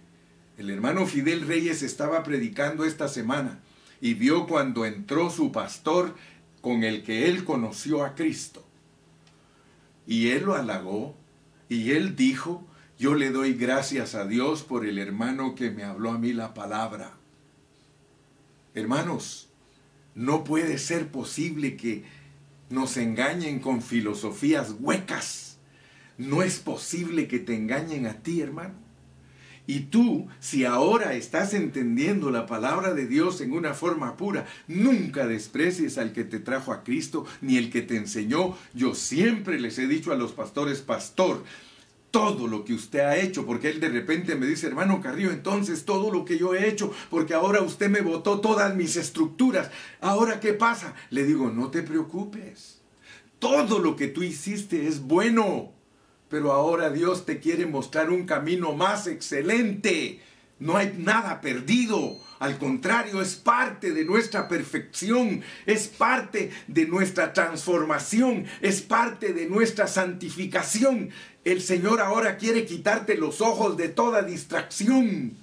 el 0.58 0.70
hermano 0.70 1.06
Fidel 1.06 1.46
Reyes 1.46 1.82
estaba 1.82 2.22
predicando 2.22 2.84
esta 2.84 3.08
semana 3.08 3.60
y 4.00 4.14
vio 4.14 4.46
cuando 4.46 4.84
entró 4.84 5.30
su 5.30 5.52
pastor 5.52 6.14
con 6.60 6.84
el 6.84 7.02
que 7.02 7.28
él 7.28 7.44
conoció 7.44 8.04
a 8.04 8.14
Cristo. 8.14 8.64
Y 10.06 10.28
él 10.28 10.44
lo 10.44 10.54
halagó 10.54 11.16
y 11.68 11.92
él 11.92 12.16
dijo, 12.16 12.66
yo 12.98 13.14
le 13.14 13.30
doy 13.30 13.54
gracias 13.54 14.14
a 14.14 14.26
Dios 14.26 14.62
por 14.62 14.84
el 14.84 14.98
hermano 14.98 15.54
que 15.54 15.70
me 15.70 15.84
habló 15.84 16.10
a 16.10 16.18
mí 16.18 16.32
la 16.32 16.54
palabra. 16.54 17.14
Hermanos, 18.74 19.48
no 20.14 20.44
puede 20.44 20.78
ser 20.78 21.08
posible 21.08 21.76
que 21.76 22.04
nos 22.70 22.96
engañen 22.96 23.60
con 23.60 23.82
filosofías 23.82 24.74
huecas. 24.78 25.58
No 26.18 26.42
es 26.42 26.58
posible 26.58 27.28
que 27.28 27.38
te 27.38 27.54
engañen 27.54 28.06
a 28.06 28.22
ti, 28.22 28.40
hermano. 28.40 28.81
Y 29.66 29.80
tú, 29.80 30.28
si 30.40 30.64
ahora 30.64 31.14
estás 31.14 31.54
entendiendo 31.54 32.30
la 32.30 32.46
palabra 32.46 32.94
de 32.94 33.06
Dios 33.06 33.40
en 33.40 33.52
una 33.52 33.74
forma 33.74 34.16
pura, 34.16 34.46
nunca 34.66 35.26
desprecies 35.26 35.98
al 35.98 36.12
que 36.12 36.24
te 36.24 36.40
trajo 36.40 36.72
a 36.72 36.82
Cristo 36.82 37.24
ni 37.40 37.56
el 37.56 37.70
que 37.70 37.82
te 37.82 37.96
enseñó. 37.96 38.56
Yo 38.74 38.94
siempre 38.94 39.60
les 39.60 39.78
he 39.78 39.86
dicho 39.86 40.12
a 40.12 40.16
los 40.16 40.32
pastores, 40.32 40.80
pastor, 40.80 41.44
todo 42.10 42.46
lo 42.46 42.64
que 42.64 42.74
usted 42.74 43.00
ha 43.00 43.16
hecho, 43.16 43.46
porque 43.46 43.70
él 43.70 43.80
de 43.80 43.88
repente 43.88 44.34
me 44.34 44.46
dice, 44.46 44.66
hermano 44.66 45.00
Carrillo, 45.00 45.30
entonces 45.30 45.84
todo 45.84 46.12
lo 46.12 46.24
que 46.24 46.38
yo 46.38 46.54
he 46.54 46.68
hecho, 46.68 46.92
porque 47.08 47.32
ahora 47.32 47.62
usted 47.62 47.88
me 47.88 48.02
botó 48.02 48.40
todas 48.40 48.76
mis 48.76 48.96
estructuras, 48.96 49.70
ahora 50.00 50.38
qué 50.38 50.52
pasa? 50.52 50.94
Le 51.10 51.24
digo, 51.24 51.50
no 51.50 51.70
te 51.70 51.82
preocupes, 51.82 52.82
todo 53.38 53.78
lo 53.78 53.96
que 53.96 54.08
tú 54.08 54.22
hiciste 54.22 54.86
es 54.86 55.00
bueno 55.00 55.72
pero 56.32 56.50
ahora 56.50 56.88
Dios 56.88 57.26
te 57.26 57.40
quiere 57.40 57.66
mostrar 57.66 58.08
un 58.08 58.24
camino 58.24 58.72
más 58.72 59.06
excelente. 59.06 60.22
No 60.58 60.78
hay 60.78 60.94
nada 60.96 61.42
perdido. 61.42 62.18
Al 62.38 62.56
contrario, 62.56 63.20
es 63.20 63.34
parte 63.34 63.92
de 63.92 64.06
nuestra 64.06 64.48
perfección, 64.48 65.42
es 65.66 65.88
parte 65.88 66.50
de 66.68 66.86
nuestra 66.86 67.34
transformación, 67.34 68.46
es 68.62 68.80
parte 68.80 69.34
de 69.34 69.46
nuestra 69.46 69.86
santificación. 69.86 71.10
El 71.44 71.60
Señor 71.60 72.00
ahora 72.00 72.38
quiere 72.38 72.64
quitarte 72.64 73.18
los 73.18 73.42
ojos 73.42 73.76
de 73.76 73.90
toda 73.90 74.22
distracción. 74.22 75.36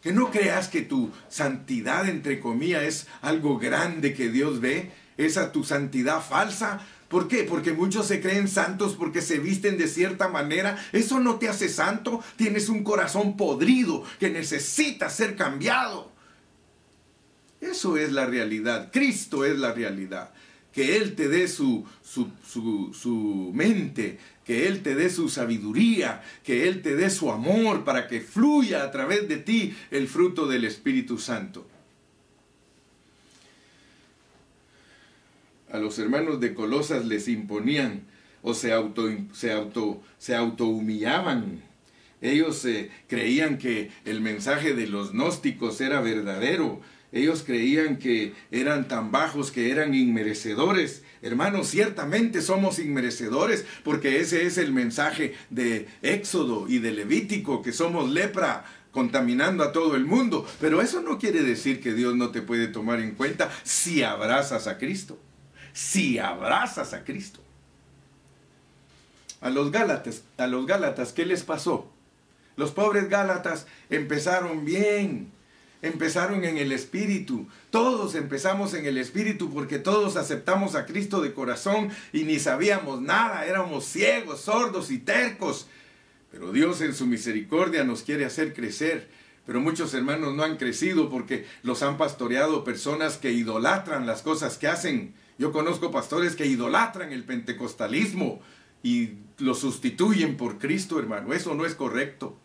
Que 0.00 0.12
no 0.12 0.30
creas 0.30 0.68
que 0.68 0.80
tu 0.80 1.12
santidad, 1.28 2.08
entre 2.08 2.40
comillas, 2.40 2.82
es 2.82 3.06
algo 3.20 3.58
grande 3.58 4.14
que 4.14 4.30
Dios 4.30 4.62
ve. 4.62 4.90
Esa 5.18 5.52
tu 5.52 5.64
santidad 5.64 6.22
falsa 6.22 6.80
¿Por 7.14 7.28
qué? 7.28 7.44
Porque 7.44 7.72
muchos 7.72 8.08
se 8.08 8.20
creen 8.20 8.48
santos 8.48 8.96
porque 8.98 9.22
se 9.22 9.38
visten 9.38 9.78
de 9.78 9.86
cierta 9.86 10.26
manera. 10.26 10.84
Eso 10.90 11.20
no 11.20 11.36
te 11.38 11.48
hace 11.48 11.68
santo. 11.68 12.20
Tienes 12.34 12.68
un 12.68 12.82
corazón 12.82 13.36
podrido 13.36 14.02
que 14.18 14.30
necesita 14.30 15.08
ser 15.08 15.36
cambiado. 15.36 16.10
Eso 17.60 17.96
es 17.96 18.10
la 18.10 18.26
realidad. 18.26 18.90
Cristo 18.92 19.44
es 19.44 19.56
la 19.56 19.72
realidad. 19.72 20.32
Que 20.72 20.96
Él 20.96 21.14
te 21.14 21.28
dé 21.28 21.46
su, 21.46 21.86
su, 22.02 22.32
su, 22.92 23.52
mente, 23.54 24.18
que 24.44 24.66
Él 24.66 24.82
te 24.82 24.96
dé 24.96 25.08
su 25.08 25.28
sabiduría, 25.28 26.20
que 26.42 26.66
Él 26.66 26.82
te 26.82 26.96
dé 26.96 27.10
su 27.10 27.30
amor 27.30 27.84
para 27.84 28.08
que 28.08 28.22
fluya 28.22 28.82
a 28.82 28.90
través 28.90 29.28
de 29.28 29.36
ti 29.36 29.72
el 29.92 30.08
fruto 30.08 30.48
del 30.48 30.64
Espíritu 30.64 31.18
Santo. 31.18 31.64
A 35.74 35.78
los 35.78 35.98
hermanos 35.98 36.38
de 36.38 36.54
Colosas 36.54 37.04
les 37.04 37.26
imponían 37.26 38.04
o 38.42 38.54
se 38.54 38.72
auto, 38.72 39.10
se 39.32 39.50
auto, 39.50 40.00
se 40.18 40.36
auto 40.36 40.66
humillaban. 40.66 41.62
Ellos 42.20 42.64
eh, 42.64 42.92
creían 43.08 43.58
que 43.58 43.90
el 44.04 44.20
mensaje 44.20 44.74
de 44.74 44.86
los 44.86 45.10
gnósticos 45.10 45.80
era 45.80 46.00
verdadero. 46.00 46.80
Ellos 47.10 47.42
creían 47.44 47.98
que 47.98 48.34
eran 48.52 48.86
tan 48.86 49.10
bajos 49.10 49.50
que 49.50 49.72
eran 49.72 49.96
inmerecedores. 49.96 51.02
Hermanos, 51.22 51.66
ciertamente 51.66 52.40
somos 52.40 52.78
inmerecedores 52.78 53.66
porque 53.82 54.20
ese 54.20 54.46
es 54.46 54.58
el 54.58 54.72
mensaje 54.72 55.34
de 55.50 55.88
Éxodo 56.02 56.66
y 56.68 56.78
de 56.78 56.92
Levítico, 56.92 57.62
que 57.62 57.72
somos 57.72 58.08
lepra 58.08 58.64
contaminando 58.92 59.64
a 59.64 59.72
todo 59.72 59.96
el 59.96 60.04
mundo. 60.04 60.46
Pero 60.60 60.80
eso 60.80 61.00
no 61.00 61.18
quiere 61.18 61.42
decir 61.42 61.80
que 61.80 61.94
Dios 61.94 62.14
no 62.14 62.30
te 62.30 62.42
puede 62.42 62.68
tomar 62.68 63.00
en 63.00 63.16
cuenta 63.16 63.50
si 63.64 64.04
abrazas 64.04 64.68
a 64.68 64.78
Cristo 64.78 65.18
si 65.74 66.18
abrazas 66.18 66.94
a 66.94 67.04
Cristo. 67.04 67.40
A 69.42 69.50
los 69.50 69.70
Gálatas, 69.70 70.22
a 70.38 70.46
los 70.46 70.66
Gálatas, 70.66 71.12
¿qué 71.12 71.26
les 71.26 71.42
pasó? 71.42 71.90
Los 72.56 72.70
pobres 72.70 73.10
Gálatas 73.10 73.66
empezaron 73.90 74.64
bien, 74.64 75.32
empezaron 75.82 76.44
en 76.44 76.56
el 76.56 76.72
Espíritu. 76.72 77.48
Todos 77.70 78.14
empezamos 78.14 78.72
en 78.72 78.86
el 78.86 78.96
Espíritu 78.96 79.52
porque 79.52 79.78
todos 79.78 80.16
aceptamos 80.16 80.76
a 80.76 80.86
Cristo 80.86 81.20
de 81.20 81.34
corazón 81.34 81.90
y 82.12 82.22
ni 82.22 82.38
sabíamos 82.38 83.02
nada, 83.02 83.44
éramos 83.44 83.84
ciegos, 83.84 84.40
sordos 84.40 84.90
y 84.90 84.98
tercos. 84.98 85.66
Pero 86.30 86.52
Dios 86.52 86.80
en 86.80 86.94
su 86.94 87.06
misericordia 87.06 87.84
nos 87.84 88.02
quiere 88.02 88.24
hacer 88.24 88.54
crecer. 88.54 89.10
Pero 89.44 89.60
muchos 89.60 89.92
hermanos 89.92 90.34
no 90.34 90.44
han 90.44 90.56
crecido 90.56 91.10
porque 91.10 91.46
los 91.62 91.82
han 91.82 91.98
pastoreado 91.98 92.64
personas 92.64 93.18
que 93.18 93.32
idolatran 93.32 94.06
las 94.06 94.22
cosas 94.22 94.56
que 94.56 94.68
hacen 94.68 95.14
yo 95.38 95.52
conozco 95.52 95.90
pastores 95.90 96.36
que 96.36 96.46
idolatran 96.46 97.12
el 97.12 97.24
pentecostalismo 97.24 98.40
y 98.82 99.14
lo 99.38 99.54
sustituyen 99.54 100.36
por 100.36 100.58
Cristo, 100.58 100.98
hermano. 100.98 101.32
Eso 101.32 101.54
no 101.54 101.64
es 101.64 101.74
correcto. 101.74 102.36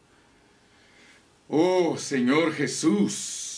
Oh 1.48 1.98
Señor 1.98 2.54
Jesús. 2.54 3.49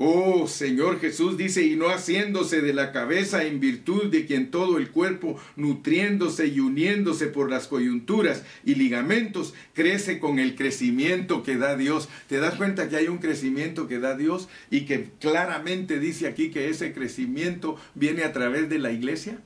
Oh 0.00 0.46
Señor 0.46 1.00
Jesús 1.00 1.36
dice, 1.36 1.64
y 1.64 1.74
no 1.74 1.88
haciéndose 1.88 2.60
de 2.60 2.72
la 2.72 2.92
cabeza 2.92 3.42
en 3.42 3.58
virtud 3.58 4.12
de 4.12 4.26
quien 4.26 4.52
todo 4.52 4.78
el 4.78 4.90
cuerpo, 4.90 5.40
nutriéndose 5.56 6.46
y 6.46 6.60
uniéndose 6.60 7.26
por 7.26 7.50
las 7.50 7.66
coyunturas 7.66 8.44
y 8.64 8.76
ligamentos, 8.76 9.54
crece 9.74 10.20
con 10.20 10.38
el 10.38 10.54
crecimiento 10.54 11.42
que 11.42 11.56
da 11.56 11.76
Dios. 11.76 12.08
¿Te 12.28 12.38
das 12.38 12.54
cuenta 12.54 12.88
que 12.88 12.94
hay 12.94 13.08
un 13.08 13.18
crecimiento 13.18 13.88
que 13.88 13.98
da 13.98 14.16
Dios 14.16 14.48
y 14.70 14.82
que 14.82 15.10
claramente 15.18 15.98
dice 15.98 16.28
aquí 16.28 16.52
que 16.52 16.68
ese 16.68 16.92
crecimiento 16.92 17.74
viene 17.96 18.22
a 18.22 18.32
través 18.32 18.68
de 18.68 18.78
la 18.78 18.92
iglesia? 18.92 19.40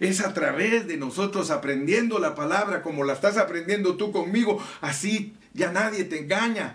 Es 0.00 0.22
a 0.22 0.34
través 0.34 0.88
de 0.88 0.96
nosotros 0.96 1.52
aprendiendo 1.52 2.18
la 2.18 2.34
palabra 2.34 2.82
como 2.82 3.04
la 3.04 3.12
estás 3.12 3.36
aprendiendo 3.36 3.96
tú 3.96 4.10
conmigo. 4.10 4.60
Así 4.80 5.34
ya 5.54 5.70
nadie 5.70 6.02
te 6.02 6.18
engaña. 6.18 6.74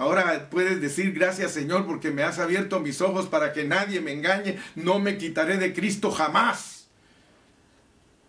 Ahora 0.00 0.48
puedes 0.48 0.80
decir 0.80 1.12
gracias 1.12 1.52
Señor 1.52 1.84
porque 1.84 2.10
me 2.10 2.22
has 2.22 2.38
abierto 2.38 2.80
mis 2.80 3.02
ojos 3.02 3.26
para 3.26 3.52
que 3.52 3.64
nadie 3.64 4.00
me 4.00 4.12
engañe. 4.12 4.58
No 4.74 4.98
me 4.98 5.18
quitaré 5.18 5.58
de 5.58 5.74
Cristo 5.74 6.10
jamás. 6.10 6.88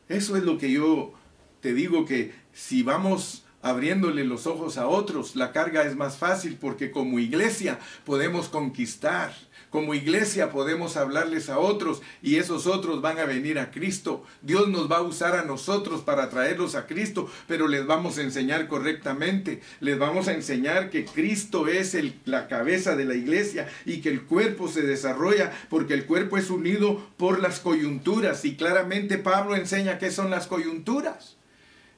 Eso 0.09 0.36
es 0.36 0.43
lo 0.43 0.57
que 0.57 0.69
yo 0.69 1.13
te 1.61 1.74
digo 1.74 2.03
que 2.05 2.34
si 2.51 2.84
vamos 2.84 3.45
abriéndole 3.61 4.26
los 4.26 4.47
ojos 4.47 4.78
a 4.78 4.88
otros, 4.88 5.38
la 5.38 5.53
carga 5.53 5.84
es 5.84 5.95
más 5.95 6.17
fácil 6.17 6.57
porque 6.59 6.91
como 6.91 7.19
iglesia 7.19 7.80
podemos 8.03 8.49
conquistar 8.49 9.34
como 9.72 9.95
iglesia 9.95 10.51
podemos 10.51 10.97
hablarles 10.97 11.49
a 11.49 11.57
otros 11.57 12.03
y 12.22 12.36
esos 12.36 12.67
otros 12.67 13.01
van 13.01 13.17
a 13.17 13.26
venir 13.26 13.57
a 13.57 13.72
Cristo. 13.72 14.24
Dios 14.41 14.67
nos 14.67 14.91
va 14.91 14.97
a 14.97 15.01
usar 15.01 15.36
a 15.36 15.45
nosotros 15.45 16.01
para 16.01 16.30
traerlos 16.30 16.76
a 16.76 16.86
Cristo, 16.86 17.32
pero 17.47 17.67
les 17.67 17.88
vamos 17.88 18.17
a 18.17 18.22
enseñar 18.22 18.67
correctamente. 18.67 19.61
Les 19.80 19.97
vamos 19.97 20.28
a 20.28 20.34
enseñar 20.34 20.89
que 20.89 21.05
Cristo 21.05 21.67
es 21.67 21.97
la 22.26 22.47
cabeza 22.47 22.95
de 22.95 23.05
la 23.05 23.15
iglesia 23.15 23.67
y 23.86 24.01
que 24.01 24.09
el 24.09 24.24
cuerpo 24.24 24.67
se 24.67 24.82
desarrolla 24.82 25.51
porque 25.69 25.93
el 25.93 26.05
cuerpo 26.05 26.38
es 26.38 26.49
unido 26.49 27.01
por 27.15 27.39
las 27.39 27.61
coyunturas 27.61 28.43
y 28.43 28.57
claramente 28.57 29.17
Pablo 29.17 29.55
enseña 29.55 29.97
qué 29.97 30.11
son 30.11 30.30
las 30.30 30.47
coyunturas. 30.47 31.38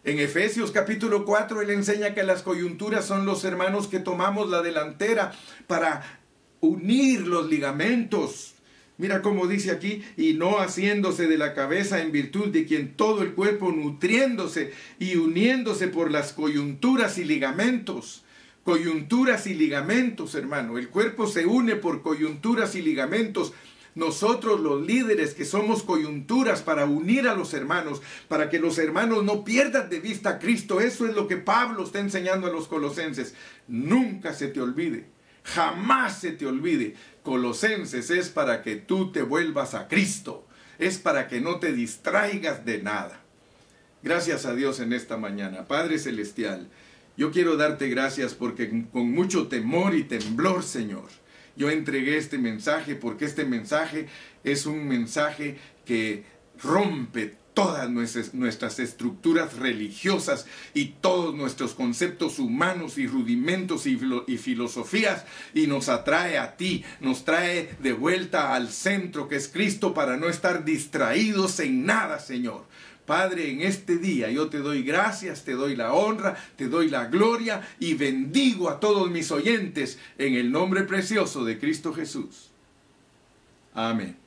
En 0.06 0.20
Efesios 0.20 0.72
capítulo 0.72 1.24
4 1.24 1.62
él 1.62 1.70
enseña 1.70 2.14
que 2.14 2.24
las 2.24 2.42
coyunturas 2.42 3.06
son 3.06 3.26
los 3.26 3.46
hermanos 3.46 3.88
que 3.88 4.00
tomamos 4.00 4.50
la 4.50 4.62
delantera 4.62 5.32
para 5.66 6.20
unir 6.64 7.28
los 7.28 7.50
ligamentos. 7.50 8.56
Mira 8.98 9.22
cómo 9.22 9.48
dice 9.48 9.72
aquí, 9.72 10.04
y 10.16 10.36
no 10.36 10.60
haciéndose 10.60 11.28
de 11.28 11.38
la 11.38 11.54
cabeza 11.54 12.02
en 12.02 12.12
virtud 12.12 12.48
de 12.48 12.66
quien 12.66 12.94
todo 12.96 13.22
el 13.22 13.34
cuerpo 13.34 13.72
nutriéndose 13.72 14.72
y 15.00 15.16
uniéndose 15.16 15.88
por 15.88 16.12
las 16.12 16.32
coyunturas 16.32 17.18
y 17.18 17.26
ligamentos. 17.26 18.24
Coyunturas 18.64 19.46
y 19.48 19.56
ligamentos, 19.56 20.36
hermano. 20.36 20.78
El 20.78 20.88
cuerpo 20.88 21.28
se 21.28 21.46
une 21.46 21.76
por 21.76 22.02
coyunturas 22.02 22.76
y 22.76 22.82
ligamentos. 22.82 23.52
Nosotros 23.96 24.62
los 24.62 24.86
líderes 24.86 25.34
que 25.34 25.44
somos 25.44 25.84
coyunturas 25.84 26.62
para 26.62 26.86
unir 26.86 27.28
a 27.28 27.36
los 27.36 27.54
hermanos, 27.54 28.02
para 28.28 28.50
que 28.50 28.60
los 28.60 28.78
hermanos 28.78 29.24
no 29.24 29.44
pierdan 29.44 29.90
de 29.90 30.00
vista 30.00 30.30
a 30.30 30.40
Cristo. 30.40 30.80
Eso 30.80 31.06
es 31.08 31.14
lo 31.14 31.28
que 31.28 31.38
Pablo 31.38 31.84
está 31.84 32.00
enseñando 32.00 32.48
a 32.48 32.52
los 32.52 32.68
colosenses. 32.70 33.36
Nunca 33.68 34.34
se 34.34 34.48
te 34.48 34.62
olvide 34.62 35.13
Jamás 35.44 36.20
se 36.20 36.32
te 36.32 36.46
olvide, 36.46 36.96
Colosenses 37.22 38.10
es 38.10 38.30
para 38.30 38.62
que 38.62 38.76
tú 38.76 39.12
te 39.12 39.22
vuelvas 39.22 39.74
a 39.74 39.88
Cristo, 39.88 40.48
es 40.80 40.98
para 40.98 41.28
que 41.28 41.42
no 41.42 41.60
te 41.60 41.74
distraigas 41.74 42.66
de 42.66 42.82
nada. 42.82 43.22
Gracias 44.02 44.46
a 44.46 44.54
Dios 44.54 44.80
en 44.80 44.94
esta 44.94 45.18
mañana. 45.18 45.68
Padre 45.68 46.00
Celestial, 46.00 46.70
yo 47.16 47.32
quiero 47.32 47.58
darte 47.58 47.90
gracias 47.90 48.34
porque 48.34 48.86
con 48.92 49.12
mucho 49.12 49.48
temor 49.48 49.96
y 49.96 50.04
temblor, 50.04 50.64
Señor, 50.64 51.10
yo 51.56 51.70
entregué 51.70 52.18
este 52.18 52.38
mensaje 52.38 52.96
porque 52.96 53.26
este 53.26 53.46
mensaje 53.46 54.08
es 54.44 54.66
un 54.66 54.88
mensaje 54.88 55.58
que 55.86 56.24
rompe 56.62 57.36
todas 57.54 57.90
nuestras, 57.90 58.80
estructuras 58.80 59.58
religiosas 59.58 60.46
y 60.74 60.96
todos 61.02 61.36
nuestros 61.36 61.74
conceptos 61.74 62.40
humanos 62.40 62.98
y 62.98 63.08
rudimentos 63.08 63.86
y, 63.86 63.98
filosofías 64.38 65.26
y 65.54 65.68
nos 65.68 65.90
atrae 65.90 66.38
a 66.38 66.58
ti, 66.58 66.84
nos 67.00 67.26
trae 67.26 67.76
de 67.80 67.94
vuelta 67.94 68.54
al 68.56 68.70
centro 68.70 69.28
que 69.28 69.36
es 69.36 69.48
Cristo 69.48 69.94
para 69.94 70.18
no 70.18 70.28
estar 70.28 70.66
distraídos 70.66 71.60
en 71.60 71.86
nada, 71.86 72.20
Señor. 72.20 72.66
Padre, 73.06 73.52
en 73.52 73.62
este 73.62 73.98
día 73.98 74.32
yo 74.32 74.48
te 74.48 74.60
doy 74.60 74.82
gracias, 74.82 75.44
te 75.44 75.54
doy 75.54 75.76
la 75.76 75.94
honra, 75.94 76.38
te 76.56 76.68
doy 76.70 76.90
la 76.90 77.06
gloria 77.06 77.62
y 77.80 77.96
bendigo 77.96 78.70
a 78.70 78.80
todos 78.80 79.12
mis 79.12 79.30
oyentes 79.32 80.00
en 80.18 80.36
el 80.36 80.52
nombre 80.52 80.84
precioso 80.84 81.44
de 81.44 81.60
Cristo 81.60 81.94
Jesús. 81.94 82.50
Amén. 83.74 84.23